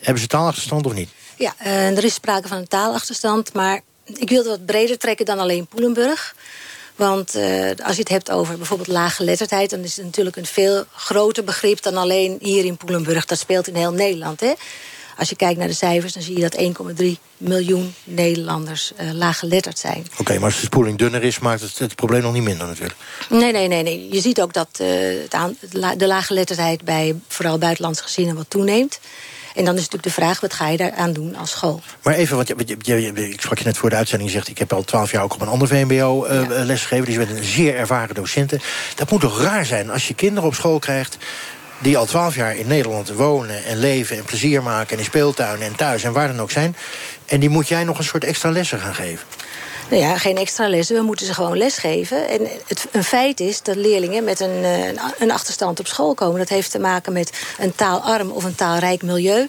Hebben 0.00 0.22
ze 0.22 0.28
taalachterstand 0.28 0.86
of 0.86 0.92
niet? 0.94 1.08
Ja, 1.36 1.54
eh, 1.58 1.96
er 1.96 2.04
is 2.04 2.14
sprake 2.14 2.48
van 2.48 2.56
een 2.56 2.68
taalachterstand, 2.68 3.52
maar 3.52 3.80
ik 4.04 4.28
wil 4.28 4.38
het 4.38 4.46
wat 4.46 4.66
breder 4.66 4.98
trekken 4.98 5.26
dan 5.26 5.38
alleen 5.38 5.66
Poelenburg. 5.66 6.34
Want 7.08 7.34
eh, 7.34 7.70
als 7.84 7.94
je 7.94 8.00
het 8.00 8.08
hebt 8.08 8.30
over 8.30 8.56
bijvoorbeeld 8.56 8.88
laaggeletterdheid... 8.88 9.70
dan 9.70 9.80
is 9.80 9.96
het 9.96 10.04
natuurlijk 10.04 10.36
een 10.36 10.46
veel 10.46 10.84
groter 10.94 11.44
begrip 11.44 11.82
dan 11.82 11.96
alleen 11.96 12.36
hier 12.40 12.64
in 12.64 12.76
Poelenburg. 12.76 13.24
Dat 13.24 13.38
speelt 13.38 13.68
in 13.68 13.74
heel 13.74 13.92
Nederland. 13.92 14.40
Hè? 14.40 14.52
Als 15.16 15.28
je 15.28 15.36
kijkt 15.36 15.58
naar 15.58 15.68
de 15.68 15.74
cijfers, 15.74 16.12
dan 16.12 16.22
zie 16.22 16.38
je 16.38 16.48
dat 16.48 16.94
1,3 17.02 17.06
miljoen 17.36 17.94
Nederlanders 18.04 18.92
eh, 18.96 19.10
laaggeletterd 19.12 19.78
zijn. 19.78 20.06
Oké, 20.18 20.34
maar 20.34 20.44
als 20.44 20.54
de 20.60 20.66
spoeling 20.66 20.98
dunner 20.98 21.22
is, 21.22 21.38
maakt 21.38 21.60
het 21.60 21.78
het 21.78 21.94
probleem 21.94 22.22
nog 22.22 22.32
niet 22.32 22.42
minder 22.42 22.66
natuurlijk. 22.66 22.98
Nee, 23.28 23.52
nee, 23.52 23.68
nee. 23.68 23.82
nee. 23.82 24.08
Je 24.12 24.20
ziet 24.20 24.40
ook 24.40 24.52
dat 24.52 24.80
la- 25.70 25.94
de 25.94 26.06
laaggeletterdheid 26.06 26.84
bij 26.84 27.16
vooral 27.28 27.58
buitenlandse 27.58 28.02
gezinnen 28.02 28.36
wat 28.36 28.46
toeneemt. 28.50 29.00
En 29.54 29.64
dan 29.64 29.74
is 29.74 29.80
natuurlijk 29.80 30.02
de 30.02 30.10
vraag, 30.22 30.40
wat 30.40 30.52
ga 30.54 30.68
je 30.68 30.76
daaraan 30.76 31.12
doen 31.12 31.36
als 31.36 31.50
school? 31.50 31.80
Maar 32.02 32.14
even, 32.14 32.36
want 32.36 32.48
je, 32.48 32.54
je- 32.78 33.02
je- 33.02 33.30
ik 33.30 33.40
sprak 33.40 33.58
je 33.58 33.64
net 33.64 33.76
voor 33.76 33.90
de 33.90 33.96
uitzending... 33.96 34.30
je 34.30 34.36
zegt, 34.36 34.48
ik 34.48 34.58
heb 34.58 34.72
al 34.72 34.84
twaalf 34.84 35.10
jaar 35.10 35.22
ook 35.22 35.34
op 35.34 35.40
een 35.40 35.48
ander 35.48 35.68
VMBO 35.68 36.24
eh, 36.24 36.40
lesgegeven... 36.48 37.04
dus 37.04 37.14
je 37.14 37.20
bent 37.26 37.38
een 37.38 37.44
zeer 37.44 37.76
ervaren 37.76 38.14
docenten. 38.14 38.60
Dat 38.94 39.10
moet 39.10 39.20
toch 39.20 39.42
raar 39.42 39.66
zijn 39.66 39.90
als 39.90 40.08
je 40.08 40.14
kinderen 40.14 40.48
op 40.48 40.54
school 40.54 40.78
krijgt... 40.78 41.16
die 41.78 41.96
al 41.96 42.06
twaalf 42.06 42.34
jaar 42.34 42.56
in 42.56 42.66
Nederland 42.66 43.08
wonen 43.12 43.64
en 43.64 43.78
leven 43.78 44.16
en 44.16 44.24
plezier 44.24 44.62
maken... 44.62 44.92
en 44.92 44.98
in 44.98 45.04
speeltuinen 45.04 45.66
en 45.66 45.76
thuis 45.76 46.02
en 46.04 46.12
waar 46.12 46.28
dan 46.28 46.40
ook 46.40 46.50
zijn... 46.50 46.76
en 47.26 47.40
die 47.40 47.48
moet 47.48 47.68
jij 47.68 47.84
nog 47.84 47.98
een 47.98 48.04
soort 48.04 48.24
extra 48.24 48.50
lessen 48.50 48.80
gaan 48.80 48.94
geven. 48.94 49.26
Nou 49.92 50.04
ja, 50.04 50.18
geen 50.18 50.36
extra 50.36 50.68
lessen. 50.68 50.96
We 50.96 51.02
moeten 51.02 51.26
ze 51.26 51.34
gewoon 51.34 51.56
lesgeven. 51.56 52.28
En 52.28 52.46
het, 52.66 52.86
een 52.90 53.04
feit 53.04 53.40
is 53.40 53.62
dat 53.62 53.76
leerlingen 53.76 54.24
met 54.24 54.40
een, 54.40 54.64
eh, 54.64 54.86
een 55.18 55.30
achterstand 55.30 55.80
op 55.80 55.86
school 55.86 56.14
komen. 56.14 56.38
Dat 56.38 56.48
heeft 56.48 56.70
te 56.70 56.78
maken 56.78 57.12
met 57.12 57.32
een 57.58 57.74
taalarm 57.74 58.30
of 58.30 58.44
een 58.44 58.54
taalrijk 58.54 59.02
milieu. 59.02 59.48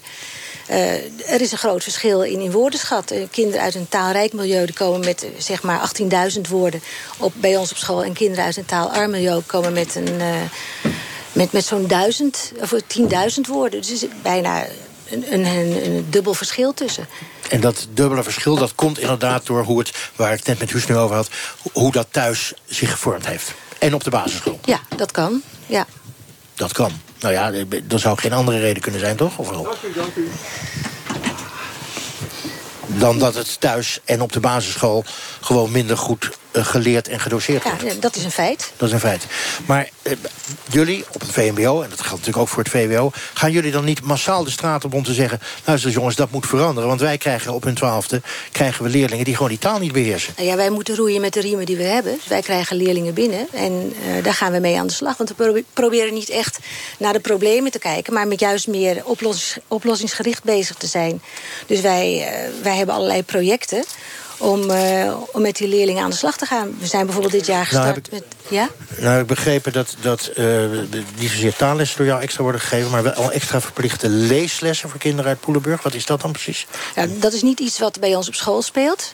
Eh, 0.67 0.93
er 1.33 1.41
is 1.41 1.51
een 1.51 1.57
groot 1.57 1.83
verschil 1.83 2.21
in, 2.21 2.51
woordenschat. 2.51 3.11
Eh, 3.11 3.21
kinderen 3.31 3.61
uit 3.61 3.75
een 3.75 3.89
taalrijk 3.89 4.33
milieu 4.33 4.71
komen 4.73 4.99
met 4.99 5.25
zeg 5.37 5.63
maar 5.63 5.79
18.000 5.79 6.47
woorden 6.47 6.81
op, 7.17 7.33
bij 7.35 7.57
ons 7.57 7.71
op 7.71 7.77
school. 7.77 8.03
En 8.03 8.13
kinderen 8.13 8.45
uit 8.45 8.57
een 8.57 8.65
taalarm 8.65 9.11
milieu 9.11 9.41
komen 9.45 9.73
met, 9.73 9.95
een, 9.95 10.21
met, 11.31 11.51
met 11.51 11.65
zo'n 11.65 11.87
1000 11.87 12.51
of 12.61 12.73
10.000 12.73 13.41
woorden. 13.47 13.81
Dus 13.81 14.05
bijna 14.21 14.65
een, 15.09 15.45
een, 15.45 16.05
dubbel 16.09 16.33
verschil 16.33 16.73
tussen. 16.73 17.07
En 17.49 17.61
dat 17.61 17.87
dubbele 17.93 18.23
verschil, 18.23 18.55
dat 18.55 18.75
komt 18.75 18.99
inderdaad 18.99 19.45
door 19.45 19.63
hoe 19.63 19.79
het... 19.79 19.91
waar 20.15 20.31
ik 20.31 20.37
het 20.37 20.47
net 20.47 20.59
met 20.59 20.71
Huus 20.71 20.87
nu 20.87 20.97
over 20.97 21.15
had... 21.15 21.29
ho- 21.61 21.81
hoe 21.81 21.91
dat 21.91 22.07
thuis 22.11 22.53
zich 22.65 22.91
gevormd 22.91 23.27
heeft. 23.27 23.53
En 23.79 23.93
op 23.93 24.03
de 24.03 24.09
basisschool. 24.09 24.59
Ja, 24.65 24.79
dat 24.95 25.11
kan. 25.11 25.41
Ja. 25.65 25.85
Dat 26.53 26.73
kan. 26.73 26.91
Nou 27.19 27.33
ja, 27.33 27.51
er 27.89 27.99
zou 27.99 28.17
geen 28.17 28.33
andere 28.33 28.59
reden 28.59 28.81
kunnen 28.81 28.99
zijn, 28.99 29.15
toch? 29.15 29.37
Of 29.37 29.49
wel? 29.49 29.75
Dan 32.87 33.19
dat 33.19 33.35
het 33.35 33.59
thuis 33.59 33.99
en 34.05 34.21
op 34.21 34.31
de 34.31 34.39
basisschool 34.39 35.03
gewoon 35.41 35.71
minder 35.71 35.97
goed 35.97 36.29
geleerd 36.53 37.07
en 37.07 37.19
gedoseerd 37.19 37.63
wordt. 37.63 37.81
Ja, 37.81 37.93
dat 37.99 38.15
is 38.15 38.23
een 38.23 38.31
feit. 38.31 38.71
Dat 38.77 38.87
is 38.87 38.93
een 38.93 38.99
feit. 38.99 39.25
Maar 39.65 39.89
eh, 40.01 40.13
jullie 40.69 41.05
op 41.11 41.21
het 41.21 41.31
VMBO, 41.31 41.81
en 41.81 41.89
dat 41.89 41.99
geldt 41.99 42.11
natuurlijk 42.11 42.37
ook 42.37 42.47
voor 42.47 42.63
het 42.63 42.71
VWO... 42.71 43.11
gaan 43.33 43.51
jullie 43.51 43.71
dan 43.71 43.85
niet 43.85 44.01
massaal 44.01 44.43
de 44.43 44.51
straat 44.51 44.85
op 44.85 44.93
om 44.93 45.03
te 45.03 45.13
zeggen... 45.13 45.39
luister 45.65 45.91
jongens, 45.91 46.15
dat 46.15 46.31
moet 46.31 46.45
veranderen. 46.45 46.89
Want 46.89 47.01
wij 47.01 47.17
krijgen 47.17 47.53
op 47.53 47.63
hun 47.63 47.73
twaalfde 47.73 48.21
krijgen 48.51 48.83
we 48.83 48.89
leerlingen 48.89 49.25
die 49.25 49.35
gewoon 49.35 49.49
die 49.49 49.59
taal 49.59 49.79
niet 49.79 49.91
beheersen. 49.91 50.33
Nou 50.37 50.47
ja, 50.47 50.55
wij 50.55 50.69
moeten 50.69 50.95
roeien 50.95 51.21
met 51.21 51.33
de 51.33 51.41
riemen 51.41 51.65
die 51.65 51.77
we 51.77 51.83
hebben. 51.83 52.13
Dus 52.13 52.27
wij 52.27 52.41
krijgen 52.41 52.77
leerlingen 52.77 53.13
binnen 53.13 53.47
en 53.51 53.93
eh, 54.05 54.23
daar 54.23 54.33
gaan 54.33 54.51
we 54.51 54.59
mee 54.59 54.79
aan 54.79 54.87
de 54.87 54.93
slag. 54.93 55.17
Want 55.17 55.29
we 55.29 55.35
probe- 55.35 55.63
proberen 55.73 56.13
niet 56.13 56.29
echt 56.29 56.59
naar 56.99 57.13
de 57.13 57.19
problemen 57.19 57.71
te 57.71 57.79
kijken... 57.79 58.13
maar 58.13 58.27
met 58.27 58.39
juist 58.39 58.67
meer 58.67 59.01
oplossings- 59.05 59.57
oplossingsgericht 59.67 60.43
bezig 60.43 60.75
te 60.75 60.87
zijn. 60.87 61.21
Dus 61.67 61.81
wij, 61.81 62.27
eh, 62.27 62.49
wij 62.63 62.75
hebben 62.75 62.95
allerlei 62.95 63.23
projecten 63.23 63.83
om, 64.43 64.69
eh, 64.69 65.13
om 65.31 65.41
met 65.41 65.55
die 65.55 65.67
leerlingen 65.67 66.03
aan 66.03 66.09
de 66.09 66.15
slag 66.15 66.37
te 66.37 66.45
gaan. 66.45 66.75
We 66.79 66.85
zijn 66.87 67.03
bijvoorbeeld 67.05 67.33
dit 67.33 67.45
jaar 67.45 67.67
Nou, 67.71 67.85
gestart 67.85 67.95
heb 67.95 68.11
met... 68.11 68.23
Ja? 68.49 68.69
Nou, 68.97 69.21
ik 69.21 69.27
begrepen 69.27 69.73
dat, 69.73 69.95
dat 70.01 70.27
eh, 70.27 70.35
de- 70.35 71.03
niet 71.19 71.29
zozeer 71.29 71.55
taallessen 71.55 71.97
door 71.97 72.05
jou 72.07 72.21
extra 72.21 72.43
worden 72.43 72.61
gegeven... 72.61 72.91
maar 72.91 73.03
wel 73.03 73.31
extra 73.31 73.61
verplichte 73.61 74.09
leeslessen 74.09 74.89
voor 74.89 74.99
kinderen 74.99 75.29
uit 75.29 75.39
Poelenburg. 75.39 75.81
Wat 75.83 75.93
is 75.93 76.05
dat 76.05 76.21
dan 76.21 76.31
precies? 76.31 76.67
Ja, 76.95 77.05
dat 77.09 77.33
is 77.33 77.41
niet 77.41 77.59
iets 77.59 77.79
wat 77.79 77.99
bij 77.99 78.15
ons 78.15 78.27
op 78.27 78.33
school 78.35 78.61
speelt. 78.61 79.13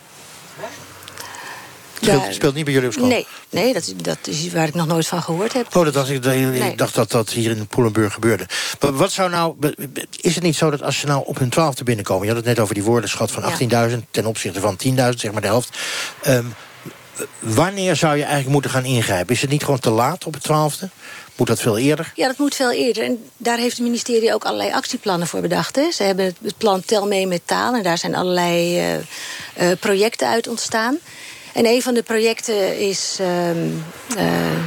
Speelt, 2.01 2.21
Daar- 2.23 2.33
speelt 2.33 2.55
niet 2.55 2.63
bij 2.65 2.73
jullie 2.73 2.87
op 2.87 2.93
school? 2.93 3.07
Nee, 3.07 3.27
nee 3.49 3.73
dat, 3.73 3.81
is- 3.81 3.93
dat 3.95 4.17
is 4.27 4.51
waar 4.51 4.67
ik 4.67 4.73
nog 4.73 4.87
nooit 4.87 5.07
van 5.07 5.21
gehoord 5.23 5.53
heb. 5.53 5.75
Oh, 5.75 5.83
dat 5.85 5.93
dacht 5.93 6.09
ik, 6.09 6.77
dacht 6.77 6.95
dat 6.95 7.11
dat 7.11 7.29
hier 7.29 7.51
in 7.51 7.67
Poelenburg 7.67 8.13
gebeurde. 8.13 8.45
Maar 8.79 8.93
wat 8.93 9.11
zou 9.11 9.29
nou... 9.29 9.55
Is 10.21 10.35
het 10.35 10.43
niet 10.43 10.55
zo 10.55 10.69
dat 10.69 10.83
als 10.83 10.97
ze 10.99 11.05
nou 11.05 11.23
op 11.25 11.39
hun 11.39 11.49
twaalfde 11.49 11.83
binnenkomen... 11.83 12.21
je 12.27 12.33
had 12.33 12.37
het 12.37 12.47
net 12.47 12.59
over 12.59 12.73
die 12.73 12.83
woordenschat 12.83 13.31
van 13.31 13.43
18.000 13.89 13.95
ten 14.11 14.25
opzichte 14.25 14.59
van 14.59 14.77
10.000, 14.87 14.93
zeg 15.19 15.31
maar 15.31 15.41
de 15.41 15.47
helft... 15.47 15.77
Ehm, 16.21 16.45
wanneer 17.39 17.95
zou 17.95 18.15
je 18.15 18.21
eigenlijk 18.21 18.51
moeten 18.51 18.71
gaan 18.71 18.85
ingrijpen? 18.85 19.33
Is 19.35 19.41
het 19.41 19.49
niet 19.49 19.63
gewoon 19.63 19.79
te 19.79 19.89
laat 19.89 20.25
op 20.25 20.33
het 20.33 20.43
twaalfde? 20.43 20.89
Moet 21.35 21.47
dat 21.47 21.59
veel 21.59 21.77
eerder? 21.77 22.11
Ja, 22.15 22.27
dat 22.27 22.37
moet 22.37 22.55
veel 22.55 22.71
eerder. 22.71 23.03
En 23.03 23.29
daar 23.37 23.57
heeft 23.57 23.77
het 23.77 23.85
ministerie 23.85 24.33
ook 24.33 24.43
allerlei 24.45 24.71
actieplannen 24.71 25.27
voor 25.27 25.41
bedacht. 25.41 25.75
Hè. 25.75 25.91
Ze 25.91 26.03
hebben 26.03 26.25
het- 26.25 26.35
het 26.43 26.57
plan 26.57 26.81
Tel 26.85 27.07
mee 27.07 27.27
met 27.27 27.41
taal. 27.45 27.73
En 27.75 27.83
daar 27.83 27.97
zijn 27.97 28.15
allerlei 28.15 28.77
eh, 28.79 28.95
eh, 28.95 29.79
projecten 29.79 30.27
uit 30.27 30.47
ontstaan. 30.47 30.97
En 31.59 31.65
een 31.65 31.81
van 31.81 31.93
de 31.93 32.03
projecten 32.03 32.77
is 32.77 33.17
ehm, 33.19 33.69
eh, 34.17 34.63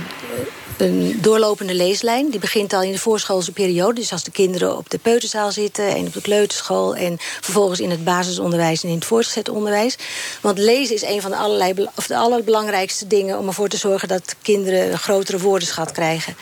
een 0.76 1.18
doorlopende 1.20 1.74
leeslijn. 1.74 2.31
Die 2.31 2.40
begint 2.40 2.72
al 2.72 2.83
in 2.83 2.92
de 2.92 2.98
voorschoolse 2.98 3.52
periode. 3.52 3.94
Dus 3.94 4.12
als 4.12 4.24
de 4.24 4.31
kinderen 4.31 4.76
op 4.76 4.90
de 4.90 4.98
peuterzaal 4.98 5.52
zitten 5.52 5.88
en 5.88 6.07
op 6.07 6.12
de 6.12 6.20
kleuterschool... 6.20 6.96
en 6.96 7.16
vervolgens 7.18 7.81
in 7.81 7.90
het 7.90 8.05
basisonderwijs 8.05 8.83
en 8.83 8.88
in 8.88 8.94
het 8.94 9.05
voortgezet 9.05 9.48
onderwijs. 9.48 9.96
Want 10.40 10.59
lezen 10.59 10.94
is 10.94 11.02
een 11.02 11.20
van 11.20 11.31
de, 11.31 12.14
allerbelangrijkste 12.14 13.07
dingen... 13.07 13.38
om 13.38 13.46
ervoor 13.46 13.68
te 13.68 13.76
zorgen 13.76 14.09
dat 14.09 14.35
kinderen 14.42 14.92
een 14.92 14.98
grotere 14.98 15.38
woordenschat 15.38 15.92
krijgen. 15.92 16.37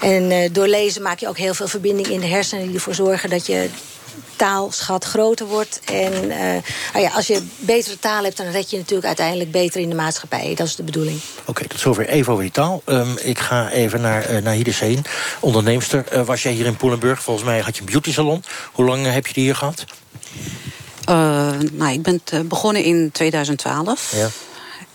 En 0.00 0.30
eh, 0.30 0.48
door 0.52 0.66
lezen 0.66 1.02
maak 1.02 1.18
je 1.18 1.28
ook 1.28 1.38
heel 1.38 1.54
veel 1.54 1.68
verbinding 1.68 2.08
in 2.08 2.20
de 2.20 2.26
hersenen... 2.26 2.66
die 2.66 2.74
ervoor 2.74 2.94
zorgen 2.94 3.30
dat 3.30 3.46
je 3.46 3.68
taalschat 4.38 5.04
groter 5.04 5.46
wordt. 5.46 5.80
En 5.84 6.30
eh, 6.30 6.62
nou 6.92 7.04
ja, 7.04 7.10
als 7.10 7.26
je 7.26 7.42
betere 7.56 7.98
taal 7.98 8.24
hebt, 8.24 8.36
dan 8.36 8.46
red 8.46 8.70
je 8.70 8.76
natuurlijk 8.76 9.06
uiteindelijk 9.06 9.50
beter 9.50 9.80
in 9.80 9.88
de 9.88 9.94
maatschappij. 9.94 10.54
Dat 10.54 10.66
is 10.66 10.76
de 10.76 10.82
bedoeling. 10.82 11.20
Oké, 11.44 11.68
tot 11.68 11.80
zover 11.80 12.08
even 12.08 12.32
over 12.32 12.44
die 12.44 12.52
taal. 12.52 12.82
Ehm, 12.84 13.16
ik 13.22 13.38
ga 13.38 13.70
even 13.70 14.00
naar 14.00 14.30
uh, 14.30 14.42
Nahide 14.42 14.72
Seen, 14.72 15.04
onderneemster. 15.40 16.04
Uh, 16.12 16.22
was 16.22 16.42
jij 16.42 16.52
hier 16.52 16.66
in 16.66 16.76
Poelenburg? 16.76 17.22
Volgens 17.22 17.46
mij 17.46 17.60
had 17.60 17.74
je 17.74 17.80
een 17.80 17.90
beauty 17.90 18.12
salon. 18.12 18.44
Hoe 18.72 18.84
lang 18.84 19.12
heb 19.12 19.26
je 19.26 19.32
die 19.32 19.44
hier 19.44 19.56
gehad? 19.56 19.84
Uh, 21.08 21.50
nou, 21.72 21.92
ik 21.92 22.02
ben 22.02 22.22
begonnen 22.48 22.82
in 22.82 23.10
2012. 23.12 24.12
Ja. 24.16 24.28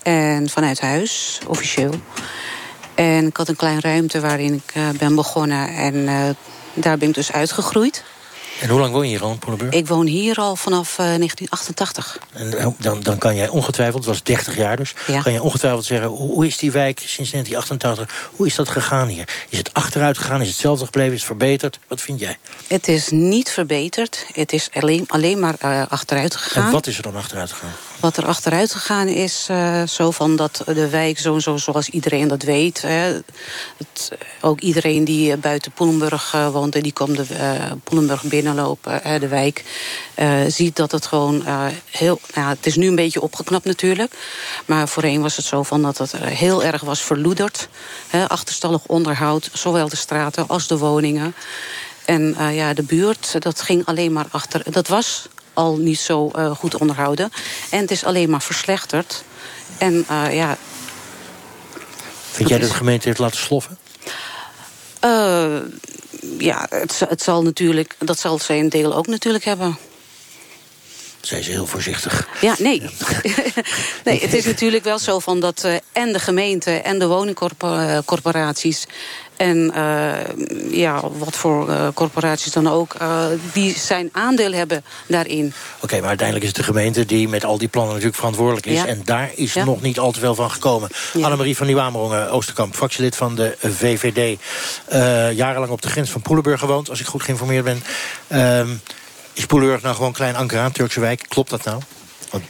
En 0.03 0.49
vanuit 0.49 0.79
huis, 0.79 1.39
officieel. 1.47 1.93
En 2.95 3.27
ik 3.27 3.37
had 3.37 3.47
een 3.47 3.55
kleine 3.55 3.81
ruimte 3.81 4.19
waarin 4.19 4.53
ik 4.53 4.75
uh, 4.75 4.89
ben 4.89 5.15
begonnen. 5.15 5.67
En 5.67 5.95
uh, 5.95 6.29
daar 6.73 6.97
ben 6.97 7.07
ik 7.07 7.13
dus 7.15 7.31
uitgegroeid. 7.31 8.03
En 8.61 8.69
hoe 8.69 8.79
lang 8.79 8.93
woon 8.93 9.03
je 9.03 9.09
hier 9.09 9.23
al 9.23 9.31
in 9.31 9.39
Poelenburg? 9.39 9.73
Ik 9.73 9.87
woon 9.87 10.05
hier 10.05 10.37
al 10.37 10.55
vanaf 10.55 10.91
eh, 10.91 10.97
1988. 10.97 12.19
En 12.33 12.57
eh, 12.57 12.67
dan, 12.77 13.01
dan 13.01 13.17
kan 13.17 13.35
jij 13.35 13.47
ongetwijfeld, 13.47 14.03
dat 14.03 14.13
was 14.13 14.23
30 14.23 14.57
jaar 14.57 14.77
dus... 14.77 14.93
Ja. 15.07 15.21
kan 15.21 15.33
je 15.33 15.41
ongetwijfeld 15.41 15.85
zeggen, 15.85 16.07
hoe, 16.07 16.31
hoe 16.31 16.47
is 16.47 16.57
die 16.57 16.71
wijk 16.71 16.99
sinds 16.99 17.31
1988... 17.31 18.31
hoe 18.35 18.45
is 18.45 18.55
dat 18.55 18.69
gegaan 18.69 19.07
hier? 19.07 19.45
Is 19.49 19.57
het 19.57 19.73
achteruit 19.73 20.17
gegaan? 20.17 20.39
Is 20.39 20.45
het 20.45 20.55
hetzelfde 20.55 20.85
gebleven? 20.85 21.13
Is 21.13 21.19
het 21.19 21.27
verbeterd? 21.27 21.79
Wat 21.87 22.01
vind 22.01 22.19
jij? 22.19 22.37
Het 22.67 22.87
is 22.87 23.09
niet 23.09 23.51
verbeterd. 23.51 24.25
Het 24.33 24.53
is 24.53 24.69
alleen, 24.73 25.05
alleen 25.07 25.39
maar 25.39 25.55
eh, 25.59 25.83
achteruit 25.89 26.35
gegaan. 26.35 26.65
En 26.65 26.71
wat 26.71 26.87
is 26.87 26.97
er 26.97 27.03
dan 27.03 27.15
achteruit 27.15 27.51
gegaan? 27.51 27.73
Wat 28.03 28.17
er 28.17 28.25
achteruit 28.25 28.73
gegaan 28.73 29.07
is, 29.07 29.45
eh, 29.49 29.83
zo 29.87 30.11
van 30.11 30.35
dat 30.35 30.61
de 30.65 30.89
wijk, 30.89 31.19
zo, 31.19 31.39
zo 31.39 31.57
zoals 31.57 31.89
iedereen 31.89 32.27
dat 32.27 32.43
weet. 32.43 32.81
Hè, 32.81 33.19
het, 33.77 34.11
ook 34.41 34.59
iedereen 34.59 35.03
die 35.03 35.31
eh, 35.31 35.37
buiten 35.37 35.71
Poelenburg 35.71 36.33
eh, 36.33 36.49
woont 36.49 36.75
en 36.75 36.81
die 36.81 36.93
komt 36.93 37.17
de 37.17 37.35
eh, 37.35 37.71
Poelenburg 37.83 38.23
binnenlopen, 38.23 39.19
de 39.19 39.27
wijk, 39.27 39.63
ziet 40.47 40.75
dat 40.75 40.91
het 40.91 41.05
gewoon 41.05 41.43
heel. 41.89 42.19
Nou, 42.33 42.47
het 42.49 42.65
is 42.65 42.75
nu 42.75 42.87
een 42.87 42.95
beetje 42.95 43.21
opgeknapt 43.21 43.65
natuurlijk. 43.65 44.13
Maar 44.65 44.87
voorheen 44.87 45.21
was 45.21 45.35
het 45.35 45.45
zo 45.45 45.63
van 45.63 45.81
dat 45.81 45.97
het 45.97 46.11
heel 46.17 46.63
erg 46.63 46.81
was 46.81 47.01
verloederd. 47.01 47.67
Hè, 48.07 48.29
achterstallig 48.29 48.81
onderhoud, 48.85 49.49
zowel 49.53 49.89
de 49.89 49.95
straten 49.95 50.47
als 50.47 50.67
de 50.67 50.77
woningen. 50.77 51.35
En 52.05 52.35
ja, 52.51 52.73
de 52.73 52.83
buurt, 52.83 53.35
dat 53.39 53.61
ging 53.61 53.85
alleen 53.85 54.13
maar 54.13 54.27
achter. 54.31 54.71
Dat 54.71 54.87
was 54.87 55.27
al 55.53 55.77
niet 55.77 55.99
zo 55.99 56.29
eh, 56.29 56.51
goed 56.55 56.75
onderhouden. 56.75 57.31
En 57.69 57.79
het 57.79 57.91
is 57.91 58.03
alleen 58.03 58.29
maar 58.29 58.41
verslechterd. 58.41 59.23
En 59.77 60.05
eh, 60.09 60.35
ja, 60.35 60.57
Vind 62.31 62.49
jij 62.49 62.59
dat 62.59 62.69
de 62.69 62.75
gemeente 62.75 63.07
heeft 63.07 63.19
laten 63.19 63.37
sloffen? 63.39 63.77
eh, 64.99 65.57
ja 66.37 66.67
het, 66.69 66.99
het 67.09 67.21
zal 67.21 67.43
natuurlijk, 67.43 67.95
dat 67.99 68.19
zal 68.19 68.39
zijn 68.39 68.69
deel 68.69 68.95
ook 68.95 69.07
natuurlijk 69.07 69.43
hebben. 69.43 69.77
Zij 71.21 71.41
ze 71.43 71.51
heel 71.51 71.65
voorzichtig. 71.65 72.27
Ja, 72.41 72.55
nee. 72.59 72.81
nee, 74.05 74.21
het 74.21 74.33
is 74.33 74.45
natuurlijk 74.45 74.83
wel 74.83 74.99
zo 74.99 75.19
van 75.19 75.39
dat 75.39 75.67
en 75.91 76.13
de 76.13 76.19
gemeente 76.19 76.71
en 76.71 76.99
de 76.99 77.07
woningcorporaties 77.07 78.85
en 79.37 79.71
eh, 79.73 80.71
ja, 80.71 81.01
wat 81.17 81.35
voor 81.35 81.69
eh, 81.69 81.87
corporaties 81.93 82.51
dan 82.51 82.67
ook, 82.67 82.93
eh, 82.93 83.25
die 83.53 83.77
zijn 83.79 84.09
aandeel 84.11 84.51
hebben 84.51 84.83
daarin. 85.07 85.53
Oké, 85.79 85.99
maar 85.99 86.07
uiteindelijk 86.07 86.47
is 86.47 86.57
het 86.57 86.65
de 86.65 86.71
gemeente 86.73 87.05
die 87.05 87.27
met 87.29 87.45
al 87.45 87.57
die 87.57 87.67
plannen 87.67 87.91
natuurlijk 87.91 88.17
verantwoordelijk 88.19 88.65
is. 88.65 88.77
Ja. 88.77 88.85
En 88.87 89.01
daar 89.03 89.31
is 89.35 89.53
Ja. 89.53 89.63
nog 89.65 89.81
niet 89.81 89.99
al 89.99 90.11
te 90.11 90.19
veel 90.19 90.35
van 90.35 90.51
gekomen. 90.51 90.89
Annemarie 91.21 91.57
van 91.57 91.65
Nieuwamerongen, 91.65 92.31
Oosterkamp, 92.31 92.75
fractielid 92.75 93.15
van 93.15 93.35
de 93.35 93.57
VVD. 93.59 94.39
eh, 94.87 95.31
jarenlang 95.31 95.71
op 95.71 95.81
de 95.81 95.89
grens 95.89 96.09
van 96.09 96.21
Poelenburg 96.21 96.59
gewoond, 96.59 96.89
als 96.89 96.99
ik 96.99 97.05
goed 97.05 97.23
geïnformeerd 97.23 97.63
ben. 97.63 97.83
Ehm, 98.27 98.69
is 99.33 99.45
Poelenburg 99.45 99.81
nou 99.81 99.95
gewoon 99.95 100.11
klein 100.13 100.35
anker 100.35 100.59
aan, 100.59 100.71
Turkse 100.71 100.99
wijk? 100.99 101.25
Klopt 101.27 101.49
dat 101.49 101.63
nou? 101.63 101.81
Want 102.31 102.43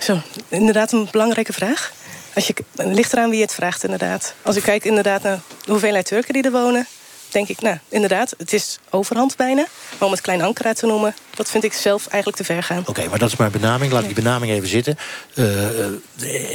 Zo, 0.00 0.20
inderdaad 0.48 0.92
een 0.92 1.08
belangrijke 1.10 1.52
vraag. 1.52 1.92
Als 2.36 2.46
je, 2.46 2.54
het 2.76 2.94
ligt 2.94 3.12
eraan 3.12 3.30
wie 3.30 3.40
het 3.40 3.54
vraagt, 3.54 3.84
inderdaad. 3.84 4.34
Als 4.42 4.56
ik 4.56 4.62
kijk 4.62 4.84
inderdaad 4.84 5.22
naar 5.22 5.40
de 5.64 5.70
hoeveelheid 5.70 6.06
Turken 6.06 6.32
die 6.32 6.42
er 6.42 6.50
wonen... 6.50 6.86
denk 7.28 7.48
ik, 7.48 7.60
nou, 7.60 7.78
inderdaad, 7.88 8.34
het 8.38 8.52
is 8.52 8.78
overhand 8.90 9.36
bijna. 9.36 9.66
Maar 9.98 10.06
om 10.06 10.10
het 10.10 10.20
klein 10.20 10.42
Ankara 10.42 10.72
te 10.72 10.86
noemen, 10.86 11.14
dat 11.34 11.50
vind 11.50 11.64
ik 11.64 11.72
zelf 11.72 12.06
eigenlijk 12.06 12.36
te 12.36 12.44
ver 12.44 12.62
gaan. 12.62 12.82
Oké, 12.86 13.08
maar 13.08 13.18
dat 13.18 13.28
is 13.28 13.36
maar 13.36 13.46
een 13.46 13.60
benaming. 13.60 13.92
Laat 13.92 14.04
die 14.04 14.14
benaming 14.14 14.52
even 14.52 14.68
zitten. 14.68 14.98
Eh, 15.34 15.84
eh, 15.84 15.92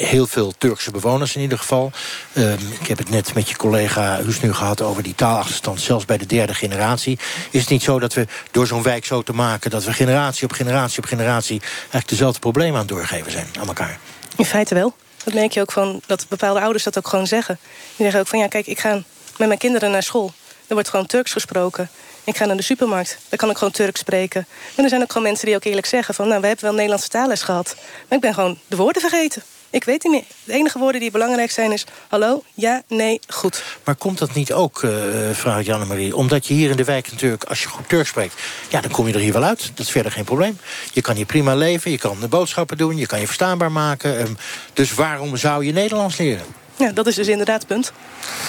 heel 0.07 0.27
veel 0.27 0.53
Turkse 0.57 0.91
bewoners 0.91 1.35
in 1.35 1.41
ieder 1.41 1.57
geval. 1.57 1.91
Ehm, 2.33 2.57
ik 2.81 2.87
heb 2.87 2.97
het 2.97 3.09
net 3.09 3.33
met 3.33 3.49
je 3.49 3.55
collega 3.55 4.21
Huus 4.23 4.41
nu 4.41 4.53
gehad 4.53 4.81
over 4.81 5.03
die 5.03 5.15
taalachterstand, 5.15 5.81
zelfs 5.81 6.05
bij 6.05 6.17
de 6.17 6.25
derde 6.25 6.53
generatie. 6.53 7.19
Is 7.51 7.59
het 7.59 7.69
niet 7.69 7.83
zo 7.83 7.99
dat 7.99 8.13
we 8.13 8.27
door 8.51 8.67
zo'n 8.67 8.83
wijk 8.83 9.05
zo 9.05 9.21
te 9.21 9.33
maken, 9.33 9.69
dat 9.69 9.83
we 9.83 9.93
generatie 9.93 10.43
op 10.43 10.51
generatie 10.51 10.97
op 10.97 11.05
generatie 11.05 11.59
eigenlijk 11.61 12.09
dezelfde 12.09 12.39
problemen 12.39 12.73
aan 12.73 12.85
het 12.85 12.89
doorgeven 12.89 13.31
zijn 13.31 13.47
aan 13.59 13.67
elkaar? 13.67 13.99
In 14.35 14.45
feite 14.45 14.73
wel. 14.73 14.95
Dat 15.23 15.33
merk 15.33 15.51
je 15.51 15.61
ook 15.61 15.71
van 15.71 16.01
dat 16.05 16.25
bepaalde 16.29 16.61
ouders 16.61 16.83
dat 16.83 16.97
ook 16.97 17.07
gewoon 17.07 17.27
zeggen. 17.27 17.59
Die 17.61 17.95
zeggen 17.97 18.19
ook 18.19 18.27
van 18.27 18.39
ja, 18.39 18.47
kijk, 18.47 18.67
ik 18.67 18.79
ga 18.79 19.01
met 19.37 19.47
mijn 19.47 19.59
kinderen 19.59 19.91
naar 19.91 20.03
school. 20.03 20.33
Er 20.67 20.73
wordt 20.73 20.89
gewoon 20.89 21.05
Turks 21.05 21.31
gesproken. 21.31 21.89
Ik 22.23 22.37
ga 22.37 22.45
naar 22.45 22.57
de 22.57 22.61
supermarkt, 22.61 23.17
daar 23.29 23.39
kan 23.39 23.49
ik 23.49 23.57
gewoon 23.57 23.73
Turks 23.73 23.99
spreken. 23.99 24.47
En 24.75 24.83
er 24.83 24.89
zijn 24.89 25.01
ook 25.01 25.11
gewoon 25.11 25.27
mensen 25.27 25.45
die 25.45 25.55
ook 25.55 25.63
eerlijk 25.63 25.87
zeggen 25.87 26.13
van... 26.13 26.27
nou, 26.27 26.41
we 26.41 26.47
hebben 26.47 26.65
wel 26.65 26.73
Nederlandse 26.73 27.09
taalles 27.09 27.41
gehad, 27.41 27.75
maar 28.07 28.17
ik 28.17 28.23
ben 28.23 28.33
gewoon 28.33 28.59
de 28.67 28.75
woorden 28.75 29.01
vergeten. 29.01 29.43
Ik 29.71 29.83
weet 29.83 30.03
niet 30.03 30.11
meer. 30.11 30.23
De 30.43 30.53
enige 30.53 30.79
woorden 30.79 31.01
die 31.01 31.11
belangrijk 31.11 31.51
zijn 31.51 31.71
is... 31.71 31.85
hallo, 32.07 32.43
ja, 32.53 32.81
nee, 32.87 33.19
goed. 33.27 33.63
Maar 33.83 33.95
komt 33.95 34.17
dat 34.17 34.33
niet 34.33 34.53
ook, 34.53 34.83
eh 34.83 34.91
vraag 35.31 35.59
ik 35.59 35.65
Janne-Marie... 35.65 36.15
omdat 36.15 36.47
je 36.47 36.53
hier 36.53 36.69
in 36.69 36.77
de 36.77 36.83
wijk 36.83 37.11
natuurlijk, 37.11 37.43
als 37.43 37.61
je 37.61 37.67
goed 37.67 37.89
Turks 37.89 38.09
spreekt... 38.09 38.33
ja, 38.69 38.81
dan 38.81 38.91
kom 38.91 39.07
je 39.07 39.13
er 39.13 39.19
hier 39.19 39.33
wel 39.33 39.43
uit. 39.43 39.71
Dat 39.75 39.85
is 39.85 39.91
verder 39.91 40.11
geen 40.11 40.23
probleem. 40.23 40.59
Je 40.93 41.01
kan 41.01 41.15
hier 41.15 41.25
prima 41.25 41.55
leven, 41.55 41.91
je 41.91 41.97
kan 41.97 42.19
de 42.19 42.27
boodschappen 42.27 42.77
doen... 42.77 42.97
je 42.97 43.05
kan 43.05 43.19
je 43.19 43.25
verstaanbaar 43.25 43.71
maken. 43.71 44.17
ehm, 44.19 44.33
dus 44.73 44.93
waarom 44.93 45.37
zou 45.37 45.65
je 45.65 45.71
Nederlands 45.71 46.17
leren? 46.17 46.45
Ja, 46.75 46.91
dat 46.91 47.07
is 47.07 47.15
dus 47.15 47.27
inderdaad 47.27 47.59
het 47.59 47.67
punt. 47.67 47.91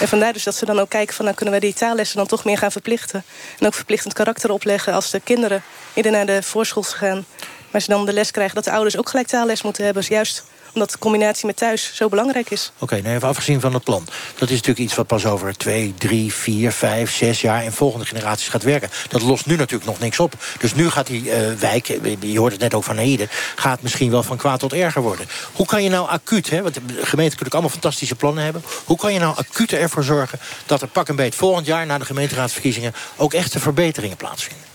En 0.00 0.08
vandaar 0.08 0.32
dus 0.32 0.44
dat 0.44 0.54
ze 0.54 0.64
dan 0.64 0.78
ook 0.78 0.88
kijken 0.88 1.14
van... 1.14 1.24
nou 1.24 1.36
kunnen 1.36 1.60
wij 1.60 1.68
die 1.68 1.78
taallessen 1.78 2.16
dan 2.16 2.26
toch 2.26 2.44
meer 2.44 2.58
gaan 2.58 2.72
verplichten. 2.72 3.24
En 3.58 3.66
ook 3.66 3.74
verplichtend 3.74 4.14
karakter 4.14 4.50
opleggen 4.50 4.92
als 4.92 5.10
de 5.10 5.20
kinderen 5.20 5.62
eerder 5.94 6.12
naar 6.12 6.26
de 6.26 6.42
voorschool 6.42 6.82
gaan. 6.82 7.24
Maar 7.70 7.80
ze 7.80 7.90
dan 7.90 8.06
de 8.06 8.12
les 8.12 8.30
krijgen 8.30 8.54
dat 8.54 8.64
de 8.64 8.72
ouders 8.72 8.96
ook 8.96 9.08
gelijk 9.08 9.26
taalles 9.26 9.62
moeten 9.62 9.84
hebben. 9.84 10.02
Dus 10.02 10.10
juist 10.10 10.44
omdat 10.72 10.90
de 10.90 10.98
combinatie 10.98 11.46
met 11.46 11.56
thuis 11.56 11.90
zo 11.94 12.08
belangrijk 12.08 12.50
is. 12.50 12.72
Oké, 12.78 13.00
nou 13.00 13.14
even 13.14 13.28
afgezien 13.28 13.60
van 13.60 13.74
het 13.74 13.84
plan. 13.84 14.06
Dat 14.38 14.48
is 14.48 14.56
natuurlijk 14.56 14.78
iets 14.78 14.94
wat 14.94 15.06
pas 15.06 15.26
over 15.26 15.56
twee, 15.56 15.94
drie, 15.98 16.32
vier, 16.32 16.72
vijf, 16.72 17.12
zes 17.12 17.40
jaar... 17.40 17.64
in 17.64 17.72
volgende 17.72 18.06
generaties 18.06 18.48
gaat 18.48 18.62
werken. 18.62 18.90
Dat 19.08 19.22
lost 19.22 19.46
nu 19.46 19.56
natuurlijk 19.56 19.90
nog 19.90 19.98
niks 19.98 20.20
op. 20.20 20.34
Dus 20.58 20.74
nu 20.74 20.90
gaat 20.90 21.06
die 21.06 21.30
eh, 21.30 21.52
wijk, 21.52 21.88
eh, 21.88 22.16
je 22.20 22.38
hoort 22.38 22.52
het 22.52 22.60
net 22.60 22.74
ook 22.74 22.84
van 22.84 22.96
Heden... 22.96 23.28
gaat 23.54 23.82
misschien 23.82 24.10
wel 24.10 24.22
van 24.22 24.36
kwaad 24.36 24.60
tot 24.60 24.72
erger 24.72 25.02
worden. 25.02 25.28
Hoe 25.52 25.66
kan 25.66 25.82
je 25.82 25.88
nou 25.88 26.08
acuut, 26.08 26.50
hè, 26.50 26.62
want 26.62 26.74
de 26.74 26.80
gemeente 26.82 27.06
kan 27.06 27.16
natuurlijk 27.16 27.52
allemaal 27.52 27.70
fantastische 27.70 28.14
plannen 28.14 28.44
hebben... 28.44 28.64
hoe 28.84 28.96
kan 28.96 29.12
je 29.12 29.18
nou 29.18 29.36
acuut 29.36 29.72
ervoor 29.72 30.04
zorgen 30.04 30.38
dat 30.66 30.82
er 30.82 30.88
pak 30.88 31.08
een 31.08 31.16
beet 31.16 31.34
volgend 31.34 31.66
jaar... 31.66 31.86
na 31.86 31.98
de 31.98 32.04
gemeenteraadsverkiezingen 32.04 32.94
ook 33.16 33.32
echte 33.32 33.60
verbeteringen 33.60 34.16
plaatsvinden? 34.16 34.66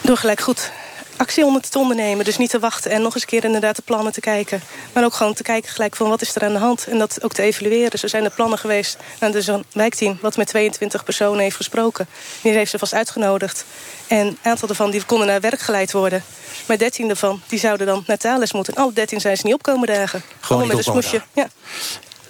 Door 0.00 0.16
gelijk 0.16 0.40
goed 0.40 0.70
actie 1.16 1.44
onder 1.44 1.62
te 1.62 1.78
ondernemen. 1.78 2.24
Dus 2.24 2.38
niet 2.38 2.50
te 2.50 2.58
wachten 2.58 2.90
en 2.90 3.02
nog 3.02 3.14
eens 3.14 3.22
een 3.22 3.28
keer 3.28 3.44
inderdaad 3.44 3.76
de 3.76 3.82
plannen 3.82 4.12
te 4.12 4.20
kijken. 4.20 4.62
Maar 4.92 5.04
ook 5.04 5.14
gewoon 5.14 5.34
te 5.34 5.42
kijken 5.42 5.70
gelijk 5.70 5.96
van 5.96 6.08
wat 6.08 6.20
is 6.20 6.34
er 6.34 6.42
aan 6.42 6.52
de 6.52 6.58
hand. 6.58 6.86
En 6.86 6.98
dat 6.98 7.18
ook 7.22 7.32
te 7.32 7.42
evalueren. 7.42 7.98
Zo 7.98 8.06
zijn 8.06 8.24
er 8.24 8.30
plannen 8.30 8.58
geweest. 8.58 8.98
Nou, 9.20 9.32
er 9.32 9.38
is 9.38 9.46
een 9.46 9.64
wijkteam 9.72 10.18
wat 10.20 10.36
met 10.36 10.46
22 10.46 11.04
personen 11.04 11.42
heeft 11.42 11.56
gesproken. 11.56 12.08
Die 12.42 12.52
heeft 12.52 12.70
ze 12.70 12.78
vast 12.78 12.94
uitgenodigd. 12.94 13.64
En 14.06 14.26
een 14.26 14.38
aantal 14.42 14.68
daarvan 14.68 14.90
die 14.90 15.04
konden 15.04 15.26
naar 15.26 15.40
werk 15.40 15.60
geleid 15.60 15.92
worden. 15.92 16.24
Maar 16.66 16.78
13 16.78 17.06
daarvan 17.06 17.40
die 17.46 17.58
zouden 17.58 17.86
dan 17.86 18.04
naar 18.06 18.18
taalles 18.18 18.52
moeten. 18.52 18.74
En 18.74 18.82
alle 18.82 18.92
13 18.92 19.20
zijn 19.20 19.36
ze 19.36 19.46
niet 19.46 19.54
opkomen 19.54 19.86
dagen. 19.86 20.22
Allemaal 20.40 20.66
niet 20.66 20.76
met 20.76 20.86
een 20.86 20.92
smoesje. 20.92 21.22
Ja. 21.32 21.48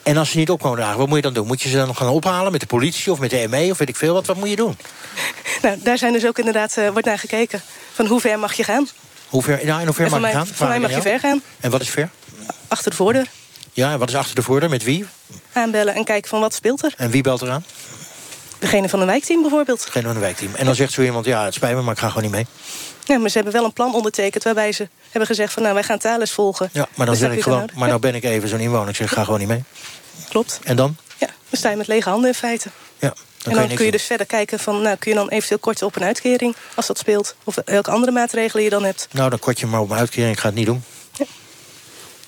En 0.02 0.16
als 0.16 0.30
ze 0.30 0.38
niet 0.38 0.50
opkomen 0.50 0.78
dagen, 0.78 0.98
wat 0.98 1.06
moet 1.06 1.16
je 1.16 1.22
dan 1.22 1.32
doen? 1.32 1.46
Moet 1.46 1.62
je 1.62 1.68
ze 1.68 1.76
dan 1.76 1.96
gaan 1.96 2.08
ophalen 2.08 2.52
met 2.52 2.60
de 2.60 2.66
politie 2.66 3.12
of 3.12 3.18
met 3.18 3.30
de 3.30 3.46
ME 3.48 3.68
of 3.70 3.78
weet 3.78 3.88
ik 3.88 3.96
veel 3.96 4.12
wat? 4.12 4.26
Wat 4.26 4.36
moet 4.36 4.48
je 4.48 4.56
doen? 4.56 4.76
Nou, 5.62 5.78
daar 5.82 5.98
zijn 5.98 6.12
dus 6.12 6.26
ook 6.26 6.38
inderdaad, 6.38 6.76
eh, 6.76 6.90
wordt 6.90 7.06
naar 7.06 7.18
gekeken. 7.18 7.62
Van 7.96 8.06
hoe 8.06 8.20
ver 8.20 8.38
mag 8.38 8.52
je 8.54 8.64
gaan? 8.64 8.88
Hoe 9.28 9.42
ver, 9.42 9.60
nou, 9.66 9.80
en 9.80 9.86
hoe 9.86 9.94
ver 9.94 10.04
En 10.04 10.10
mag 10.10 10.20
voor 10.20 10.28
je 10.28 10.34
mij- 10.34 10.44
gaan? 10.44 10.54
voor 10.54 10.68
mij 10.68 10.80
mag 10.80 10.90
je 10.90 11.00
ver 11.02 11.20
gaan. 11.20 11.42
En 11.60 11.70
wat 11.70 11.80
is 11.80 11.90
ver? 11.90 12.08
Achter 12.68 12.90
de 12.90 12.96
voordeur 12.96 13.26
Ja, 13.72 13.92
en 13.92 13.98
wat 13.98 14.08
is 14.08 14.14
achter 14.14 14.34
de 14.34 14.42
voordeur? 14.42 14.68
Met 14.70 14.82
wie? 14.84 15.06
aanbellen 15.52 15.94
en 15.94 16.04
kijken 16.04 16.28
van 16.30 16.40
wat 16.40 16.54
speelt 16.54 16.84
er. 16.84 16.94
En 16.96 17.10
wie 17.10 17.22
belt 17.22 17.42
eraan? 17.42 17.64
Degene 18.58 18.88
van 18.88 19.00
een 19.00 19.06
wijkteam 19.06 19.40
bijvoorbeeld. 19.42 19.86
Geen 19.90 20.02
van 20.02 20.10
een 20.14 20.20
wijkteam. 20.20 20.54
En 20.54 20.64
dan 20.64 20.74
zegt 20.74 20.92
zo 20.92 21.02
iemand, 21.02 21.24
ja, 21.24 21.44
het 21.44 21.54
spijt 21.54 21.74
me, 21.74 21.82
maar 21.82 21.92
ik 21.94 21.98
ga 22.00 22.06
gewoon 22.08 22.22
niet 22.22 22.32
mee. 22.32 22.46
Ja, 23.04 23.18
maar 23.18 23.28
ze 23.28 23.34
hebben 23.36 23.52
wel 23.54 23.64
een 23.64 23.72
plan 23.72 23.94
ondertekend 23.94 24.44
waarbij 24.44 24.72
ze 24.72 24.88
hebben 25.10 25.26
gezegd 25.26 25.52
van 25.52 25.62
nou 25.62 25.74
wij 25.74 25.82
gaan 25.82 25.98
taalles 25.98 26.32
volgen. 26.32 26.68
Ja, 26.72 26.80
maar 26.94 27.06
dan 27.06 27.14
Dus 27.14 27.18
zeg 27.18 27.28
heb 27.28 27.38
ik 27.38 27.44
gewoon, 27.44 27.68
maar 27.74 27.88
nou 27.88 28.00
ben 28.00 28.14
ik 28.14 28.24
even 28.24 28.48
zo'n 28.48 28.58
inwoner. 28.60 28.88
Ik 28.88 28.96
zeg, 28.96 29.12
ga 29.12 29.24
gewoon 29.24 29.38
niet 29.38 29.48
mee. 29.48 29.64
Klopt. 30.28 30.60
En 30.62 30.76
dan? 30.76 30.96
Ja, 31.16 31.26
dan 31.26 31.58
sta 31.58 31.70
je 31.70 31.76
met 31.76 31.86
lege 31.86 32.08
handen 32.08 32.28
in 32.28 32.34
feite. 32.34 32.68
Ja, 32.98 33.08
en 33.08 33.14
dan 33.42 33.54
je 33.54 33.60
niks 33.60 33.74
kun 33.74 33.84
je 33.84 33.90
dus 33.90 34.02
verder 34.02 34.26
kijken 34.26 34.58
van 34.58 34.82
nou 34.82 34.96
kun 34.96 35.10
je 35.10 35.16
dan 35.16 35.28
eventueel 35.28 35.58
korten 35.58 35.86
op 35.86 35.96
een 35.96 36.02
uitkering 36.02 36.56
als 36.74 36.86
dat 36.86 36.98
speelt. 36.98 37.34
Of 37.44 37.58
welke 37.64 37.90
andere 37.90 38.12
maatregelen 38.12 38.64
je 38.64 38.70
dan 38.70 38.84
hebt. 38.84 39.08
Nou, 39.10 39.30
dan 39.30 39.38
kort 39.38 39.60
je 39.60 39.66
maar 39.66 39.80
op 39.80 39.88
mijn 39.88 40.00
uitkering. 40.00 40.32
Ik 40.32 40.40
ga 40.40 40.46
het 40.46 40.56
niet 40.56 40.66
doen. 40.66 40.82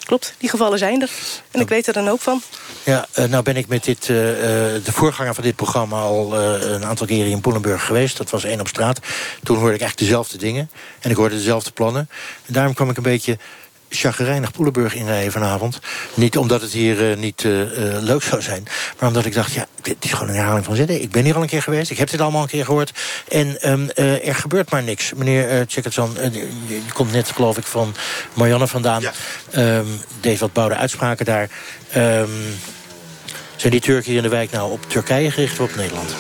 Klopt, 0.08 0.34
die 0.38 0.48
gevallen 0.48 0.78
zijn 0.78 1.02
er. 1.02 1.10
En 1.50 1.60
ik 1.60 1.68
weet 1.68 1.86
er 1.86 1.92
dan 1.92 2.08
ook 2.08 2.20
van. 2.20 2.42
Ja, 2.84 3.06
eh, 3.12 3.24
nou 3.24 3.42
ben 3.42 3.56
ik 3.56 3.68
met 3.68 3.84
dit, 3.84 4.08
eh, 4.08 4.30
eh, 4.30 4.84
de 4.84 4.92
voorganger 4.92 5.34
van 5.34 5.44
dit 5.44 5.56
programma 5.56 6.00
al 6.00 6.36
een 6.36 6.84
aantal 6.84 7.06
keren 7.06 7.30
in 7.30 7.40
Poelenburg 7.40 7.84
geweest. 7.84 8.16
Dat 8.16 8.30
was 8.30 8.44
één 8.44 8.60
op 8.60 8.68
straat. 8.68 9.00
Toen 9.42 9.56
hoorde 9.56 9.74
ik 9.74 9.80
echt 9.80 9.98
dezelfde 9.98 10.38
dingen. 10.38 10.70
En 11.00 11.10
ik 11.10 11.16
hoorde 11.16 11.36
dezelfde 11.36 11.70
plannen. 11.70 12.08
En 12.46 12.52
daarom 12.52 12.74
kwam 12.74 12.90
ik 12.90 12.96
een 12.96 13.02
beetje 13.02 13.38
chagrijnig 13.88 14.52
Poelenburg 14.52 14.94
inrijden 14.94 15.32
vanavond. 15.32 15.78
Niet 16.14 16.36
omdat 16.36 16.60
het 16.60 16.72
hier 16.72 17.10
eh, 17.10 17.16
niet 17.16 17.44
eh, 17.44 17.60
eh, 17.60 18.02
leuk 18.02 18.22
zou 18.22 18.42
zijn. 18.42 18.62
Maar 18.98 19.08
omdat 19.08 19.24
ik 19.24 19.34
dacht, 19.34 19.52
ja, 19.52 19.66
dit 19.82 20.04
is 20.04 20.12
gewoon 20.12 20.28
een 20.28 20.34
herhaling 20.34 20.64
van 20.64 20.76
zitten. 20.76 21.02
Ik 21.02 21.10
ben 21.10 21.24
hier 21.24 21.34
al 21.34 21.42
een 21.42 21.48
keer 21.48 21.62
geweest. 21.62 21.90
Ik 21.90 21.98
heb 21.98 22.10
dit 22.10 22.20
allemaal 22.20 22.42
een 22.42 22.48
keer 22.48 22.64
gehoord. 22.64 22.92
En 23.28 23.60
ehm, 23.60 23.88
eh, 23.94 24.28
er 24.28 24.34
gebeurt 24.34 24.70
maar 24.70 24.82
niks. 24.82 25.12
Meneer 25.16 25.50
uh, 25.50 25.60
je, 25.66 26.80
komt 26.92 27.12
net 27.12 27.30
geloof 27.30 27.58
ik 27.58 27.64
van 27.64 27.94
Marianne 28.34 28.66
vandaan. 28.66 29.02
Ehm, 29.50 29.86
deed 30.20 30.38
wat 30.38 30.52
bouwde 30.52 30.76
uitspraken 30.76 31.24
daar. 31.24 31.48
Ehm, 31.90 32.28
zijn 33.56 33.72
die 33.72 33.80
Turken 33.80 34.08
hier 34.08 34.16
in 34.16 34.22
de 34.22 34.28
wijk 34.28 34.50
nou 34.50 34.72
op 34.72 34.90
Turkije 34.90 35.30
gericht 35.30 35.60
of 35.60 35.70
op 35.70 35.76
Nederland? 35.76 36.14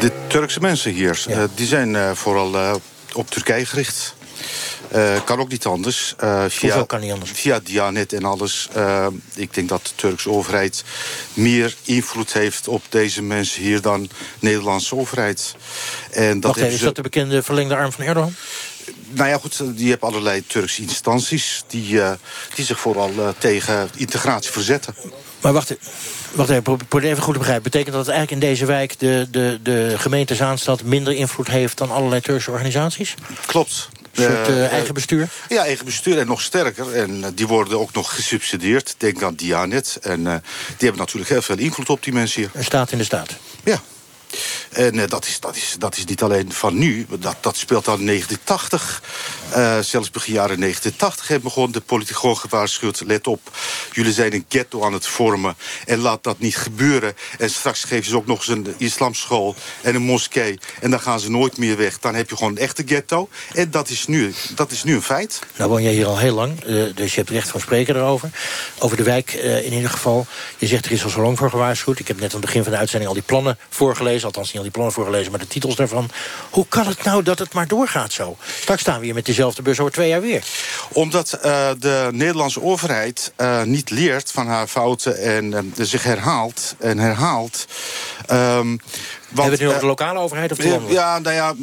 De 0.00 0.12
Turkse 0.26 0.60
mensen 0.60 0.92
hier, 0.92 1.24
die 1.54 1.66
zijn 1.66 2.16
vooral 2.16 2.80
op 3.12 3.30
Turkije 3.30 3.66
gericht. 3.66 4.14
Eh, 4.90 5.24
kan 5.24 5.40
ook 5.40 5.48
niet 5.48 5.66
anders. 5.66 6.14
Eh, 6.18 6.44
via, 6.48 6.84
kan 6.86 7.00
niet 7.00 7.12
anders? 7.12 7.30
Via 7.30 7.60
Dianet 7.62 8.12
en 8.12 8.24
alles. 8.24 8.68
Eh, 8.72 9.06
ik 9.34 9.54
denk 9.54 9.68
dat 9.68 9.84
de 9.84 9.90
Turkse 9.94 10.30
overheid 10.30 10.84
meer 11.34 11.74
invloed 11.84 12.32
heeft 12.32 12.68
op 12.68 12.82
deze 12.88 13.22
mensen 13.22 13.62
hier 13.62 13.80
dan 13.80 14.02
de 14.02 14.08
Nederlandse 14.38 14.96
overheid. 14.96 15.54
En 16.10 16.40
dat 16.40 16.42
Wacht 16.42 16.44
even, 16.44 16.52
hebben 16.52 16.72
is 16.72 16.78
ze- 16.78 16.84
dat 16.84 16.96
de 16.96 17.02
bekende 17.02 17.42
verlengde 17.42 17.76
arm 17.76 17.92
van 17.92 18.04
Erdogan? 18.04 18.34
nou 19.08 19.28
ja, 19.28 19.38
goed, 19.38 19.62
je 19.76 19.88
hebt 19.88 20.02
allerlei 20.02 20.46
Turkse 20.46 20.82
instanties 20.82 21.64
die, 21.66 22.00
die 22.54 22.64
zich 22.64 22.80
vooral 22.80 23.34
tegen 23.38 23.90
integratie 23.96 24.50
verzetten. 24.50 24.94
Maar 25.40 25.52
wacht, 25.52 25.74
wacht 26.32 26.50
even, 26.50 26.62
probeer 26.62 27.10
even 27.10 27.22
goed 27.22 27.32
te 27.32 27.38
begrijpen. 27.38 27.70
Betekent 27.70 27.94
dat 27.94 28.08
eigenlijk 28.08 28.42
in 28.42 28.48
deze 28.48 28.66
wijk 28.66 28.98
de, 28.98 29.26
de, 29.30 29.58
de 29.62 29.94
gemeente 29.98 30.34
Zaanstad 30.34 30.82
minder 30.82 31.12
invloed 31.12 31.48
heeft 31.48 31.78
dan 31.78 31.90
allerlei 31.90 32.20
Turkse 32.20 32.50
organisaties? 32.50 33.14
Klopt. 33.46 33.88
Een 34.14 34.22
soort 34.22 34.48
eh, 34.48 34.64
Eh, 34.64 34.72
eigen 34.72 34.94
bestuur? 34.94 35.28
Ja, 35.48 35.64
eigen 35.64 35.84
bestuur 35.84 36.18
en 36.18 36.26
nog 36.26 36.40
sterker. 36.40 36.92
En 36.94 37.24
eh, 37.24 37.30
die 37.34 37.46
worden 37.46 37.78
ook 37.80 37.92
nog 37.92 38.14
gesubsidieerd. 38.14 38.94
Denk 38.98 39.22
aan 39.22 39.34
Dianet. 39.34 39.98
En 40.02 40.26
eh, 40.26 40.32
die 40.66 40.76
hebben 40.78 40.98
natuurlijk 40.98 41.30
heel 41.30 41.42
veel 41.42 41.58
invloed 41.58 41.90
op 41.90 42.02
die 42.02 42.12
mensen 42.12 42.40
hier. 42.40 42.50
Een 42.54 42.64
staat 42.64 42.92
in 42.92 42.98
de 42.98 43.04
staat. 43.04 43.30
Ja. 43.64 43.80
En 44.70 44.98
eh, 44.98 45.08
dat, 45.08 45.26
is, 45.26 45.40
dat, 45.40 45.56
is, 45.56 45.76
dat 45.78 45.96
is 45.96 46.04
niet 46.04 46.22
alleen 46.22 46.52
van 46.52 46.78
nu. 46.78 47.06
Dat, 47.18 47.36
dat 47.40 47.56
speelt 47.56 47.88
al 47.88 47.98
in 47.98 48.06
1980. 48.06 49.02
Eh, 49.50 49.78
zelfs 49.78 50.10
begin 50.10 50.32
jaren 50.32 50.60
1980 50.60 51.28
hebben 51.28 51.50
gewoon 51.50 51.72
de 51.72 51.80
politiek 51.80 52.16
gewoon 52.16 52.36
gewaarschuwd. 52.36 53.02
Let 53.06 53.26
op, 53.26 53.40
jullie 53.92 54.12
zijn 54.12 54.34
een 54.34 54.44
ghetto 54.48 54.84
aan 54.84 54.92
het 54.92 55.06
vormen. 55.06 55.56
En 55.86 55.98
laat 55.98 56.22
dat 56.22 56.38
niet 56.38 56.56
gebeuren. 56.56 57.14
En 57.38 57.50
straks 57.50 57.84
geven 57.84 58.10
ze 58.10 58.16
ook 58.16 58.26
nog 58.26 58.38
eens 58.38 58.48
een 58.48 58.74
islamschool 58.76 59.54
en 59.80 59.94
een 59.94 60.02
moskee. 60.02 60.58
En 60.80 60.90
dan 60.90 61.00
gaan 61.00 61.20
ze 61.20 61.30
nooit 61.30 61.56
meer 61.56 61.76
weg. 61.76 61.98
Dan 61.98 62.14
heb 62.14 62.30
je 62.30 62.36
gewoon 62.36 62.52
een 62.52 62.58
echte 62.58 62.82
ghetto. 62.86 63.28
En 63.52 63.70
dat 63.70 63.88
is 63.88 64.06
nu, 64.06 64.34
dat 64.54 64.70
is 64.70 64.84
nu 64.84 64.94
een 64.94 65.02
feit. 65.02 65.38
Nou 65.56 65.70
woon 65.70 65.82
jij 65.82 65.92
hier 65.92 66.06
al 66.06 66.18
heel 66.18 66.34
lang, 66.34 66.64
eh, 66.64 66.84
dus 66.94 67.10
je 67.14 67.20
hebt 67.20 67.30
recht 67.30 67.48
van 67.48 67.60
spreken 67.60 67.96
erover. 67.96 68.30
Over 68.78 68.96
de 68.96 69.02
wijk 69.02 69.32
eh, 69.32 69.64
in 69.64 69.72
ieder 69.72 69.90
geval. 69.90 70.26
Je 70.58 70.66
zegt 70.66 70.86
er 70.86 70.92
is 70.92 71.04
al 71.04 71.10
zo 71.10 71.22
lang 71.22 71.38
voor 71.38 71.50
gewaarschuwd. 71.50 71.98
Ik 71.98 72.08
heb 72.08 72.20
net 72.20 72.34
aan 72.34 72.36
het 72.36 72.46
begin 72.46 72.62
van 72.62 72.72
de 72.72 72.78
uitzending 72.78 73.08
al 73.10 73.16
die 73.16 73.26
plannen 73.26 73.58
voorgelezen. 73.68 74.26
Althans 74.26 74.52
niet 74.52 74.59
die 74.62 74.70
plannen 74.70 74.94
voorgelezen, 74.94 75.30
maar 75.30 75.40
de 75.40 75.46
titels 75.46 75.76
daarvan. 75.76 76.10
Hoe 76.50 76.66
kan 76.68 76.86
het 76.86 77.04
nou 77.04 77.22
dat 77.22 77.38
het 77.38 77.52
maar 77.52 77.68
doorgaat 77.68 78.12
zo? 78.12 78.36
Straks 78.60 78.80
staan 78.80 78.98
we 78.98 79.04
hier 79.04 79.14
met 79.14 79.24
diezelfde 79.24 79.62
bus 79.62 79.80
over 79.80 79.92
twee 79.92 80.08
jaar 80.08 80.20
weer. 80.20 80.44
Omdat 80.92 81.32
eh, 81.32 81.70
de 81.78 82.08
Nederlandse 82.12 82.62
overheid 82.62 83.32
eh, 83.36 83.62
niet 83.62 83.90
leert 83.90 84.32
van 84.32 84.46
haar 84.46 84.66
fouten 84.66 85.18
en 85.18 85.54
eh, 85.54 85.62
zich 85.84 86.02
herhaalt 86.02 86.74
en 86.78 86.98
herhaalt. 86.98 87.66
Ehm, 88.26 88.76
want, 89.30 89.48
Hebben 89.48 89.50
we 89.50 89.50
het 89.50 89.60
nu 89.60 89.66
over 89.66 89.74
eh, 89.74 89.80
de 89.80 90.04
lokale 90.04 90.18
overheid 90.18 90.50
of 90.50 90.56
de 90.56 90.62
eh, 90.62 90.70
landelijke? 90.70 91.00
Ja, 91.00 91.18
nou 91.18 91.34
ja, 91.34 91.54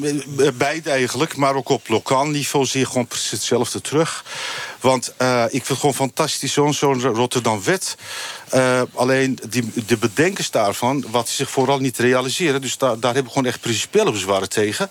eh, 0.45 0.51
beide 0.53 0.89
eigenlijk. 0.89 1.35
Maar 1.35 1.55
ook 1.55 1.69
op 1.69 1.87
lokaal 1.87 2.25
niveau 2.25 2.65
zie 2.65 2.79
je 2.79 2.85
gewoon 2.85 3.07
precies 3.07 3.31
hetzelfde 3.31 3.81
terug. 3.81 4.25
Want 4.79 5.07
ik 5.47 5.49
vind 5.49 5.67
het 5.67 5.77
gewoon 5.77 5.95
fantastisch, 5.95 6.53
zo'n 6.53 6.73
zo'n 6.73 7.01
Rotterdam-wet. 7.01 7.95
Alleen 8.93 9.39
die, 9.49 9.71
de 9.85 9.97
bedenkers 9.97 10.51
daarvan, 10.51 11.05
wat 11.09 11.29
ze 11.29 11.35
zich 11.35 11.49
vooral 11.49 11.79
niet 11.79 11.97
realiseren... 11.97 12.61
dus 12.61 12.77
daar, 12.77 12.99
daar 12.99 13.13
hebben 13.13 13.23
we 13.23 13.37
gewoon 13.37 13.47
echt 13.47 13.61
principiële 13.61 14.11
bezwaren 14.11 14.49
tegen... 14.49 14.89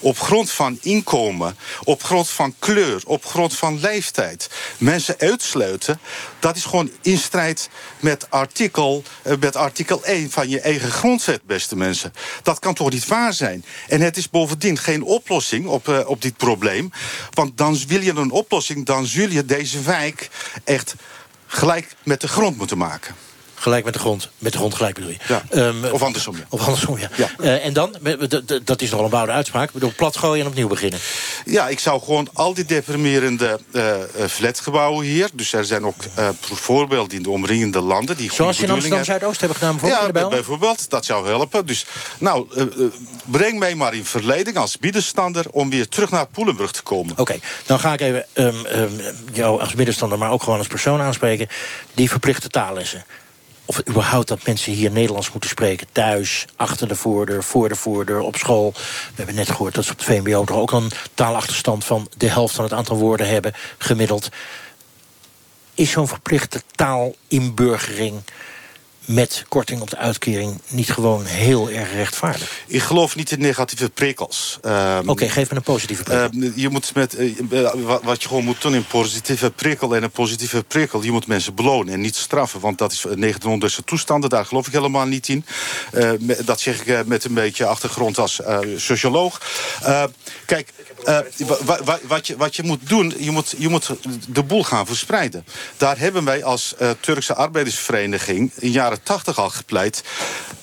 op 0.00 0.18
grond 0.18 0.50
van 0.50 0.78
inkomen, 0.82 1.56
op 1.84 2.02
grond 2.02 2.28
van 2.28 2.54
kleur, 2.58 3.02
op 3.06 3.26
grond 3.26 3.56
van 3.56 3.80
leeftijd... 3.80 4.50
mensen 4.78 5.14
uitsluiten, 5.18 6.00
dat 6.38 6.56
is 6.56 6.64
gewoon 6.64 6.90
in 7.02 7.18
strijd 7.18 7.68
met 8.00 8.30
artikel, 8.30 9.02
met 9.40 9.56
artikel 9.56 10.04
1 10.04 10.30
van 10.30 10.48
je 10.48 10.60
eigen 10.60 10.90
grondwet, 10.90 11.40
beste 11.46 11.76
mensen. 11.76 12.12
Dat 12.42 12.58
kan 12.58 12.74
toch 12.74 12.90
niet 12.90 13.06
waar 13.06 13.32
zijn? 13.32 13.64
En 13.88 14.00
het 14.00 14.16
is 14.16 14.30
bovendien 14.30 14.78
geen 14.78 15.02
oplossing 15.02 15.66
op, 15.66 15.88
eh, 15.88 16.00
op 16.08 16.22
dit 16.22 16.36
probleem. 16.36 16.90
Want 17.30 17.56
dan 17.56 17.78
wil 17.86 18.00
je 18.00 18.14
een 18.14 18.30
oplossing, 18.30 18.86
dan 18.86 19.06
zul 19.06 19.28
je 19.28 19.44
deze 19.44 19.82
wijk 19.82 20.28
echt 20.64 20.94
gelijk 21.46 21.94
met 22.02 22.20
de 22.20 22.28
grond 22.28 22.56
moeten 22.56 22.78
maken. 22.78 23.14
Gelijk 23.58 23.84
met 23.84 23.94
de 23.94 24.00
grond. 24.00 24.28
Met 24.38 24.52
de 24.52 24.58
grond 24.58 24.74
gelijk 24.74 24.94
bedoel 24.94 25.10
je. 25.10 25.16
Ja. 25.28 25.42
Ehm, 25.50 25.84
Of 25.92 26.02
andersom, 26.02 26.36
ja. 26.36 26.42
Of 26.48 26.60
andersom, 26.60 26.98
ja. 26.98 27.08
Ja. 27.16 27.28
Eh, 27.40 27.64
en 27.64 27.72
dan? 27.72 27.96
Dat 28.64 28.82
is 28.82 28.90
nogal 28.90 29.04
een 29.04 29.10
bouwde 29.10 29.32
uitspraak. 29.32 29.66
Ik 29.66 29.72
bedoel, 29.72 29.92
plat 29.96 30.16
gooien 30.16 30.44
en 30.44 30.50
opnieuw 30.50 30.68
beginnen. 30.68 31.00
Ja, 31.44 31.68
ik 31.68 31.78
zou 31.78 32.00
gewoon 32.00 32.28
al 32.32 32.54
die 32.54 32.64
deprimerende 32.64 33.58
eh, 33.72 34.02
eh, 34.02 34.28
flatgebouwen 34.28 35.06
hier... 35.06 35.28
dus 35.32 35.52
er 35.52 35.64
zijn 35.64 35.86
ook 35.86 35.94
voorbeelden 36.42 37.16
in 37.16 37.22
de 37.22 37.30
omringende 37.30 37.80
landen... 37.80 38.16
die 38.16 38.32
Zoals 38.32 38.60
in 38.60 38.70
Amsterdam-Zuidoost 38.70 39.40
hebben 39.40 39.58
gedaan 39.58 39.76
bijvoorbeeld 39.76 40.14
Ja, 40.14 40.28
bijvoorbeeld, 40.28 40.90
dat 40.90 41.04
zou 41.04 41.28
helpen. 41.28 41.66
Dus 41.66 41.86
nou, 42.18 42.46
breng 43.24 43.58
mij 43.58 43.74
maar 43.74 43.94
in 43.94 44.04
verleiding 44.04 44.56
als 44.56 44.76
middenstander... 44.80 45.44
om 45.50 45.70
weer 45.70 45.88
terug 45.88 46.10
naar 46.10 46.26
Poelenbrug 46.26 46.72
te 46.72 46.82
komen. 46.82 47.18
Oké, 47.18 47.38
dan 47.66 47.80
ga 47.80 47.92
ik 47.92 48.00
even 48.00 48.26
ehm, 48.32 48.64
ehm, 48.64 48.92
jou 49.32 49.60
als 49.60 49.74
middenstander, 49.74 50.18
maar 50.18 50.30
ook 50.30 50.42
gewoon 50.42 50.58
als 50.58 50.66
persoon 50.66 51.00
aanspreken. 51.00 51.48
Die 51.94 52.10
verplichte 52.10 52.48
taallessen. 52.48 53.04
Of 53.68 53.88
überhaupt 53.88 54.28
dat 54.28 54.46
mensen 54.46 54.72
hier 54.72 54.90
Nederlands 54.90 55.32
moeten 55.32 55.50
spreken. 55.50 55.86
Thuis, 55.92 56.46
achter 56.56 56.88
de 56.88 56.96
voordeur, 56.96 57.42
voor 57.42 57.68
de 57.68 57.74
voordeur, 57.74 58.20
op 58.20 58.36
school. 58.36 58.72
We 58.74 59.14
hebben 59.14 59.34
net 59.34 59.50
gehoord 59.50 59.74
dat 59.74 59.84
ze 59.84 59.92
op 59.92 59.98
het 59.98 60.06
VMBO 60.06 60.44
toch 60.44 60.56
ook 60.56 60.72
een 60.72 60.90
taalachterstand 61.14 61.84
van 61.84 62.08
de 62.16 62.28
helft 62.28 62.54
van 62.54 62.64
het 62.64 62.72
aantal 62.72 62.96
woorden 62.96 63.28
hebben 63.28 63.52
gemiddeld. 63.78 64.28
Is 65.74 65.90
zo'n 65.90 66.08
verplichte 66.08 66.62
taalinburgering 66.74 68.22
met 69.08 69.44
korting 69.48 69.80
op 69.80 69.90
de 69.90 69.96
uitkering 69.96 70.60
niet 70.68 70.90
gewoon 70.92 71.24
heel 71.24 71.70
erg 71.70 71.92
rechtvaardig? 71.92 72.62
Ik 72.66 72.82
geloof 72.82 73.16
niet 73.16 73.30
in 73.30 73.40
negatieve 73.40 73.90
prikkels. 73.90 74.58
Ehm, 74.62 75.08
Oké, 75.08 75.28
geef 75.28 75.50
me 75.50 75.56
een 75.56 75.62
positieve 75.62 76.02
prikkel. 76.02 76.40
Eh, 76.42 76.50
je 76.54 76.68
moet 76.68 76.94
met, 76.94 77.14
eh, 77.14 77.38
eh, 77.50 77.70
wa- 77.74 78.00
wat 78.02 78.22
je 78.22 78.28
gewoon 78.28 78.44
moet 78.44 78.62
doen, 78.62 78.72
een 78.72 78.86
positieve 78.86 79.50
prikkel 79.50 79.96
en 79.96 80.02
een 80.02 80.10
positieve 80.10 80.62
prikkel. 80.62 81.02
Je 81.02 81.10
moet 81.12 81.26
mensen 81.26 81.54
belonen 81.54 81.94
en 81.94 82.00
niet 82.00 82.16
straffen. 82.16 82.60
Want 82.60 82.78
dat 82.78 82.92
is 82.92 83.00
1900 83.14 83.78
toestanden, 83.84 84.30
daar 84.30 84.44
geloof 84.46 84.66
ik 84.66 84.72
helemaal 84.72 85.06
niet 85.06 85.28
in. 85.28 85.44
Eh, 85.92 86.10
dat 86.44 86.60
zeg 86.60 86.84
ik 86.84 87.06
met 87.06 87.24
een 87.24 87.34
beetje 87.34 87.66
achtergrond 87.66 88.18
als 88.18 88.40
socioloog. 88.76 89.40
Kijk, 90.46 90.68
eh, 91.04 91.18
wa- 91.46 91.56
wa- 91.64 91.84
wa- 91.84 91.98
wat, 92.06 92.26
je, 92.26 92.36
wat 92.36 92.56
je 92.56 92.62
moet 92.62 92.88
doen, 92.88 93.14
je 93.18 93.30
moet, 93.30 93.54
je 93.58 93.68
moet 93.68 93.90
de 94.28 94.42
boel 94.42 94.64
gaan 94.64 94.86
verspreiden. 94.86 95.44
Daar 95.76 95.98
hebben 95.98 96.24
wij 96.24 96.44
als 96.44 96.74
eh, 96.78 96.90
Turkse 97.00 97.34
arbeidersvereniging 97.34 98.52
in 98.58 98.70
jaren 98.70 99.02
80 99.02 99.38
al 99.38 99.50
gepleit. 99.50 100.02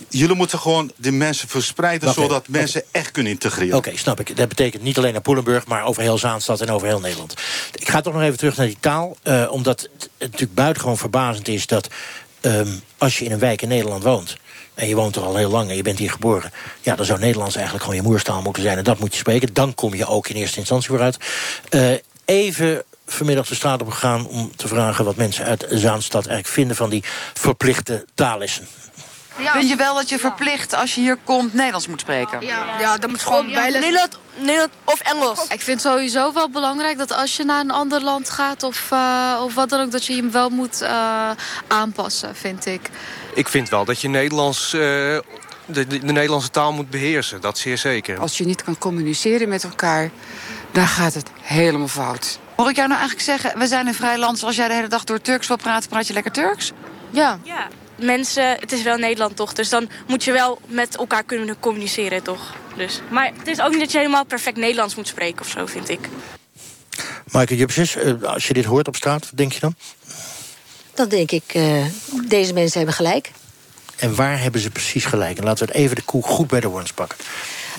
Jullie 0.10 0.36
moeten 0.36 0.60
gewoon 0.60 0.92
de 0.96 1.12
mensen 1.12 1.48
verspreiden... 1.48 2.14
Zodat 2.14 2.48
mensen 2.48 2.84
echt 2.92 3.12
kunnen 3.12 3.32
integreren. 3.32 3.78
Oké, 3.78 3.98
snap 3.98 4.20
ik. 4.20 4.38
Dat 4.38 4.48
betekent 4.48 4.84
niet 4.84 4.98
alleen 4.98 5.14
naar 5.14 5.22
Poelenburg, 5.22 5.66
maar 5.66 5.84
over 5.86 6.02
heel 6.02 6.18
Zaanstad 6.18 6.62
en 6.62 6.70
over 6.70 6.88
heel 6.88 7.00
Nederland. 7.00 7.34
Ik 7.74 7.90
ga 7.90 8.02
toch 8.02 8.14
nog 8.14 8.22
even 8.22 8.38
terug 8.38 8.58
naar 8.58 8.66
die 8.68 8.78
taal. 8.80 9.18
eh, 9.24 9.48
omdat 9.52 9.82
het 9.82 10.10
natuurlijk 10.20 10.54
buitengewoon 10.54 10.98
verbazend 10.98 11.48
is 11.48 11.68
dat 11.68 11.88
ehm, 12.42 12.68
als 12.98 13.20
je 13.20 13.26
in 13.26 13.32
een 13.32 13.40
wijk 13.40 13.62
in 13.62 13.68
Nederland 13.68 14.04
woont. 14.04 14.38
En 14.76 14.88
je 14.88 14.96
woont 14.96 15.16
er 15.16 15.22
al 15.22 15.36
heel 15.36 15.50
lang 15.50 15.70
en 15.70 15.76
je 15.76 15.82
bent 15.82 16.00
hier 16.00 16.12
geboren. 16.12 16.52
Ja, 16.82 16.96
dan 16.96 17.06
zou 17.06 17.20
Nederlands 17.20 17.56
eigenlijk 17.56 17.86
gewoon 17.86 18.02
je 18.02 18.08
moerstaal 18.08 18.42
moeten 18.42 18.64
zijn. 18.64 18.78
En 18.78 18.84
dat 18.84 19.00
moet 19.00 19.14
je 19.14 19.20
spreken. 19.20 19.54
Dan 19.54 19.74
kom 19.74 19.94
je 19.94 20.06
ook 20.06 20.28
in 20.28 20.36
eerste 20.36 20.60
instantie 20.60 20.90
vooruit. 20.90 21.18
Eh, 21.70 21.94
even 22.26 22.84
vanmiddag 23.06 23.48
de 23.48 23.56
straat 23.56 23.82
op 23.82 23.92
gegaan 23.92 24.28
om 24.28 24.56
te 24.56 24.68
vragen 24.68 25.06
wat 25.06 25.16
mensen 25.16 25.46
uit 25.46 25.66
Zaanstad 25.70 26.26
eigenlijk 26.26 26.56
vinden 26.56 26.76
van 26.76 26.90
die 26.90 27.04
verplichte 27.34 28.06
taallessen. 28.14 28.68
Vind 29.38 29.70
je 29.70 29.76
wel 29.76 29.96
dat 29.96 30.10
je 30.10 30.20
verplicht 30.20 30.74
als 30.74 30.96
je 30.96 31.02
hier 31.02 31.18
komt 31.24 31.54
Nederlands 31.54 31.88
moet 31.88 32.00
spreken? 32.00 32.46
Ja, 32.80 32.98
dat 32.98 33.10
moet 33.10 33.22
gewoon 33.22 33.52
bij 33.52 33.72
Nederland, 34.36 34.48
Nederland 34.48 34.72
of 34.84 35.00
Engels. 35.00 35.48
Ik 35.48 35.62
vind 35.62 35.82
sowieso 35.82 36.34
wel 36.34 36.50
belangrijk 36.50 36.98
dat 36.98 37.12
als 37.12 37.38
je 37.38 37.44
naar 37.44 37.60
een 37.60 37.72
ander 37.72 38.02
land 38.02 38.30
gaat 38.30 38.64
of, 38.64 38.92
eh, 38.92 39.42
of 39.44 39.54
wat 39.54 39.70
dan 39.70 39.82
ook, 39.82 39.92
dat 39.92 40.06
je 40.06 40.16
hem 40.16 40.32
wel 40.32 40.50
moet 40.50 40.82
eh, 40.82 41.32
aanpassen, 41.68 42.36
vind 42.36 42.66
ik. 42.66 42.90
Ik 43.34 43.48
vind 43.48 43.70
wel 43.70 43.86
dat 43.86 44.02
je 44.02 44.08
Nederlands, 44.08 44.74
eh, 44.74 44.80
de, 44.80 45.22
de, 45.66 45.86
de 45.88 46.12
Nederlandse 46.12 46.50
taal 46.50 46.74
moet 46.74 46.90
beheersen. 46.90 47.42
Dat 47.42 47.58
zeer 47.58 47.78
zeker. 47.78 48.20
Als 48.20 48.38
je 48.38 48.46
niet 48.46 48.64
kan 48.64 48.78
communiceren 48.78 49.50
met 49.50 49.64
elkaar, 49.64 50.10
dan 50.72 50.88
gaat 50.88 51.14
het 51.14 51.30
helemaal 51.42 51.88
fout. 51.88 52.40
Hoor 52.56 52.70
ik 52.70 52.76
jou 52.76 52.88
nou 52.88 53.00
eigenlijk 53.00 53.30
zeggen, 53.30 53.60
we 53.60 53.68
zijn 53.68 53.88
een 53.88 53.94
vrij 53.94 54.18
land... 54.18 54.40
zoals 54.40 54.56
jij 54.56 54.68
de 54.68 54.74
hele 54.74 54.88
dag 54.88 55.04
door 55.04 55.22
Turks 55.22 55.48
wil 55.48 55.58
praten, 55.58 55.90
praat 55.90 56.08
je 56.08 56.14
lekker 56.14 56.32
Turks? 56.32 56.72
Ja. 57.10 57.40
Ja, 57.44 57.68
mensen, 57.96 58.58
het 58.60 58.72
is 58.72 58.82
wel 58.82 58.98
Nederland 58.98 59.36
toch, 59.36 59.54
dus 59.54 59.70
dan 59.70 59.90
moet 60.08 60.24
je 60.24 60.32
wel 60.32 60.60
met 60.68 60.98
elkaar 60.98 61.24
kunnen 61.24 61.60
communiceren 61.60 62.24
toch. 62.24 62.54
Dus. 62.78 63.02
Maar 63.10 63.32
het 63.38 63.48
is 63.48 63.62
ook 63.62 63.70
niet 63.70 63.80
dat 63.80 63.92
je 63.92 63.98
helemaal 63.98 64.26
perfect 64.26 64.58
Nederlands 64.58 64.96
moet 64.96 65.08
spreken 65.08 65.42
of 65.42 65.50
zo, 65.50 65.66
vind 65.66 65.90
ik. 65.90 66.10
Maaike 67.32 67.56
Jupses, 67.56 67.96
eh, 67.96 68.22
als 68.24 68.48
je 68.48 68.54
dit 68.54 68.66
hoort 68.66 68.88
op 68.88 68.96
straat, 68.96 69.22
wat 69.22 69.38
denk 69.38 69.54
je 69.54 69.60
dan? 69.60 69.76
Dan 70.94 71.10
denk 71.10 71.32
ik, 71.32 71.44
eh, 71.48 71.86
deze 72.28 72.54
mensen 72.54 72.78
hebben 72.78 72.96
gelijk. 72.96 73.32
En 73.96 74.16
waar 74.16 74.42
hebben 74.42 74.62
ze 74.62 74.70
precies 74.70 75.06
gelijk? 75.06 75.38
En 75.38 75.44
laten 75.44 75.66
we 75.66 75.72
het 75.72 75.82
even 75.82 75.96
de 75.96 76.02
koe 76.02 76.24
goed 76.24 76.48
bij 76.48 76.60
de 76.60 76.68
horens 76.68 76.94
pakken. 76.94 77.18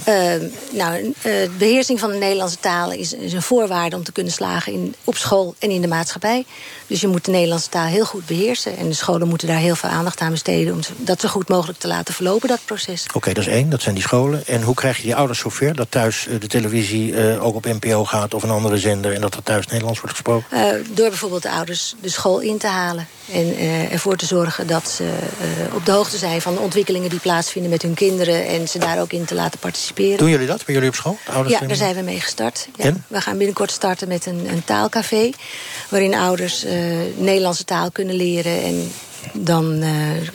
Uh, 0.09 0.49
nou, 0.73 1.15
uh, 1.27 1.33
beheersing 1.59 2.01
van 2.01 2.11
de 2.11 2.17
Nederlandse 2.17 2.59
taal 2.61 2.93
is, 2.93 3.13
is, 3.13 3.33
een 3.33 3.43
voorwaarde 3.43 3.97
om 3.97 4.05
te 4.05 4.13
kunnen 4.13 4.33
slagen 4.33 4.73
in, 4.73 4.95
op 5.05 5.17
school 5.17 5.55
en 5.59 5.71
in 5.71 5.81
de 5.81 5.89
maatschappij. 5.89 6.45
Dus 6.87 7.01
je 7.01 7.07
moet 7.07 7.25
de 7.25 7.31
Nederlandse 7.31 7.69
taal 7.69 7.87
heel 7.87 8.05
goed 8.05 8.27
beheersen. 8.27 8.77
En 8.77 8.89
de 8.89 8.95
scholen 8.95 9.29
moeten 9.29 9.49
daar 9.49 9.59
heel 9.59 9.77
veel 9.77 9.89
aandacht 9.89 10.21
aan 10.21 10.31
besteden 10.31 10.75
om 10.75 10.81
dat 10.97 11.21
zo 11.21 11.29
goed 11.29 11.49
mogelijk 11.49 11.79
te 11.79 11.87
laten 11.87 12.15
verlopen, 12.15 12.49
dat 12.49 12.61
proces. 12.65 13.07
Oké, 13.15 13.33
dat 13.33 13.47
is 13.47 13.53
één, 13.53 13.71
dat 13.71 13.83
zijn 13.83 13.95
die 13.95 14.05
scholen. 14.05 14.47
En 14.47 14.63
hoe 14.63 14.75
krijg 14.75 14.97
je 14.97 15.03
die 15.03 15.17
ouders 15.17 15.39
zover 15.39 15.75
dat 15.75 15.91
thuis 15.91 16.27
de 16.41 16.47
televisie 16.47 17.39
ook 17.41 17.55
op 17.55 17.65
NPO 17.65 18.05
gaat 18.05 18.35
of 18.35 18.43
een 18.43 18.51
andere 18.51 18.79
zender 18.79 19.13
en 19.13 19.21
dat 19.21 19.35
er 19.35 19.43
thuis 19.43 19.67
Nederlands 19.67 20.01
wordt 20.01 20.15
gesproken? 20.15 20.85
door 20.95 21.09
bijvoorbeeld 21.09 21.43
de 21.43 21.51
ouders 21.51 21.95
de 22.01 22.09
school 22.09 22.41
in 22.41 22.59
te 22.59 22.67
halen 22.67 23.09
en 23.33 23.59
ervoor 23.91 24.17
te 24.17 24.27
zorgen 24.27 24.67
dat 24.67 24.91
ze 24.91 25.13
op 25.75 25.87
de 25.87 25.93
hoogte 25.93 26.17
zijn 26.17 26.41
van 26.41 26.55
de 26.55 26.61
ontwikkelingen 26.61 27.11
die 27.11 27.21
plaatsvinden 27.21 27.71
met 27.71 27.83
hun 27.83 27.95
kinderen 27.95 28.47
en 28.47 28.69
ze 28.69 28.79
daar 28.79 29.01
ook 29.01 29.13
in 29.13 29.25
te 29.25 29.35
laten 29.35 29.59
participeren. 29.59 29.86
Doen 29.95 30.29
jullie 30.29 30.47
dat 30.47 30.65
bij 30.65 30.75
jullie 30.75 30.89
op 30.89 30.95
school? 30.95 31.19
Ouders 31.31 31.59
ja, 31.59 31.67
daar 31.67 31.77
zijn 31.77 31.95
we 31.95 32.03
mee 32.03 32.21
gestart. 32.21 32.69
Ja. 32.77 32.93
We 33.07 33.21
gaan 33.21 33.37
binnenkort 33.37 33.71
starten 33.71 34.09
met 34.09 34.27
een, 34.27 34.49
een 34.51 34.65
taalcafé... 34.65 35.31
waarin 35.89 36.15
ouders 36.15 36.65
uh, 36.65 36.73
Nederlandse 37.17 37.65
taal 37.65 37.91
kunnen 37.91 38.15
leren... 38.15 38.63
en 38.63 38.93
dan 39.33 39.83
uh, 39.83 39.89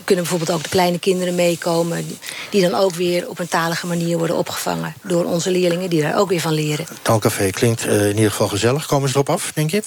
kunnen 0.03 0.23
bijvoorbeeld 0.23 0.51
ook 0.51 0.63
de 0.63 0.69
kleine 0.69 0.99
kinderen 0.99 1.35
meekomen... 1.35 2.17
die 2.49 2.61
dan 2.61 2.75
ook 2.79 2.95
weer 2.95 3.29
op 3.29 3.39
een 3.39 3.47
talige 3.47 3.87
manier 3.87 4.17
worden 4.17 4.37
opgevangen... 4.37 4.93
door 5.03 5.25
onze 5.25 5.51
leerlingen, 5.51 5.89
die 5.89 6.01
daar 6.01 6.17
ook 6.17 6.29
weer 6.29 6.41
van 6.41 6.53
leren. 6.53 6.85
Taalcafé 7.01 7.49
klinkt 7.49 7.85
uh, 7.85 8.09
in 8.09 8.15
ieder 8.15 8.31
geval 8.31 8.47
gezellig. 8.47 8.85
Komen 8.85 9.09
ze 9.09 9.15
erop 9.15 9.29
af, 9.29 9.51
denk 9.53 9.71
je? 9.71 9.83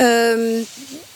Um, 0.00 0.66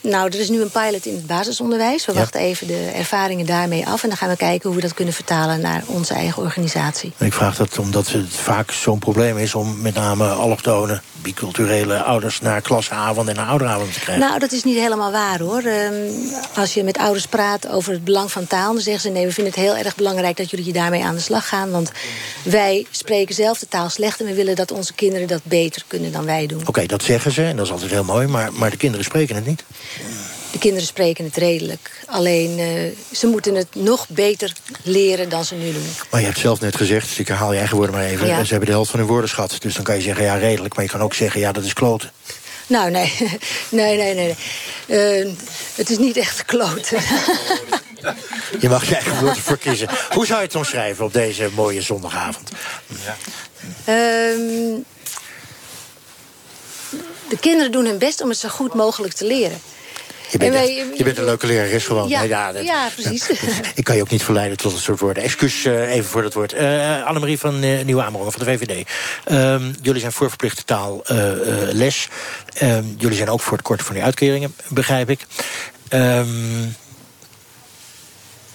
nou, 0.09 0.29
er 0.29 0.41
is 0.41 0.49
nu 0.49 0.61
een 0.61 0.71
pilot 0.71 1.07
in 1.07 1.15
het 1.15 1.27
basisonderwijs. 1.27 2.07
We 2.07 2.13
ja. 2.13 2.19
wachten 2.19 2.41
even 2.41 2.67
de 2.67 2.91
ervaringen 2.95 3.47
daarmee 3.47 3.87
af. 3.87 4.03
En 4.03 4.09
dan 4.09 4.19
gaan 4.19 4.29
we 4.29 4.37
kijken 4.37 4.69
hoe 4.69 4.77
we 4.77 4.83
dat 4.83 4.95
kunnen 4.95 5.15
vertalen 5.15 5.61
naar 5.61 5.83
onze 5.87 6.15
eigen 6.15 6.43
organisatie. 6.43 7.13
Ik 7.19 7.33
vraag 7.33 7.57
dat 7.57 7.79
omdat 7.79 8.09
het 8.09 8.35
vaak 8.35 8.71
zo'n 8.71 8.99
probleem 8.99 9.39
is... 9.39 9.55
om 9.55 9.81
met 9.81 9.95
name 9.95 10.29
allochtonen, 10.29 11.03
biculturele 11.27 12.03
ouders... 12.03 12.41
naar 12.41 12.61
klasavond 12.61 13.29
en 13.29 13.35
naar 13.35 13.47
ouderavond 13.47 13.93
te 13.93 14.01
krijgen. 14.01 14.27
Nou, 14.27 14.39
dat 14.39 14.53
is 14.53 14.65
niet 14.65 14.79
helemaal 14.79 15.13
waar, 15.13 15.39
hoor. 15.39 15.65
Um, 15.65 16.33
als 16.55 16.75
je 16.75 16.83
met 16.83 16.99
ouders 16.99 17.27
praat 17.27 17.69
over 17.69 17.93
het 17.93 18.05
belang 18.05 18.33
van 18.33 18.47
taal... 18.47 18.73
dan 18.73 18.83
zeggen 18.83 19.03
ze, 19.03 19.09
nee, 19.09 19.27
we 19.27 19.33
vinden 19.33 19.53
het 19.53 19.63
heel 19.63 19.77
erg 19.77 19.97
belangrijk... 19.97 20.37
dat 20.37 20.51
jullie 20.51 20.65
hier 20.65 20.75
daarmee 20.75 21.05
aan 21.05 21.15
de 21.15 21.21
slag 21.21 21.49
gaan. 21.49 21.71
Want 21.71 21.93
wij 22.43 22.87
spreken 22.91 23.35
zelf 23.35 23.59
de 23.59 23.69
taal 23.69 23.89
slecht... 23.89 24.21
en 24.21 24.27
we 24.27 24.35
willen 24.35 24.57
dat 24.57 24.71
onze 24.71 24.95
kinderen 24.95 25.27
dat 25.27 25.41
beter 25.43 25.83
kunnen 25.87 26.13
dan 26.13 26.25
wij 26.25 26.47
doen. 26.47 26.61
Oké, 26.61 26.69
okay, 26.69 26.87
dat 26.87 27.03
zeggen 27.03 27.33
ze, 27.33 27.45
en 27.45 27.57
dat 27.57 27.67
is 27.67 27.73
altijd 27.73 27.91
heel 27.91 28.05
mooi. 28.05 28.27
Maar, 28.27 28.53
maar 28.53 28.71
de 28.71 28.77
kinderen 28.77 29.05
spreken 29.05 29.35
het 29.35 29.47
niet. 29.47 29.65
De 30.57 30.63
kinderen 30.63 30.87
spreken 30.87 31.25
het 31.25 31.37
redelijk. 31.37 31.91
Alleen, 32.07 32.59
uh, 32.59 32.93
ze 33.13 33.27
moeten 33.27 33.55
het 33.55 33.75
nog 33.75 34.09
beter 34.09 34.53
leren 34.83 35.29
dan 35.29 35.45
ze 35.45 35.55
nu 35.55 35.73
doen. 35.73 35.87
Maar 36.11 36.21
je 36.21 36.27
hebt 36.27 36.39
zelf 36.39 36.61
net 36.61 36.77
gezegd, 36.77 37.09
dus 37.09 37.19
ik 37.19 37.29
herhaal 37.29 37.53
je 37.53 37.59
eigen 37.59 37.77
woorden 37.77 37.95
maar 37.95 38.05
even... 38.05 38.27
Ja. 38.27 38.45
ze 38.45 38.51
hebben 38.51 38.69
de 38.69 38.75
helft 38.75 38.91
van 38.91 38.99
hun 38.99 39.09
woordenschat. 39.09 39.57
Dus 39.59 39.75
dan 39.75 39.85
kan 39.85 39.95
je 39.95 40.01
zeggen, 40.01 40.25
ja, 40.25 40.35
redelijk. 40.35 40.75
Maar 40.75 40.85
je 40.85 40.91
kan 40.91 41.01
ook 41.01 41.15
zeggen, 41.15 41.41
ja, 41.41 41.53
dat 41.53 41.65
is 41.65 41.73
kloten. 41.73 42.13
Nou, 42.67 42.91
nee. 42.91 43.13
nee, 43.69 43.97
nee, 43.97 44.15
nee. 44.15 44.37
Uh, 45.27 45.33
het 45.75 45.91
is 45.91 45.99
niet 45.99 46.17
echt 46.17 46.45
kloten. 46.45 47.01
je 48.61 48.69
mag 48.69 48.89
je 48.89 48.95
eigen 48.95 49.21
woorden 49.21 49.43
voor 49.43 49.59
kiezen. 49.59 49.89
Hoe 50.11 50.27
zou 50.27 50.39
je 50.39 50.47
het 50.47 50.55
omschrijven 50.55 51.05
op 51.05 51.13
deze 51.13 51.51
mooie 51.55 51.83
zondagavond? 51.83 52.51
Ja. 52.87 53.17
Um, 54.33 54.85
de 57.29 57.39
kinderen 57.41 57.73
doen 57.73 57.85
hun 57.85 57.99
best 57.99 58.23
om 58.23 58.29
het 58.29 58.39
zo 58.39 58.49
goed 58.49 58.75
mogelijk 58.75 59.15
te 59.15 59.25
leren. 59.25 59.61
Je 60.31 60.39
bent, 60.39 60.53
wij, 60.53 60.87
je 60.97 61.05
bent 61.05 61.19
een 61.19 61.25
leuke 61.25 61.47
lerares 61.47 61.85
gewoon. 61.85 62.09
Ja, 62.09 62.23
ja, 62.23 62.53
dat, 62.53 62.65
ja 62.65 62.89
precies. 62.95 63.31
ik 63.75 63.85
kan 63.85 63.97
je 63.97 64.03
ook 64.03 64.11
niet 64.11 64.23
verleiden 64.23 64.57
tot 64.57 64.73
een 64.73 64.79
soort 64.79 65.01
woorden. 65.01 65.23
Excuus 65.23 65.65
uh, 65.65 65.95
even 65.95 66.11
voor 66.11 66.23
dat 66.23 66.35
woord. 66.35 66.55
Uh, 66.55 67.05
Annemarie 67.05 67.39
van 67.39 67.65
uh, 67.65 67.85
Nieuwe 67.85 68.03
Amerongen 68.03 68.33
van 68.33 68.45
de 68.45 68.51
VVD. 68.51 68.89
Ehm, 69.25 69.73
jullie 69.83 70.01
zijn 70.01 70.13
voor 70.13 70.29
verplichte 70.29 70.65
taalles. 70.65 72.09
Ehm, 72.55 72.85
jullie 72.99 73.17
zijn 73.17 73.29
ook 73.29 73.41
voor 73.41 73.57
het 73.57 73.67
korten 73.67 73.87
van 73.87 73.95
die 73.95 74.05
uitkeringen, 74.05 74.55
begrijp 74.69 75.11
ik. 75.11 75.27
Um, 75.89 76.75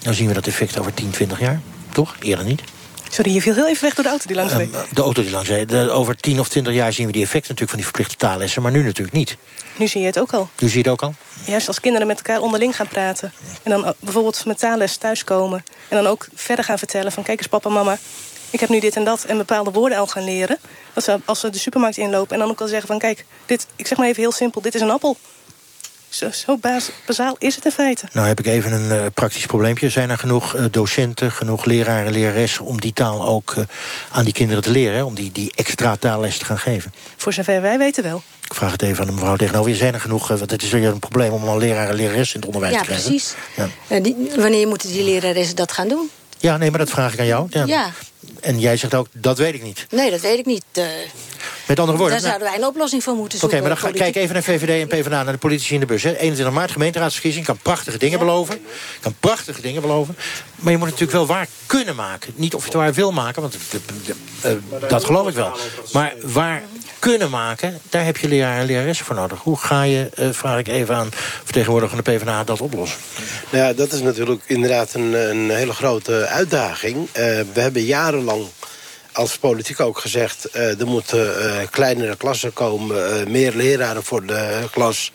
nou 0.02 0.16
zien 0.16 0.28
we 0.28 0.34
dat 0.34 0.48
effect 0.48 0.80
over 0.80 0.94
10, 0.94 1.10
20 1.10 1.40
jaar. 1.40 1.62
Toch? 1.92 2.16
Eerder 2.20 2.46
niet. 2.46 2.62
Sorry, 3.12 3.34
je 3.34 3.42
viel 3.42 3.54
heel 3.54 3.68
even 3.68 3.84
weg 3.84 3.94
door 3.94 4.04
de 4.04 4.10
auto 4.10 4.28
die 4.28 4.36
langs 4.36 4.54
reed. 4.54 4.74
de 4.94 5.02
auto 5.02 5.22
die 5.22 5.32
langs 5.32 5.50
reed. 5.50 5.74
over 5.74 6.16
10 6.16 6.40
of 6.40 6.50
20 6.50 6.74
jaar 6.74 6.94
zien 6.94 7.06
we 7.06 7.12
die 7.12 7.22
effecten 7.24 7.56
natuurlijk 7.56 7.70
van 7.70 7.78
die 7.80 7.88
verplichte 7.88 8.16
taallessen. 8.16 8.62
Maar 8.62 8.72
nu 8.72 8.84
natuurlijk 8.84 9.18
niet. 9.18 9.38
Nu 9.76 9.88
zie 9.88 10.02
je 10.02 10.08
het 10.08 10.20
ook 10.20 10.34
al. 10.34 10.50
Nu 10.60 10.68
zie 10.68 10.84
je 10.84 10.90
het 10.90 10.92
ook 10.92 11.02
al? 11.02 11.14
Juist 11.46 11.68
als 11.68 11.80
kinderen 11.80 12.08
met 12.08 12.18
elkaar 12.18 12.42
onderling 12.42 12.76
gaan 12.76 12.88
praten. 12.88 13.34
En 13.64 13.72
dan 13.72 13.94
bijvoorbeeld 14.00 14.46
met 14.46 14.60
taalles 14.60 14.98
thuiskomen. 14.98 15.64
En 15.88 15.98
dan 15.98 16.08
ook 16.08 16.28
verder 16.34 16.66
gaan 16.66 16.78
vertellen 16.78 17.12
van... 17.12 17.24
kijk 17.24 17.38
eens 17.38 17.48
papa, 17.48 17.70
mama, 17.70 17.98
ik 18.50 18.60
heb 18.60 18.70
nu 18.70 18.80
dit 18.80 18.96
en 18.96 19.04
dat. 19.04 19.24
En 19.24 19.38
bepaalde 19.38 19.72
woorden 19.72 19.98
al 19.98 20.08
gaan 20.08 20.24
leren. 20.24 20.58
Dat 20.94 21.04
ze, 21.04 21.20
als 21.26 21.40
ze 21.40 21.50
de 21.50 21.60
supermarkt 21.60 21.98
inlopen 21.98 22.34
en 22.34 22.40
dan 22.40 22.50
ook 22.50 22.62
al 22.62 22.68
zeggen 22.68 22.88
van... 22.88 23.00
kijk, 23.00 23.26
dit, 23.46 23.68
ik 23.76 23.88
zeg 23.88 23.98
maar 23.98 24.08
even 24.08 24.22
heel 24.22 24.32
simpel, 24.32 24.62
dit 24.62 24.76
is 24.76 24.82
een 24.82 24.92
appel. 24.92 25.18
Zo, 26.12 26.32
zo 26.32 26.58
bazaal 27.06 27.36
is 27.38 27.56
het 27.56 27.66
in 27.66 27.72
feite. 27.72 28.06
Nou 28.12 28.28
heb 28.28 28.40
ik 28.40 28.46
even 28.46 28.72
een 28.72 29.04
uh, 29.04 29.06
praktisch 29.14 29.46
probleempje. 29.46 29.90
Zijn 29.90 30.10
er 30.10 30.18
genoeg 30.18 30.56
uh, 30.56 30.66
docenten, 30.72 31.32
genoeg 31.32 31.66
leraren 31.66 32.06
en 32.06 32.12
leraressen... 32.12 32.66
om 32.66 32.82
die 32.82 32.94
taal 32.94 33.28
ook 33.28 33.54
uh, 33.58 33.64
aan 34.12 34.24
die 34.24 34.34
kinderen 34.34 34.64
te 34.64 34.72
leren? 34.72 34.96
Hè? 34.96 35.04
Om 35.04 35.16
die, 35.16 35.32
die 35.32 35.52
extra 35.56 35.96
taalles 35.96 36.38
te 36.38 36.46
gaan 36.46 36.60
geven? 36.60 36.94
Voor 37.18 37.34
zover 37.34 37.62
wij 37.62 37.78
weten 37.78 38.04
wel. 38.04 38.24
Ik 38.44 38.54
vraag 38.54 38.72
het 38.72 38.82
even 38.82 39.02
aan 39.02 39.08
de 39.08 39.14
mevrouw 39.14 39.36
tegenover. 39.36 39.76
Zijn 39.76 39.94
er 39.94 40.00
genoeg, 40.00 40.28
want 40.28 40.52
het 40.52 40.64
is 40.64 40.70
weer 40.70 40.88
een 40.88 41.00
probleem... 41.00 41.32
om 41.32 41.48
al 41.48 41.58
leraren 41.58 41.90
en 41.90 41.96
leraressen 41.96 42.36
in 42.36 42.48
het 42.48 42.56
onderwijs 42.56 42.74
ja, 42.74 42.80
te 42.80 42.86
krijgen. 42.86 43.10
Precies. 43.10 43.36
Ja, 43.56 43.70
precies. 43.88 44.36
wanneer 44.36 44.68
moeten 44.68 44.92
die 44.92 45.04
leraressen 45.04 45.56
dat 45.56 45.72
gaan 45.72 45.88
doen? 45.88 46.10
Ja, 46.38 46.58
nee, 46.58 46.70
maar 46.70 46.80
dat 46.80 46.90
vraag 46.90 47.14
ik 47.14 47.20
aan 47.20 47.26
jou. 47.26 47.48
Ja. 47.50 47.66
ja. 47.66 47.92
En 48.40 48.60
jij 48.60 48.78
zegt 48.78 48.94
ook, 48.94 49.08
dat 49.12 49.38
weet 49.38 49.54
ik 49.54 49.64
niet. 49.64 49.86
Nee, 49.90 50.12
dat 50.12 50.22
weet 50.22 50.40
ik 50.40 50.46
niet. 50.46 50.64
Met 51.72 51.80
andere 51.80 51.98
woorden... 51.98 52.22
Daar 52.22 52.28
zouden 52.28 52.50
wij 52.50 52.58
een 52.58 52.68
oplossing 52.68 53.04
voor 53.04 53.16
moeten 53.16 53.40
zoeken. 53.40 53.58
Oké, 53.58 53.68
okay, 53.68 53.82
maar 53.82 53.92
dan 53.92 54.02
ga, 54.02 54.12
kijk 54.12 54.24
even 54.24 54.34
naar 54.34 54.44
VVD 54.44 54.82
en 54.82 54.88
PvdA, 54.88 55.24
naar 55.24 55.34
de 55.34 55.40
politici 55.40 55.74
in 55.74 55.80
de 55.80 55.86
bus. 55.86 56.04
Hè. 56.04 56.18
21 56.18 56.56
maart, 56.56 56.72
gemeenteraadsverkiezing, 56.72 57.46
kan 57.46 57.58
prachtige 57.58 57.98
dingen 57.98 58.20
ja. 58.20 58.26
beloven. 58.26 58.62
Kan 59.00 59.16
prachtige 59.20 59.62
dingen 59.62 59.82
beloven. 59.82 60.16
Maar 60.56 60.72
je 60.72 60.78
moet 60.78 60.90
het 60.90 61.00
natuurlijk 61.00 61.28
wel 61.28 61.38
waar 61.38 61.48
kunnen 61.66 61.96
maken. 61.96 62.34
Niet 62.36 62.56
of 62.56 62.60
je 62.60 62.66
het 62.66 62.78
waar 62.78 62.94
wil 62.94 63.12
maken, 63.12 63.42
want 63.42 63.58
uh, 64.46 64.52
dat 64.90 65.04
geloof 65.04 65.28
ik 65.28 65.36
wel. 65.36 65.52
Maar 65.94 66.14
waar 66.24 66.64
kunnen 67.00 67.30
maken, 67.30 67.80
daar 67.90 68.06
heb 68.06 68.18
je 68.18 68.28
leraar 68.28 68.60
en 68.60 68.66
leraressen 68.66 69.06
voor 69.06 69.16
nodig. 69.16 69.40
Hoe 69.40 69.58
ga 69.58 69.84
je, 69.84 70.10
uh, 70.20 70.30
vraag 70.32 70.60
ik 70.60 70.68
even 70.68 70.96
aan 70.96 71.10
vertegenwoordiger 71.44 71.96
van 71.96 72.04
de 72.04 72.12
PvdA, 72.12 72.44
dat 72.44 72.62
oplossen? 72.62 73.00
Nou 73.50 73.66
ja, 73.66 73.74
dat 73.74 73.92
is 73.92 74.02
natuurlijk 74.02 74.42
inderdaad 74.46 74.94
een, 74.94 75.14
een 75.30 75.50
hele 75.50 75.74
grote 75.74 76.26
uitdaging. 76.26 76.96
Uh, 76.98 77.06
we 77.54 77.62
hebben 77.62 77.84
jarenlang 77.84 78.46
als 79.14 79.38
politiek 79.38 79.80
ook 79.80 80.00
gezegd... 80.00 80.48
Uh, 80.56 80.80
er 80.80 80.88
moeten 80.88 81.20
uh, 81.20 81.56
kleinere 81.70 82.16
klassen 82.16 82.54
komen, 82.54 83.20
uh, 83.20 83.28
meer 83.28 83.54
leraren 83.56 84.04
voor 84.04 84.26
de 84.26 84.68
klas. 84.72 85.12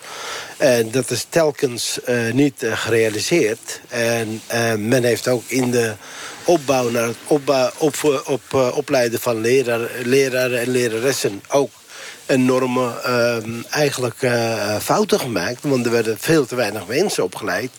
En 0.57 0.91
dat 0.91 1.11
is 1.11 1.27
telkens 1.29 1.99
niet 2.33 2.67
gerealiseerd. 2.71 3.81
En 3.89 4.41
men 4.89 5.05
heeft 5.05 5.29
ook 5.29 5.43
in 5.47 5.71
de 5.71 5.95
opbouw 6.45 6.91
naar 6.91 7.07
het 7.07 7.17
opbouw, 7.27 7.71
op, 7.79 8.23
op, 8.27 8.55
opleiden 8.75 9.21
van 9.21 9.41
leraar, 9.41 9.89
leraren 10.05 10.61
en 10.61 10.71
leraressen... 10.71 11.43
ook 11.49 11.71
enorme 12.27 13.01
eigenlijk 13.71 14.31
fouten 14.83 15.21
gemaakt. 15.21 15.59
Want 15.61 15.87
er 15.87 15.93
werden 15.93 16.17
veel 16.21 16.47
te 16.47 16.55
weinig 16.55 16.87
mensen 16.87 17.25
opgeleid. 17.25 17.71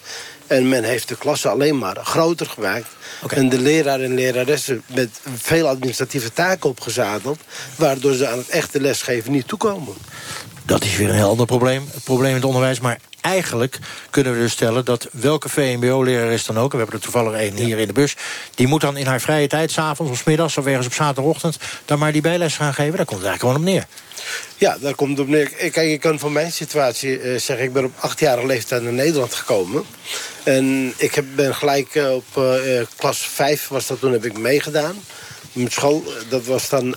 En 0.47 0.69
men 0.69 0.83
heeft 0.83 1.07
de 1.07 1.17
klassen 1.17 1.51
alleen 1.51 1.77
maar 1.77 1.95
groter 1.95 2.45
gemaakt. 2.45 2.87
Okay. 3.23 3.39
En 3.39 3.49
de 3.49 3.59
leraar 3.59 3.99
en 3.99 4.13
leraressen 4.13 4.81
met 4.85 5.19
veel 5.35 5.67
administratieve 5.67 6.33
taken 6.33 6.69
opgezadeld... 6.69 7.39
waardoor 7.75 8.13
ze 8.13 8.27
aan 8.27 8.37
het 8.37 8.49
echte 8.49 8.81
lesgeven 8.81 9.31
niet 9.31 9.47
toekomen. 9.47 9.95
Dat 10.68 10.84
is 10.84 10.97
weer 10.97 11.09
een 11.09 11.15
heel 11.15 11.30
ander 11.30 11.45
probleem, 11.45 11.89
het 11.93 12.03
probleem 12.03 12.30
in 12.30 12.36
het 12.36 12.45
onderwijs. 12.45 12.80
Maar 12.80 12.99
eigenlijk 13.22 13.80
kunnen 14.09 14.34
we 14.34 14.39
dus 14.39 14.51
stellen 14.51 14.86
dat 14.86 15.07
welke 15.11 15.49
VMBO-lerares 15.49 16.45
dan 16.45 16.59
ook... 16.59 16.72
we 16.72 16.78
hebben 16.78 16.95
er 16.95 17.01
toevallig 17.01 17.39
één 17.39 17.55
hier 17.55 17.78
in 17.78 17.88
de 17.88 17.93
bus... 17.93 18.15
die 18.55 18.68
moet 18.68 18.82
dan 18.82 18.97
in 18.97 19.05
haar 19.05 19.22
vrije 19.22 19.47
tijd, 19.47 19.72
s'avonds 19.72 20.11
of 20.11 20.18
s 20.18 20.24
middags... 20.24 20.57
of 20.57 20.65
ergens 20.65 20.86
op 20.86 20.93
zaterdagochtend, 20.93 21.57
dan 21.86 21.99
maar 21.99 22.11
die 22.11 22.22
bijles 22.22 22.55
gaan 22.55 22.74
geven. 22.74 22.97
Daar 22.97 23.05
komt 23.05 23.22
het 23.22 23.30
eigenlijk 23.30 23.39
gewoon 23.39 23.55
op 23.55 23.74
neer. 23.74 23.88
Ja, 24.57 24.78
daar 24.78 24.95
komt 24.95 25.09
het 25.09 25.20
op 25.20 25.28
neer. 25.28 25.49
Kijk, 25.49 25.89
ik 25.89 25.99
kan 25.99 26.20
van 26.20 26.32
mijn 26.32 26.51
situatie 26.51 27.22
uh, 27.22 27.39
zeggen... 27.39 27.65
ik 27.65 27.74
ben 27.74 27.86
op 27.86 27.93
achtjarige 27.99 28.47
leeftijd 28.47 28.82
naar 28.82 28.93
Nederland 28.93 29.34
gekomen. 29.34 29.84
En 30.43 30.93
ik 30.97 31.15
heb, 31.15 31.26
ben 31.36 31.55
gelijk 31.55 31.95
uh, 31.95 32.13
op 32.13 32.26
uh, 32.38 32.82
klas 32.95 33.18
5 33.20 33.68
was 33.68 33.88
dat 33.88 33.99
toen, 33.99 34.11
heb 34.11 34.26
ik 34.26 34.38
meegedaan. 34.38 34.95
Met 35.58 35.72
school, 35.72 36.03
dat 36.30 36.45
was 36.45 36.70
dan... 36.70 36.95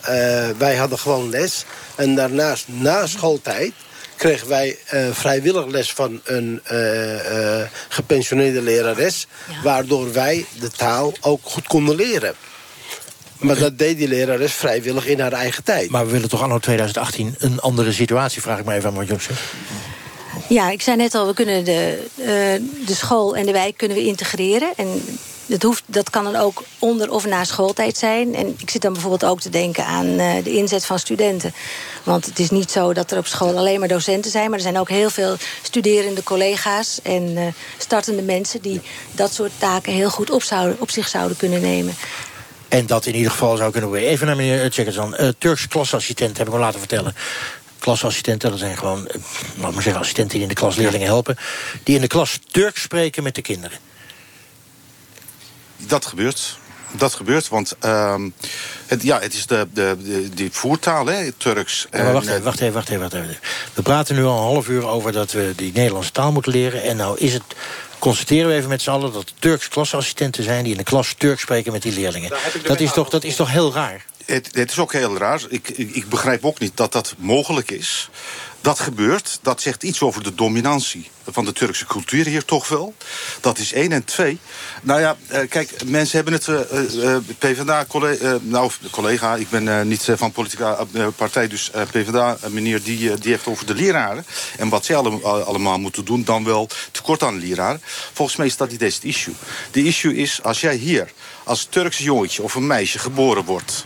wij 0.59 0.77
hadden 0.77 0.99
gewoon 0.99 1.31
les. 1.31 1.65
En 1.95 2.15
daarnaast, 2.15 2.65
na 2.69 3.07
schooltijd 3.07 3.73
kregen 4.21 4.49
wij 4.49 4.77
uh, 4.95 5.01
vrijwillig 5.13 5.67
les 5.67 5.93
van 5.93 6.21
een 6.25 6.61
uh, 6.73 7.13
uh, 7.15 7.63
gepensioneerde 7.89 8.63
lerares... 8.63 9.27
Ja. 9.49 9.63
waardoor 9.63 10.13
wij 10.13 10.47
de 10.61 10.71
taal 10.71 11.13
ook 11.21 11.41
goed 11.43 11.67
konden 11.67 11.97
leren. 11.97 12.35
Maar 13.39 13.59
dat 13.59 13.79
deed 13.79 13.97
die 13.97 14.09
lerares 14.09 14.53
vrijwillig 14.53 15.07
in 15.07 15.21
haar 15.21 15.33
eigen 15.33 15.65
tijd. 15.65 15.91
Maar 15.91 16.07
we 16.07 16.13
willen 16.13 16.29
toch 16.29 16.43
anno 16.43 16.59
2018 16.59 17.35
een 17.39 17.61
andere 17.61 17.93
situatie, 17.93 18.43
vraag 18.43 18.59
ik 18.59 18.65
me 18.65 18.75
even 18.75 18.89
aan 18.89 18.97
wat 18.97 19.09
Job 19.09 19.21
zegt. 19.21 19.41
Ja, 20.49 20.71
ik 20.71 20.83
zei 20.83 20.97
net 20.97 21.15
al, 21.15 21.27
we 21.27 21.35
kunnen 21.35 21.65
de, 21.65 22.07
de 22.87 22.95
school 22.95 23.37
en 23.37 23.47
de 23.47 23.53
wijk 23.53 23.77
kunnen 23.77 23.97
we 23.97 24.05
integreren. 24.05 24.73
En 24.77 25.03
dat, 25.51 25.63
hoeft, 25.63 25.83
dat 25.87 26.11
kan 26.11 26.25
dan 26.25 26.37
ook 26.37 26.63
onder 26.79 27.11
of 27.11 27.27
na 27.27 27.45
schooltijd 27.45 27.97
zijn. 27.97 28.35
En 28.35 28.55
ik 28.59 28.71
zit 28.71 28.83
dan 28.83 28.93
bijvoorbeeld 28.93 29.25
ook 29.25 29.41
te 29.41 29.49
denken 29.49 29.85
aan 29.85 30.07
eh, 30.19 30.45
de 30.45 30.51
inzet 30.51 30.85
van 30.85 30.99
studenten. 30.99 31.53
Want 32.03 32.27
het 32.27 32.39
is 32.39 32.51
niet 32.51 32.71
zo 32.71 32.93
dat 32.93 33.11
er 33.11 33.19
op 33.19 33.27
school 33.27 33.57
alleen 33.57 33.79
maar 33.79 33.89
docenten 33.89 34.31
zijn... 34.31 34.49
maar 34.49 34.59
er 34.59 34.65
zijn 34.65 34.79
ook 34.79 34.89
heel 34.89 35.11
veel 35.11 35.37
studerende 35.63 36.23
collega's 36.23 36.99
en 37.03 37.31
uh, 37.31 37.47
startende 37.79 38.23
mensen... 38.23 38.63
die 38.63 38.81
dat 39.13 39.35
soort 39.35 39.53
taken 39.59 39.93
heel 39.93 40.11
goed 40.11 40.31
op, 40.31 40.43
zouden, 40.43 40.77
op 40.81 40.91
zich 40.91 41.09
zouden 41.09 41.37
kunnen 41.37 41.61
nemen. 41.61 41.95
En 42.69 42.87
dat 42.87 43.07
in 43.07 43.15
ieder 43.15 43.31
geval 43.31 43.57
zou 43.57 43.71
kunnen 43.71 43.91
worden. 43.91 44.09
Even 44.09 44.27
naar 44.27 44.37
meneer 44.37 44.71
Tjekkersan. 44.71 45.17
Uh, 45.21 45.29
Turks 45.39 45.69
klasassistent 45.69 46.39
heb 46.39 46.47
ik 46.47 46.53
me 46.53 46.59
laten 46.59 46.79
vertellen 46.79 47.15
klasassistenten, 47.79 48.51
dat 48.51 48.59
zijn 48.59 48.77
gewoon, 48.77 49.09
laat 49.61 49.73
maar 49.73 49.83
zeggen, 49.83 50.01
assistenten 50.01 50.35
die 50.35 50.43
in 50.43 50.49
de 50.49 50.61
klas 50.61 50.77
leerlingen 50.77 51.07
helpen, 51.07 51.37
die 51.83 51.95
in 51.95 52.01
de 52.01 52.07
klas 52.07 52.39
Turks 52.51 52.83
spreken 52.83 53.23
met 53.23 53.35
de 53.35 53.43
kinderen. 53.43 53.79
Dat 55.87 56.07
gebeurt. 56.07 56.59
Dat 56.93 57.15
gebeurt, 57.15 57.49
want 57.49 57.77
uh, 57.85 58.15
het, 58.87 59.03
ja, 59.03 59.21
het 59.21 59.35
is 59.35 59.47
de, 59.47 59.69
de, 59.73 59.97
de, 60.03 60.29
die 60.29 60.49
voertaal, 60.53 61.07
hè, 61.07 61.33
Turks. 61.33 61.87
Ja, 61.93 62.03
maar 62.03 62.13
wacht, 62.13 62.27
even, 62.27 62.43
wacht, 62.43 62.61
even, 62.61 62.75
wacht 62.75 62.89
even, 62.89 63.01
wacht 63.01 63.15
even. 63.15 63.39
We 63.75 63.83
praten 63.83 64.15
nu 64.15 64.25
al 64.25 64.37
een 64.37 64.53
half 64.53 64.69
uur 64.69 64.87
over 64.87 65.13
dat 65.13 65.33
we 65.33 65.53
die 65.57 65.73
Nederlandse 65.75 66.13
taal 66.13 66.33
moeten 66.33 66.53
leren. 66.53 66.83
En 66.83 66.97
nou 66.97 67.19
is 67.19 67.33
het, 67.33 67.43
constateren 67.99 68.49
we 68.49 68.55
even 68.55 68.69
met 68.69 68.83
z'n 68.83 68.91
allen... 68.91 69.13
dat 69.13 69.23
er 69.23 69.33
Turks 69.39 69.69
klasassistenten 69.69 70.45
zijn 70.45 70.63
die 70.63 70.73
in 70.73 70.79
de 70.79 70.85
klas 70.85 71.15
Turks 71.19 71.43
spreken 71.43 71.73
met 71.73 71.83
die 71.83 71.93
leerlingen. 71.93 72.33
Dat 72.63 72.81
is, 72.81 72.93
toch, 72.93 73.09
dat 73.09 73.25
is 73.25 73.37
toch 73.37 73.51
heel 73.51 73.73
raar? 73.73 74.05
Het, 74.25 74.49
het, 74.53 74.71
is 74.71 74.79
ook 74.79 74.93
heel 74.93 75.17
raar. 75.17 75.41
Ik, 75.49 75.69
ik, 75.69 75.95
ik, 75.95 76.09
begrijp 76.09 76.45
ook 76.45 76.59
niet 76.59 76.77
dat 76.77 76.93
dat 76.93 77.15
mogelijk 77.19 77.71
is. 77.71 78.11
Dat 78.61 78.81
gebeurt, 78.81 79.39
dat 79.43 79.63
zegt 79.63 79.83
iets 79.83 80.01
over 80.01 80.23
de 80.23 80.35
dominantie 80.35 81.11
van 81.27 81.45
de 81.45 81.53
Turkse 81.53 81.87
cultuur 81.87 82.27
hier 82.27 82.45
toch 82.45 82.69
wel. 82.69 82.95
Dat 83.41 83.59
is 83.59 83.73
één. 83.73 83.93
En 83.93 84.05
twee, 84.05 84.39
nou 84.83 85.01
ja, 85.01 85.17
kijk, 85.49 85.85
mensen 85.85 86.17
hebben 86.17 86.35
het... 86.35 86.47
Uh, 86.47 87.17
PvdA, 87.39 87.85
collega, 87.89 88.39
nou, 88.43 88.71
collega, 88.91 89.35
ik 89.35 89.51
ben 89.51 89.89
niet 89.89 90.09
van 90.15 90.33
politieke 90.33 90.87
partij... 91.17 91.49
dus 91.49 91.71
PvdA, 91.91 92.39
meneer, 92.49 92.83
die, 92.83 93.19
die 93.19 93.31
heeft 93.31 93.47
over 93.47 93.67
de 93.67 93.75
leraren... 93.75 94.27
en 94.59 94.69
wat 94.69 94.85
zij 94.85 94.97
allemaal 94.97 95.79
moeten 95.79 96.05
doen, 96.05 96.25
dan 96.25 96.45
wel 96.45 96.69
tekort 96.91 97.23
aan 97.23 97.39
leraren. 97.39 97.83
Volgens 98.13 98.37
mij 98.37 98.47
is 98.47 98.57
dat 98.57 98.71
niet 98.71 98.83
eens 98.83 98.95
het 98.95 99.05
issue. 99.05 99.35
De 99.71 99.85
issue 99.85 100.17
is, 100.17 100.43
als 100.43 100.61
jij 100.61 100.75
hier 100.75 101.13
als 101.51 101.67
Turks 101.71 101.99
jongetje 101.99 102.43
of 102.43 102.55
een 102.55 102.67
meisje 102.67 102.99
geboren 102.99 103.45
wordt 103.45 103.85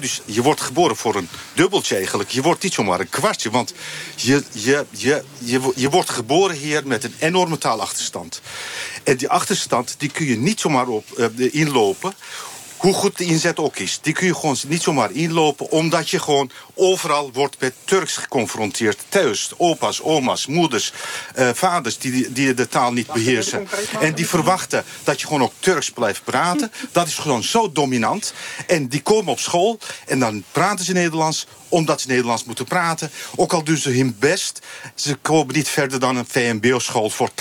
dus 0.00 0.20
je 0.24 0.42
wordt 0.42 0.60
geboren 0.60 0.96
voor 0.96 1.14
een 1.14 1.28
dubbeltje 1.54 1.96
eigenlijk. 1.96 2.30
Je 2.30 2.42
wordt 2.42 2.62
niet 2.62 2.72
zomaar 2.72 3.00
een 3.00 3.08
kwartje. 3.08 3.50
Want 3.50 3.74
je, 4.16 4.42
je, 4.52 4.84
je, 4.90 5.22
je, 5.38 5.72
je 5.74 5.90
wordt 5.90 6.10
geboren 6.10 6.56
hier 6.56 6.86
met 6.86 7.04
een 7.04 7.14
enorme 7.18 7.58
taalachterstand. 7.58 8.40
En 9.02 9.16
die 9.16 9.28
achterstand 9.28 9.94
die 9.98 10.10
kun 10.10 10.26
je 10.26 10.36
niet 10.36 10.60
zomaar 10.60 10.88
op, 10.88 11.04
uh, 11.36 11.54
inlopen 11.54 12.14
hoe 12.84 12.94
goed 12.94 13.18
de 13.18 13.24
inzet 13.24 13.58
ook 13.58 13.76
is. 13.76 13.98
Die 14.02 14.12
kun 14.12 14.26
je 14.26 14.34
gewoon 14.34 14.56
niet 14.66 14.82
zomaar 14.82 15.12
inlopen... 15.12 15.70
omdat 15.70 16.10
je 16.10 16.18
gewoon 16.18 16.50
overal 16.74 17.30
wordt 17.32 17.60
met 17.60 17.74
Turks 17.84 18.16
geconfronteerd. 18.16 18.98
Thuis, 19.08 19.50
opa's, 19.56 20.00
oma's, 20.02 20.46
moeders, 20.46 20.92
uh, 21.38 21.48
vaders 21.54 21.98
die, 21.98 22.32
die 22.32 22.54
de 22.54 22.68
taal 22.68 22.92
niet 22.92 23.12
beheersen. 23.12 23.68
En 24.00 24.14
die 24.14 24.28
verwachten 24.28 24.84
dat 25.04 25.20
je 25.20 25.26
gewoon 25.26 25.42
ook 25.42 25.52
Turks 25.58 25.90
blijft 25.90 26.24
praten. 26.24 26.72
Dat 26.92 27.06
is 27.06 27.14
gewoon 27.14 27.42
zo 27.42 27.72
dominant. 27.72 28.34
En 28.66 28.88
die 28.88 29.02
komen 29.02 29.32
op 29.32 29.38
school 29.38 29.78
en 30.06 30.18
dan 30.18 30.44
praten 30.52 30.84
ze 30.84 30.92
Nederlands 30.92 31.46
omdat 31.74 32.00
ze 32.00 32.08
Nederlands 32.08 32.44
moeten 32.44 32.64
praten. 32.64 33.10
Ook 33.36 33.52
al 33.52 33.64
doen 33.64 33.76
ze 33.76 33.90
hun 33.90 34.16
best, 34.18 34.58
ze 34.94 35.14
komen 35.14 35.54
niet 35.54 35.68
verder 35.68 36.00
dan 36.00 36.16
een 36.16 36.26
VMBO-school 36.28 37.10
voor 37.10 37.30
80% 37.30 37.32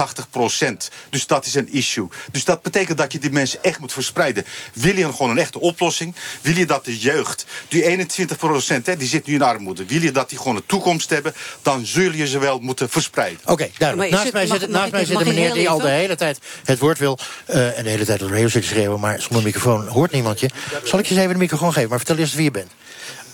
Dus 1.10 1.28
dat 1.28 1.46
is 1.46 1.56
een 1.56 1.74
issue. 1.74 2.08
Dus 2.32 2.46
dat 2.46 2.62
betekent 2.62 2.98
dat 2.98 3.12
je 3.12 3.20
die 3.20 3.32
mensen 3.32 3.64
echt 3.64 3.80
moet 3.80 3.94
verspreiden. 3.94 4.46
Wil 4.74 4.96
je 4.96 5.14
gewoon 5.14 5.33
een 5.34 5.42
echte 5.44 5.60
oplossing? 5.60 6.16
Wil 6.42 6.56
je 6.56 6.66
dat 6.66 6.86
de 6.86 6.98
jeugd, 6.98 7.46
die 7.68 8.08
21% 8.08 8.84
hè, 8.84 8.98
die 8.98 9.08
zit 9.08 9.26
nu 9.26 9.34
in 9.34 9.42
armoede... 9.42 9.86
wil 9.86 10.02
je 10.02 10.12
dat 10.12 10.30
die 10.30 10.38
gewoon 10.38 10.56
een 10.56 10.66
toekomst 10.66 11.10
hebben... 11.10 11.34
dan 11.62 11.86
zul 11.86 12.12
je 12.12 12.28
ze 12.28 12.40
wel 12.40 12.60
moeten 12.60 12.90
verspreiden. 12.90 13.40
Oké, 13.42 13.52
okay, 13.52 13.72
duidelijk. 13.78 14.12
Naast 14.12 14.34
mij 14.34 14.48
zit, 14.48 14.70
naast 14.70 14.92
mij 14.92 15.06
zit 15.06 15.20
een 15.20 15.28
meneer 15.28 15.54
die 15.54 15.70
al 15.70 15.80
de 15.80 15.90
hele 15.90 16.16
tijd 16.16 16.40
het 16.64 16.80
woord 16.80 17.00
wil... 17.00 17.20
Uh, 17.50 17.78
en 17.78 17.84
de 17.84 17.90
hele 17.90 18.06
tijd 18.06 18.22
op 18.22 18.28
de 18.28 18.34
radio 18.34 18.50
zit 18.50 18.62
te 18.62 18.68
schreeuwen... 18.68 19.00
maar 19.00 19.22
zonder 19.22 19.44
microfoon 19.44 19.88
hoort 19.88 20.12
niemand 20.12 20.40
je. 20.40 20.50
Zal 20.84 21.00
ik 21.00 21.06
je 21.06 21.12
eens 21.12 21.24
even 21.24 21.34
de 21.34 21.40
microfoon 21.40 21.74
geven? 21.74 21.90
Maar 21.90 21.98
vertel 21.98 22.18
eerst 22.18 22.34
wie 22.34 22.44
je 22.44 22.52
bent 22.52 22.72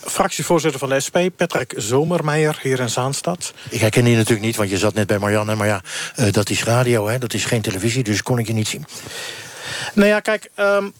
fractievoorzitter 0.09 0.79
van 0.79 0.89
de 0.89 0.99
SP, 1.05 1.17
Patrick 1.35 1.73
Zomermeijer, 1.77 2.59
hier 2.61 2.79
in 2.79 2.89
Zaanstad. 2.89 3.53
Ik 3.69 3.79
herken 3.79 4.05
je 4.05 4.15
natuurlijk 4.15 4.45
niet, 4.45 4.55
want 4.55 4.69
je 4.69 4.77
zat 4.77 4.93
net 4.93 5.07
bij 5.07 5.19
Marianne. 5.19 5.55
Maar 5.55 5.67
ja, 5.67 5.81
uh, 6.19 6.31
dat 6.31 6.49
is 6.49 6.63
radio, 6.63 7.07
hè? 7.07 7.17
dat 7.17 7.33
is 7.33 7.45
geen 7.45 7.61
televisie, 7.61 8.03
dus 8.03 8.23
kon 8.23 8.39
ik 8.39 8.47
je 8.47 8.53
niet 8.53 8.67
zien. 8.67 8.85
Nou 9.93 10.07
ja, 10.07 10.19
kijk... 10.19 10.49
Um, 10.55 10.93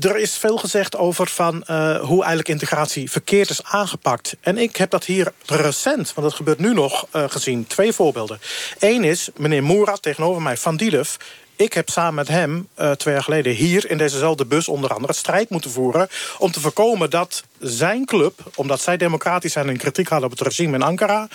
er 0.00 0.16
is 0.16 0.36
veel 0.36 0.56
gezegd 0.56 0.96
over 0.96 1.26
van, 1.26 1.64
uh, 1.70 2.00
hoe 2.00 2.18
eigenlijk 2.18 2.48
integratie 2.48 3.10
verkeerd 3.10 3.50
is 3.50 3.64
aangepakt. 3.64 4.36
En 4.40 4.58
ik 4.58 4.76
heb 4.76 4.90
dat 4.90 5.04
hier 5.04 5.32
recent, 5.46 6.14
want 6.14 6.26
dat 6.26 6.36
gebeurt 6.36 6.58
nu 6.58 6.74
nog, 6.74 7.06
uh, 7.12 7.24
gezien. 7.28 7.66
Twee 7.66 7.92
voorbeelden. 7.92 8.40
Eén 8.78 9.04
is, 9.04 9.28
meneer 9.36 9.62
Moera 9.62 9.96
tegenover 9.96 10.42
mij, 10.42 10.56
Van 10.56 10.76
Dielef... 10.76 11.16
Ik 11.56 11.72
heb 11.72 11.88
samen 11.88 12.14
met 12.14 12.28
hem 12.28 12.68
uh, 12.78 12.90
twee 12.90 13.14
jaar 13.14 13.22
geleden 13.22 13.52
hier 13.52 13.90
in 13.90 13.98
dezezelfde 13.98 14.44
bus 14.46 14.68
onder 14.68 14.94
andere 14.94 15.12
strijd 15.12 15.50
moeten 15.50 15.70
voeren... 15.70 16.08
om 16.38 16.52
te 16.52 16.60
voorkomen 16.60 17.10
dat 17.10 17.44
zijn 17.60 18.04
club, 18.04 18.40
omdat 18.54 18.80
zij 18.80 18.96
democratisch 18.96 19.52
zijn... 19.52 19.68
en 19.68 19.76
kritiek 19.76 20.08
hadden 20.08 20.30
op 20.30 20.38
het 20.38 20.46
regime 20.46 20.74
in 20.74 20.82
Ankara 20.82 21.28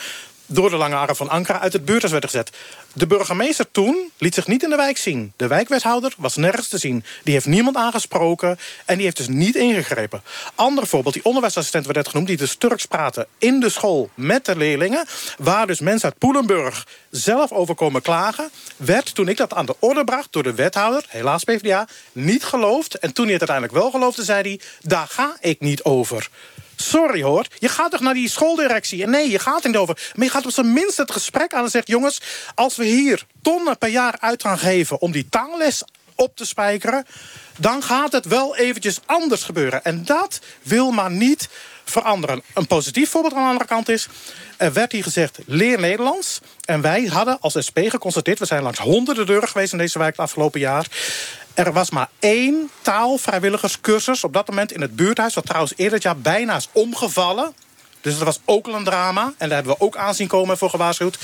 door 0.46 0.70
de 0.70 0.76
lange 0.76 0.96
arm 0.96 1.16
van 1.16 1.30
Ankara 1.30 1.60
uit 1.60 1.74
het 1.74 1.86
buurthuis 1.86 2.12
werd 2.12 2.26
gezet. 2.26 2.52
De 2.94 3.08
burgemeester 3.08 3.72
toen 3.72 4.12
liet 4.18 4.34
zich 4.34 4.48
niet 4.48 4.64
in 4.64 4.70
de 4.70 4.76
wijk 4.76 4.98
zien. 4.98 5.34
De 5.36 5.48
wijkwethouder 5.48 6.14
was 6.18 6.36
nergens 6.36 6.68
te 6.68 6.78
zien. 6.78 7.04
Die 7.24 7.34
heeft 7.34 7.46
niemand 7.46 7.76
aangesproken 7.76 8.60
en 8.86 8.96
die 8.96 9.04
heeft 9.04 9.18
dus 9.18 9.28
niet 9.28 9.56
ingegrepen. 9.56 10.24
Ander 10.56 10.88
voorbeeld, 10.88 11.14
die 11.14 11.26
onderwijsassistent 11.26 11.86
werd 11.86 11.98
net 11.98 12.08
genoemd... 12.08 12.28
die 12.28 12.38
dus 12.38 12.56
Turks 12.56 12.86
praten 12.86 13.28
in 13.38 13.60
de 13.60 13.70
school 13.70 14.10
met 14.14 14.46
de 14.46 14.56
leerlingen... 14.56 15.06
waar 15.38 15.68
dus 15.68 15.80
mensen 15.80 16.10
uit 16.10 16.18
Poelenburg 16.18 16.88
zelf 17.10 17.52
over 17.52 17.76
komen 17.76 18.02
klagen... 18.02 18.50
werd, 18.78 19.16
toen 19.16 19.28
ik 19.28 19.38
dat 19.38 19.54
aan 19.54 19.66
de 19.66 19.76
orde 19.80 20.04
bracht 20.04 20.28
door 20.32 20.44
de 20.44 20.54
wethouder... 20.54 21.06
helaas 21.08 21.44
PvdA, 21.44 21.88
niet 22.12 22.44
geloofd. 22.44 22.98
En 23.00 23.14
toen 23.14 23.26
hij 23.26 23.34
het 23.34 23.50
uiteindelijk 23.50 23.80
wel 23.80 23.92
geloofde, 23.92 24.24
zei 24.24 24.42
hij... 24.42 24.60
daar 24.82 25.08
ga 25.08 25.38
ik 25.40 25.60
niet 25.60 25.84
over. 25.84 26.30
Sorry 26.76 27.22
hoor, 27.22 27.46
je 27.60 27.70
gaat 27.70 27.92
toch 27.92 28.00
naar 28.00 28.14
die 28.14 28.30
schooldirectie? 28.30 29.04
En 29.04 29.10
nee, 29.10 29.30
je 29.30 29.40
gaat 29.40 29.64
er 29.64 29.70
niet 29.70 29.78
over. 29.78 30.12
Maar 30.16 30.26
je 30.26 30.32
gaat 30.32 30.46
op 30.46 30.52
zijn 30.52 30.74
minst 30.74 30.98
het 30.98 31.12
gesprek 31.12 31.54
aan 31.54 31.64
en 31.64 31.70
zegt... 31.70 31.88
jongens, 31.88 32.22
als 32.56 32.76
we 32.76 32.86
hier 32.86 33.26
tonnen 33.42 33.78
per 33.78 33.90
jaar 33.90 34.16
uit 34.20 34.42
gaan 34.42 34.60
geven... 34.60 35.02
om 35.02 35.12
die 35.12 35.30
taalles 35.30 35.84
op 36.16 36.36
te 36.36 36.46
spijkeren... 36.46 37.06
dan 37.58 37.84
gaat 37.84 38.12
het 38.12 38.26
wel 38.26 38.56
eventjes 38.56 39.00
anders 39.06 39.44
gebeuren. 39.44 39.84
En 39.84 40.06
dat 40.06 40.40
wil 40.62 40.92
maar 40.92 41.12
niet 41.12 41.50
veranderen. 41.84 42.44
Een 42.54 42.68
positief 42.68 43.10
voorbeeld 43.10 43.34
aan 43.34 43.42
de 43.42 43.48
andere 43.48 43.68
kant 43.68 43.90
is... 43.90 44.08
er 44.58 44.74
werd 44.74 44.92
hier 44.92 45.04
gezegd, 45.04 45.40
leer 45.46 45.80
Nederlands. 45.80 46.40
En 46.66 46.82
wij 46.82 47.04
hadden 47.04 47.38
als 47.40 47.66
SP 47.68 47.80
geconstateerd... 47.88 48.40
we 48.40 48.46
zijn 48.46 48.64
langs 48.64 48.80
honderden 48.80 49.26
deuren 49.26 49.50
geweest 49.50 49.72
in 49.72 49.78
deze 49.78 50.00
wijk 50.00 50.12
het 50.12 50.26
afgelopen 50.26 50.60
jaar... 50.60 50.88
Er 51.54 51.74
was 51.74 51.90
maar 51.90 52.10
één 52.20 52.70
taalvrijwilligerscursus 52.82 54.24
op 54.24 54.34
dat 54.34 54.48
moment 54.48 54.72
in 54.72 54.82
het 54.82 54.96
buurthuis... 54.96 55.34
wat 55.34 55.46
trouwens 55.46 55.74
eerder 55.76 55.94
het 55.94 56.04
jaar 56.04 56.18
bijna 56.18 56.56
is 56.56 56.70
omgevallen. 56.72 57.54
Dus 58.02 58.14
dat 58.14 58.24
was 58.24 58.40
ook 58.46 58.68
al 58.68 58.74
een 58.74 58.84
drama. 58.84 59.24
En 59.24 59.48
daar 59.48 59.58
hebben 59.58 59.74
we 59.74 59.86
ook 59.86 59.98
aanzien 59.98 60.28
komen 60.28 60.58
voor 60.58 60.70
gewaarschuwd. 60.70 61.18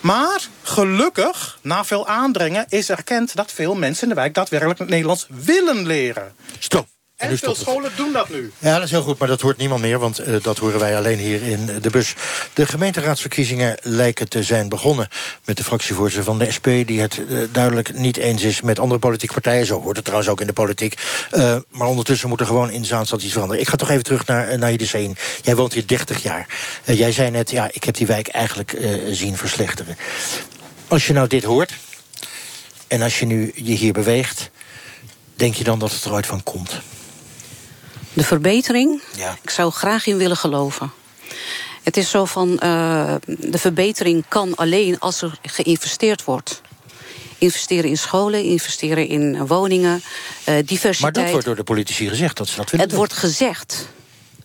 Maar 0.00 0.48
gelukkig, 0.62 1.58
na 1.62 1.84
veel 1.84 2.06
aandringen, 2.06 2.66
is 2.68 2.90
erkend... 2.90 3.36
dat 3.36 3.52
veel 3.52 3.74
mensen 3.74 4.02
in 4.02 4.08
de 4.08 4.14
wijk 4.14 4.34
daadwerkelijk 4.34 4.78
het 4.78 4.88
Nederlands 4.88 5.26
willen 5.28 5.86
leren. 5.86 6.34
Stop. 6.58 6.86
En 7.20 7.38
veel 7.38 7.54
scholen 7.54 7.90
doen 7.96 8.12
dat 8.12 8.28
nu. 8.28 8.52
Ja, 8.58 8.74
dat 8.74 8.84
is 8.84 8.90
heel 8.90 9.02
goed, 9.02 9.18
maar 9.18 9.28
dat 9.28 9.40
hoort 9.40 9.56
niemand 9.56 9.80
meer... 9.80 9.98
want 9.98 10.28
uh, 10.28 10.42
dat 10.42 10.58
horen 10.58 10.80
wij 10.80 10.96
alleen 10.96 11.18
hier 11.18 11.42
in 11.42 11.66
de 11.80 11.90
bus. 11.90 12.14
De 12.52 12.66
gemeenteraadsverkiezingen 12.66 13.76
lijken 13.82 14.28
te 14.28 14.42
zijn 14.42 14.68
begonnen... 14.68 15.08
met 15.44 15.56
de 15.56 15.64
fractievoorzitter 15.64 16.24
van 16.24 16.38
de 16.38 16.50
SP... 16.56 16.66
die 16.66 17.00
het 17.00 17.20
uh, 17.28 17.42
duidelijk 17.52 17.94
niet 17.94 18.16
eens 18.16 18.42
is 18.42 18.60
met 18.60 18.78
andere 18.78 19.00
politieke 19.00 19.34
partijen. 19.34 19.66
Zo 19.66 19.80
hoort 19.80 19.96
het 19.96 20.04
trouwens 20.04 20.30
ook 20.30 20.40
in 20.40 20.46
de 20.46 20.52
politiek. 20.52 20.94
Uh, 21.32 21.56
maar 21.70 21.88
ondertussen 21.88 22.28
moet 22.28 22.40
er 22.40 22.46
gewoon 22.46 22.70
in 22.70 22.84
Zaanstad 22.84 23.22
iets 23.22 23.32
veranderen. 23.32 23.62
Ik 23.62 23.68
ga 23.68 23.76
toch 23.76 23.90
even 23.90 24.04
terug 24.04 24.26
naar, 24.26 24.58
naar 24.58 24.70
Hideseen. 24.70 25.16
Jij 25.42 25.56
woont 25.56 25.72
hier 25.72 25.86
30 25.86 26.22
jaar. 26.22 26.46
jij 26.84 27.12
zei 27.12 27.30
net, 27.30 27.50
ja, 27.50 27.68
ik 27.72 27.84
heb 27.84 27.94
die 27.94 28.06
wijk 28.06 28.28
eigenlijk 28.28 28.76
zien 29.10 29.36
verslechteren. 29.36 29.96
Als 30.88 31.06
je 31.06 31.12
nou 31.12 31.26
dit 31.26 31.44
hoort... 31.44 31.72
en 32.86 33.02
als 33.02 33.18
je 33.18 33.26
nu 33.26 33.52
je 33.54 33.74
hier 33.74 33.92
beweegt... 33.92 34.50
denk 35.34 35.54
je 35.54 35.64
dan 35.64 35.78
dat 35.78 35.92
het 35.92 36.04
er 36.04 36.12
ooit 36.12 36.26
van 36.26 36.42
komt? 36.42 36.80
De 38.12 38.24
verbetering, 38.24 39.02
ja. 39.16 39.38
ik 39.42 39.50
zou 39.50 39.72
graag 39.72 40.06
in 40.06 40.16
willen 40.16 40.36
geloven. 40.36 40.92
Het 41.82 41.96
is 41.96 42.10
zo 42.10 42.24
van, 42.24 42.48
uh, 42.62 43.14
de 43.26 43.58
verbetering 43.58 44.24
kan 44.28 44.54
alleen 44.54 44.98
als 44.98 45.22
er 45.22 45.38
geïnvesteerd 45.42 46.24
wordt. 46.24 46.60
Investeren 47.38 47.90
in 47.90 47.98
scholen, 47.98 48.42
investeren 48.44 49.08
in 49.08 49.46
woningen, 49.46 50.02
uh, 50.48 50.54
diversiteit. 50.64 51.00
Maar 51.00 51.12
dat 51.12 51.30
wordt 51.30 51.46
door 51.46 51.56
de 51.56 51.62
politici 51.62 52.08
gezegd, 52.08 52.36
dat 52.36 52.48
ze 52.48 52.56
dat 52.56 52.70
willen 52.70 52.86
Het 52.86 52.94
wordt 52.94 53.12
gezegd, 53.12 53.88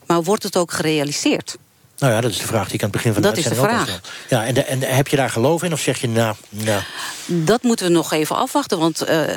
maar 0.06 0.22
wordt 0.22 0.42
het 0.42 0.56
ook 0.56 0.72
gerealiseerd? 0.72 1.56
Nou 1.98 2.12
ja, 2.12 2.20
dat 2.20 2.30
is 2.30 2.38
de 2.38 2.46
vraag 2.46 2.64
die 2.66 2.74
ik 2.74 2.82
aan 2.82 2.88
het 2.88 2.96
begin 2.96 3.12
van 3.12 3.22
de 3.22 3.28
Dat 3.28 3.36
is 3.36 3.44
de 3.44 3.54
vraag. 3.54 4.00
Ja, 4.28 4.44
en, 4.44 4.54
de- 4.54 4.64
en 4.64 4.80
heb 4.80 5.08
je 5.08 5.16
daar 5.16 5.30
geloof 5.30 5.62
in? 5.62 5.72
Of 5.72 5.80
zeg 5.80 6.00
je, 6.00 6.08
nou, 6.08 6.34
nou... 6.48 6.82
Dat 7.26 7.62
moeten 7.62 7.86
we 7.86 7.92
nog 7.92 8.12
even 8.12 8.36
afwachten, 8.36 8.78
want 8.78 9.00
eh, 9.00 9.28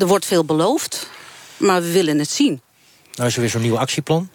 er 0.00 0.06
wordt 0.06 0.26
veel 0.26 0.44
beloofd. 0.44 1.08
Maar 1.56 1.82
we 1.82 1.90
willen 1.92 2.18
het 2.18 2.30
zien. 2.30 2.60
Nou 3.14 3.28
is 3.28 3.34
er 3.34 3.40
weer 3.40 3.50
zo'n 3.50 3.60
nieuw 3.60 3.78
actieplan. 3.78 4.30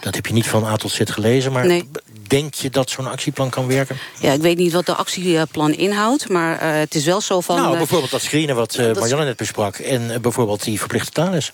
Dat 0.00 0.14
heb 0.14 0.26
je 0.26 0.32
niet 0.32 0.46
van 0.46 0.64
A 0.64 0.76
tot 0.76 0.90
Z 0.90 1.00
gelezen, 1.04 1.52
maar 1.52 1.66
Nee. 1.66 1.88
denk 2.26 2.54
je 2.54 2.70
dat 2.70 2.90
zo'n 2.90 3.06
actieplan 3.10 3.50
kan 3.50 3.66
werken? 3.66 3.98
Ja, 4.20 4.32
ik 4.32 4.40
weet 4.40 4.56
niet 4.56 4.72
wat 4.72 4.86
de 4.86 4.94
actieplan 4.94 5.72
inhoudt, 5.72 6.28
maar 6.28 6.58
eh, 6.58 6.78
het 6.78 6.94
is 6.94 7.04
wel 7.04 7.20
zo 7.20 7.40
van... 7.40 7.56
nou, 7.56 7.72
eh, 7.72 7.78
bijvoorbeeld 7.78 8.10
dat 8.10 8.22
screenen 8.22 8.56
wat 8.56 8.76
Marianne 8.76 9.24
net 9.24 9.36
besprak. 9.36 9.76
En 9.76 10.22
bijvoorbeeld 10.22 10.64
die 10.64 10.78
verplichte 10.78 11.10
taalles. 11.10 11.52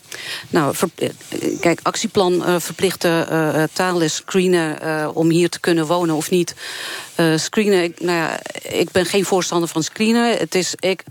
Nou, 0.49 0.75
ver- 0.75 0.89
kijk, 1.61 1.81
actieplan 1.83 2.61
verplichte 2.61 3.27
taalles 3.73 4.15
screenen 4.15 5.15
om 5.15 5.31
hier 5.31 5.49
te 5.49 5.61
kunnen 5.61 5.87
wonen 5.87 6.15
of 6.15 6.31
niet. 6.31 6.55
Eh, 7.15 7.37
screenen, 7.37 7.83
ik, 7.83 8.01
nou 8.01 8.19
ja, 8.19 8.39
ik 8.63 8.91
ben 8.91 9.07
geen 9.07 9.25
voorstander 9.25 9.69
van 9.69 9.83
screenen. 9.83 10.37
Het 10.37 10.55
is, 10.55 10.75
ik, 10.79 11.03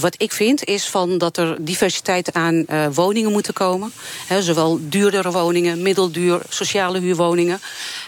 wat 0.00 0.14
ik 0.18 0.32
vind 0.32 0.64
is 0.64 0.86
van 0.88 1.18
dat 1.18 1.36
er 1.36 1.56
diversiteit 1.60 2.32
aan 2.32 2.66
woningen 2.92 3.32
moeten 3.32 3.52
komen. 3.54 3.92
Zowel 4.40 4.78
duurdere 4.82 5.30
woningen, 5.30 5.82
middelduur, 5.82 6.27
sociale 6.48 7.00
huurwoningen, 7.00 7.60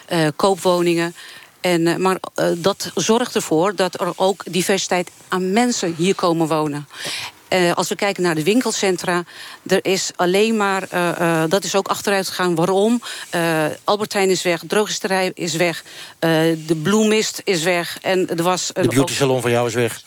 eh, 0.06 0.26
koopwoningen. 0.36 1.14
En, 1.60 1.86
eh, 1.86 1.96
maar 1.96 2.18
eh, 2.34 2.46
dat 2.56 2.90
zorgt 2.94 3.34
ervoor 3.34 3.74
dat 3.74 4.00
er 4.00 4.12
ook 4.16 4.42
diversiteit 4.50 5.10
aan 5.28 5.52
mensen 5.52 5.94
hier 5.96 6.14
komen 6.14 6.46
wonen. 6.46 6.88
Als 7.74 7.88
we 7.88 7.94
kijken 7.94 8.22
naar 8.22 8.34
de 8.34 8.42
winkelcentra, 8.42 9.24
er 9.66 9.84
is 9.84 10.10
alleen 10.16 10.56
maar, 10.56 10.88
dat 11.48 11.64
is 11.64 11.74
ook 11.74 11.88
achteruit 11.88 12.28
gegaan. 12.28 12.54
Waarom? 12.54 13.02
Albertijn 13.84 14.30
is 14.30 14.42
weg, 14.42 14.62
drogisterij 14.66 15.30
is 15.34 15.54
weg, 15.54 15.84
de 16.18 16.80
bloemist 16.82 17.40
is 17.44 17.62
weg. 17.62 17.98
En 18.02 18.28
er 18.28 18.42
was 18.42 18.70
De 18.72 18.88
beauty 18.88 19.12
salon 19.12 19.40
van 19.40 19.50
jou 19.50 19.66
is 19.66 19.74
weg. 19.74 20.02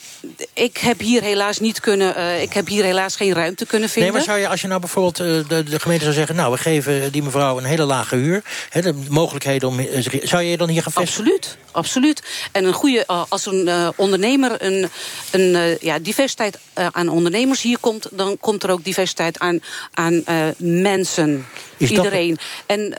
Ik 0.53 0.77
heb 0.77 0.99
hier 0.99 1.21
helaas 1.21 1.59
niet 1.59 1.79
kunnen, 1.79 2.15
eh, 2.15 2.41
ik 2.41 2.53
heb 2.53 2.67
hier 2.67 2.83
helaas 2.83 3.15
geen 3.15 3.33
ruimte 3.33 3.65
kunnen 3.65 3.89
vinden. 3.89 4.11
Nee, 4.11 4.19
maar 4.21 4.29
zou 4.29 4.39
je, 4.43 4.47
als 4.47 4.61
je 4.61 4.67
nou 4.67 4.79
bijvoorbeeld 4.79 5.19
eh, 5.19 5.49
de, 5.49 5.63
de 5.63 5.79
gemeente 5.79 6.03
zou 6.03 6.15
zeggen... 6.15 6.35
nou, 6.35 6.51
we 6.51 6.57
geven 6.57 7.11
die 7.11 7.23
mevrouw 7.23 7.57
een 7.57 7.63
hele 7.63 7.83
lage 7.85 8.15
huur... 8.15 8.41
Hè, 8.69 8.81
de 8.81 8.93
mogelijkheden 9.09 9.69
om... 9.69 9.79
eh, 9.79 9.87
Zou 10.23 10.43
je 10.43 10.49
je 10.49 10.57
dan 10.57 10.69
hier 10.69 10.81
gaan 10.83 10.91
vestigen? 10.91 11.23
Absoluut, 11.23 11.57
absoluut. 11.71 12.23
En 12.51 12.65
een 12.65 12.73
goede, 12.73 13.07
als 13.07 13.45
een 13.45 13.69
ondernemer 13.95 14.63
een, 14.65 14.89
een 15.31 15.77
ja, 15.81 15.99
diversiteit 15.99 16.57
aan 16.73 17.07
ondernemers 17.09 17.61
hier 17.61 17.77
komt, 17.79 18.07
dan 18.11 18.37
komt 18.39 18.63
er 18.63 18.71
ook 18.71 18.83
diversiteit 18.83 19.39
aan, 19.39 19.59
aan 19.93 20.23
mensen. 20.57 21.45
Is 21.77 21.89
dat- 21.89 21.97
Iedereen. 21.97 22.37
En 22.65 22.95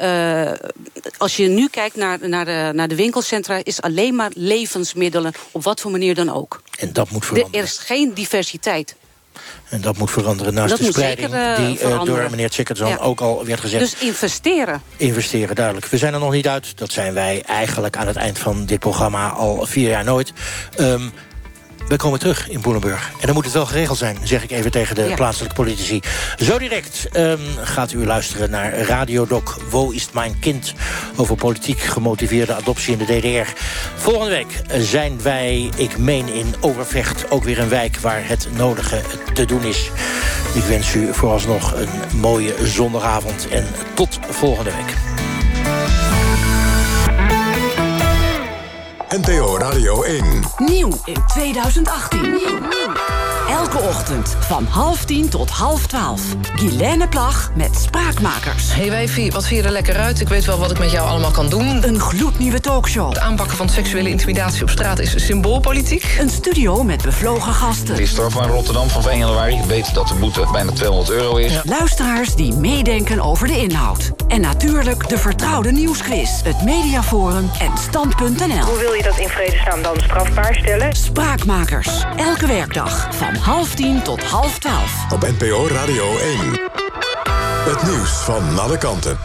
als 1.17 1.37
je 1.37 1.47
nu 1.49 1.69
kijkt 1.69 1.97
naar, 1.97 2.19
naar, 2.29 2.45
de, 2.45 2.71
naar 2.75 2.89
de 2.89 2.95
winkelcentra, 2.95 3.61
is 3.63 3.81
alleen 3.83 4.15
maar 4.15 4.31
levensmiddelen, 4.35 5.33
op 5.51 5.63
wat 5.65 5.81
voor 5.81 5.91
manier 5.91 6.15
dan 6.15 6.33
ook. 6.33 6.63
En 6.79 6.93
dat 6.93 7.11
moet 7.15 7.49
Er 7.51 7.63
is 7.63 7.79
geen 7.79 8.15
diversiteit. 8.15 8.95
En 9.69 9.81
dat 9.81 9.97
moet 9.97 10.11
veranderen 10.11 10.55
naast 10.55 10.71
Dat 10.71 10.79
de 10.79 10.85
spreiding... 10.85 11.31
zeker, 11.31 11.51
eh, 11.51 11.57
die 11.57 11.79
eh, 11.79 12.05
door 12.05 12.31
meneer 12.31 12.51
Ja. 12.75 12.97
ook 12.97 13.21
al 13.21 13.45
werd 13.45 13.61
gezegd. 13.61 13.83
Dus 13.83 14.09
investeren. 14.09 14.83
Investeren, 14.97 15.55
duidelijk. 15.55 15.87
We 15.87 15.99
zijn 15.99 16.15
er 16.15 16.21
nog 16.21 16.33
niet 16.33 16.49
uit. 16.49 16.79
Dat 16.79 16.93
zijn 16.93 17.15
wij 17.15 17.43
eigenlijk 17.47 17.97
aan 17.97 18.07
het 18.07 18.17
eind 18.17 18.39
van 18.39 18.67
dit 18.67 18.79
programma 18.79 19.29
al 19.29 19.67
vier 19.67 19.89
jaar 19.89 20.05
nooit. 20.05 20.33
Ehm, 20.77 21.09
we 21.89 21.97
komen 21.97 22.19
terug 22.19 22.49
in 22.49 22.61
Boelenburg. 22.61 23.11
En 23.21 23.27
dan 23.27 23.35
moet 23.35 23.45
het 23.45 23.55
wel 23.55 23.67
geregeld 23.67 23.99
zijn, 23.99 24.17
zeg 24.23 24.43
ik 24.43 24.51
even 24.51 24.71
tegen 24.71 24.95
de 24.95 25.03
Ja. 25.03 25.15
plaatselijke 25.15 25.55
politici. 25.55 26.01
Zo 26.37 26.59
direct 26.59 27.09
ehm, 27.13 27.39
gaat 27.63 27.93
u 27.93 28.07
luisteren 28.07 28.51
naar 28.51 28.79
Radiodoc 28.79 29.57
Wo 29.71 29.91
is 29.91 30.09
mijn 30.13 30.39
kind? 30.39 30.75
Over 31.17 31.37
politiek 31.37 31.81
gemotiveerde 31.81 32.55
adoptie 32.55 32.93
in 32.93 32.99
de 32.99 33.19
DDR. 33.19 33.51
Volgende 33.97 34.31
week 34.31 34.63
zijn 34.85 35.23
wij, 35.23 35.71
ik 35.77 35.99
meen 35.99 36.29
in 36.29 36.55
Overvecht... 36.61 37.31
ook 37.31 37.45
weer 37.45 37.59
een 37.59 37.69
wijk 37.69 37.97
waar 37.97 38.27
het 38.29 38.49
nodige 38.57 39.01
te 39.35 39.45
doen 39.45 39.63
is. 39.65 39.91
Ik 40.55 40.63
wens 40.63 40.95
u 40.95 41.15
vooralsnog 41.15 41.75
een 41.75 42.19
mooie 42.21 42.55
zondagavond 42.63 43.49
en 43.49 43.67
tot 43.95 44.19
volgende 44.31 44.71
week. 44.71 45.04
NPO 49.19 49.59
Radio 49.59 50.03
1. 50.03 50.43
Nieuw 50.59 50.91
in 51.05 51.23
2018. 51.27 53.24
Elke 53.49 53.79
ochtend 53.79 54.37
van 54.41 54.65
half 54.65 55.05
tien 55.05 55.29
tot 55.29 55.51
half 55.51 55.87
twaalf. 55.87 56.23
Guilaine 56.55 57.09
Plag 57.09 57.51
met 57.55 57.77
Spraakmakers. 57.77 58.75
Hey 58.75 58.91
wijfie, 58.91 59.33
wat 59.33 59.49
je 59.49 59.63
er 59.63 59.71
lekker 59.71 59.97
uit? 59.97 60.21
Ik 60.21 60.29
weet 60.29 60.45
wel 60.45 60.59
wat 60.59 60.71
ik 60.71 60.79
met 60.79 60.91
jou 60.91 61.09
allemaal 61.09 61.31
kan 61.31 61.49
doen. 61.49 61.89
Een 61.89 62.01
gloednieuwe 62.01 62.61
talkshow. 62.61 63.09
Het 63.09 63.19
aanpakken 63.19 63.57
van 63.57 63.69
seksuele 63.69 64.09
intimidatie 64.09 64.63
op 64.63 64.71
straat 64.71 64.99
is 64.99 65.27
symboolpolitiek. 65.27 66.17
Een 66.19 66.31
studio 66.31 66.83
met 66.83 67.03
bevlogen 67.03 67.53
gasten. 67.53 67.97
Die 67.97 68.07
strafbaar 68.07 68.45
in 68.45 68.51
Rotterdam 68.51 68.89
van 68.89 69.09
1 69.09 69.19
januari 69.19 69.61
weet 69.67 69.95
dat 69.95 70.09
de 70.09 70.15
boete 70.15 70.47
bijna 70.53 70.73
200 70.73 71.11
euro 71.11 71.37
is. 71.37 71.61
Luisteraars 71.65 72.35
die 72.35 72.55
meedenken 72.55 73.21
over 73.21 73.47
de 73.47 73.57
inhoud. 73.57 74.13
En 74.29 74.41
natuurlijk 74.41 75.09
de 75.09 75.19
vertrouwde 75.19 75.73
nieuwsquiz. 75.73 76.43
Het 76.43 76.63
Mediaforum 76.65 77.51
en 77.59 77.79
Stand.nl. 77.79 78.65
Hoe 78.65 78.79
wil 78.79 78.93
je 78.93 79.03
dat 79.03 79.19
in 79.19 79.29
vredesnaam 79.29 79.83
dan 79.83 79.97
strafbaar 80.01 80.55
stellen? 80.55 80.97
Spraakmakers. 80.97 82.05
Elke 82.17 82.47
werkdag 82.47 83.09
van 83.35 83.43
half 83.43 83.75
tien 83.75 84.03
tot 84.03 84.23
half 84.23 84.59
twaalf. 84.59 85.13
Op 85.13 85.21
NPO 85.39 85.67
Radio 85.69 86.17
1. 86.19 86.39
Het 87.65 87.83
nieuws 87.83 88.11
van 88.11 88.59
alle 88.59 88.79
kanten. 88.79 89.19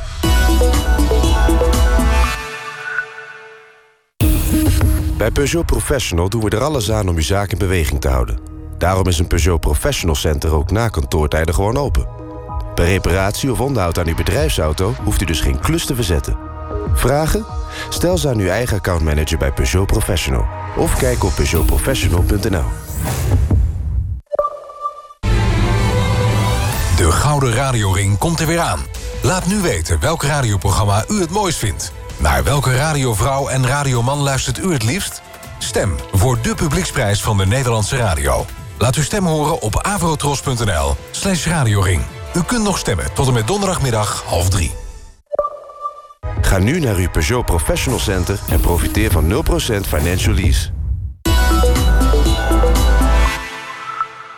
Bij 5.18 5.32
Peugeot 5.32 5.66
Professional 5.66 6.30
doen 6.30 6.44
we 6.44 6.50
er 6.50 6.64
alles 6.64 6.92
aan 6.92 7.10
om 7.10 7.16
uw 7.16 7.22
zaak 7.22 7.52
in 7.52 7.58
beweging 7.58 8.02
te 8.02 8.08
houden. 8.08 8.40
Daarom 8.78 9.08
is 9.08 9.20
een 9.20 9.28
Peugeot 9.28 9.60
Professional 9.60 10.16
Center 10.16 10.54
ook 10.54 10.72
na 10.72 10.88
kantoortijden 10.88 11.54
gewoon 11.54 11.78
open. 11.78 12.08
Bij 12.76 12.86
reparatie 12.86 13.52
of 13.52 13.60
onderhoud 13.60 14.00
aan 14.00 14.08
uw 14.08 14.16
bedrijfsauto 14.16 14.94
hoeft 15.04 15.22
u 15.22 15.26
dus 15.26 15.42
geen 15.42 15.60
klus 15.60 15.86
te 15.86 15.96
verzetten. 15.96 16.38
Vragen? 16.94 17.46
Stel 17.90 18.18
ze 18.18 18.30
aan 18.30 18.40
uw 18.40 18.50
eigen 18.50 18.78
accountmanager 18.78 19.38
bij 19.38 19.52
Peugeot 19.52 19.88
Professional. 19.88 20.46
Of 20.78 20.98
kijk 20.98 21.24
op 21.24 21.36
peugeotprofessional.nl. 21.36 22.66
De 27.00 27.12
Gouden 27.12 27.54
Radioring 27.54 28.18
komt 28.18 28.40
er 28.40 28.48
weer 28.48 28.60
aan. 28.60 28.80
Laat 29.22 29.46
nu 29.46 29.62
weten 29.62 30.00
welk 30.00 30.24
radioprogramma 30.24 31.04
u 31.08 31.20
het 31.20 31.30
mooist 31.30 31.58
vindt. 31.58 31.92
Naar 32.18 32.44
welke 32.44 32.76
radiovrouw 32.76 33.48
en 33.48 33.68
radioman 33.68 34.18
luistert 34.18 34.58
u 34.58 34.74
het 34.74 34.84
liefst? 34.84 35.22
Stem 35.60 35.96
voor 36.12 36.42
de 36.42 36.56
publieksprijs 36.56 37.22
van 37.22 37.38
de 37.38 37.46
Nederlandse 37.46 37.98
radio. 37.98 38.46
Laat 38.78 38.96
uw 38.96 39.04
stem 39.04 39.26
horen 39.26 39.62
op 39.62 39.76
avrotros.nl 39.76 40.96
slash 41.12 41.46
radioring. 41.46 42.02
U 42.36 42.44
kunt 42.44 42.64
nog 42.64 42.78
stemmen 42.78 43.14
tot 43.14 43.28
en 43.28 43.34
met 43.34 43.48
donderdagmiddag 43.48 44.24
half 44.26 44.50
drie. 44.50 44.74
Ga 46.42 46.58
nu 46.58 46.80
naar 46.80 46.96
uw 46.96 47.10
Peugeot 47.10 47.46
Professional 47.46 48.00
Center 48.00 48.40
en 48.50 48.60
profiteer 48.60 49.12
van 49.12 49.32
0% 49.32 49.36
financial 49.88 50.34
lease. 50.34 50.70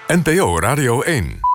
NPO 0.07 0.59
Radio 0.59 1.01
1. 1.01 1.50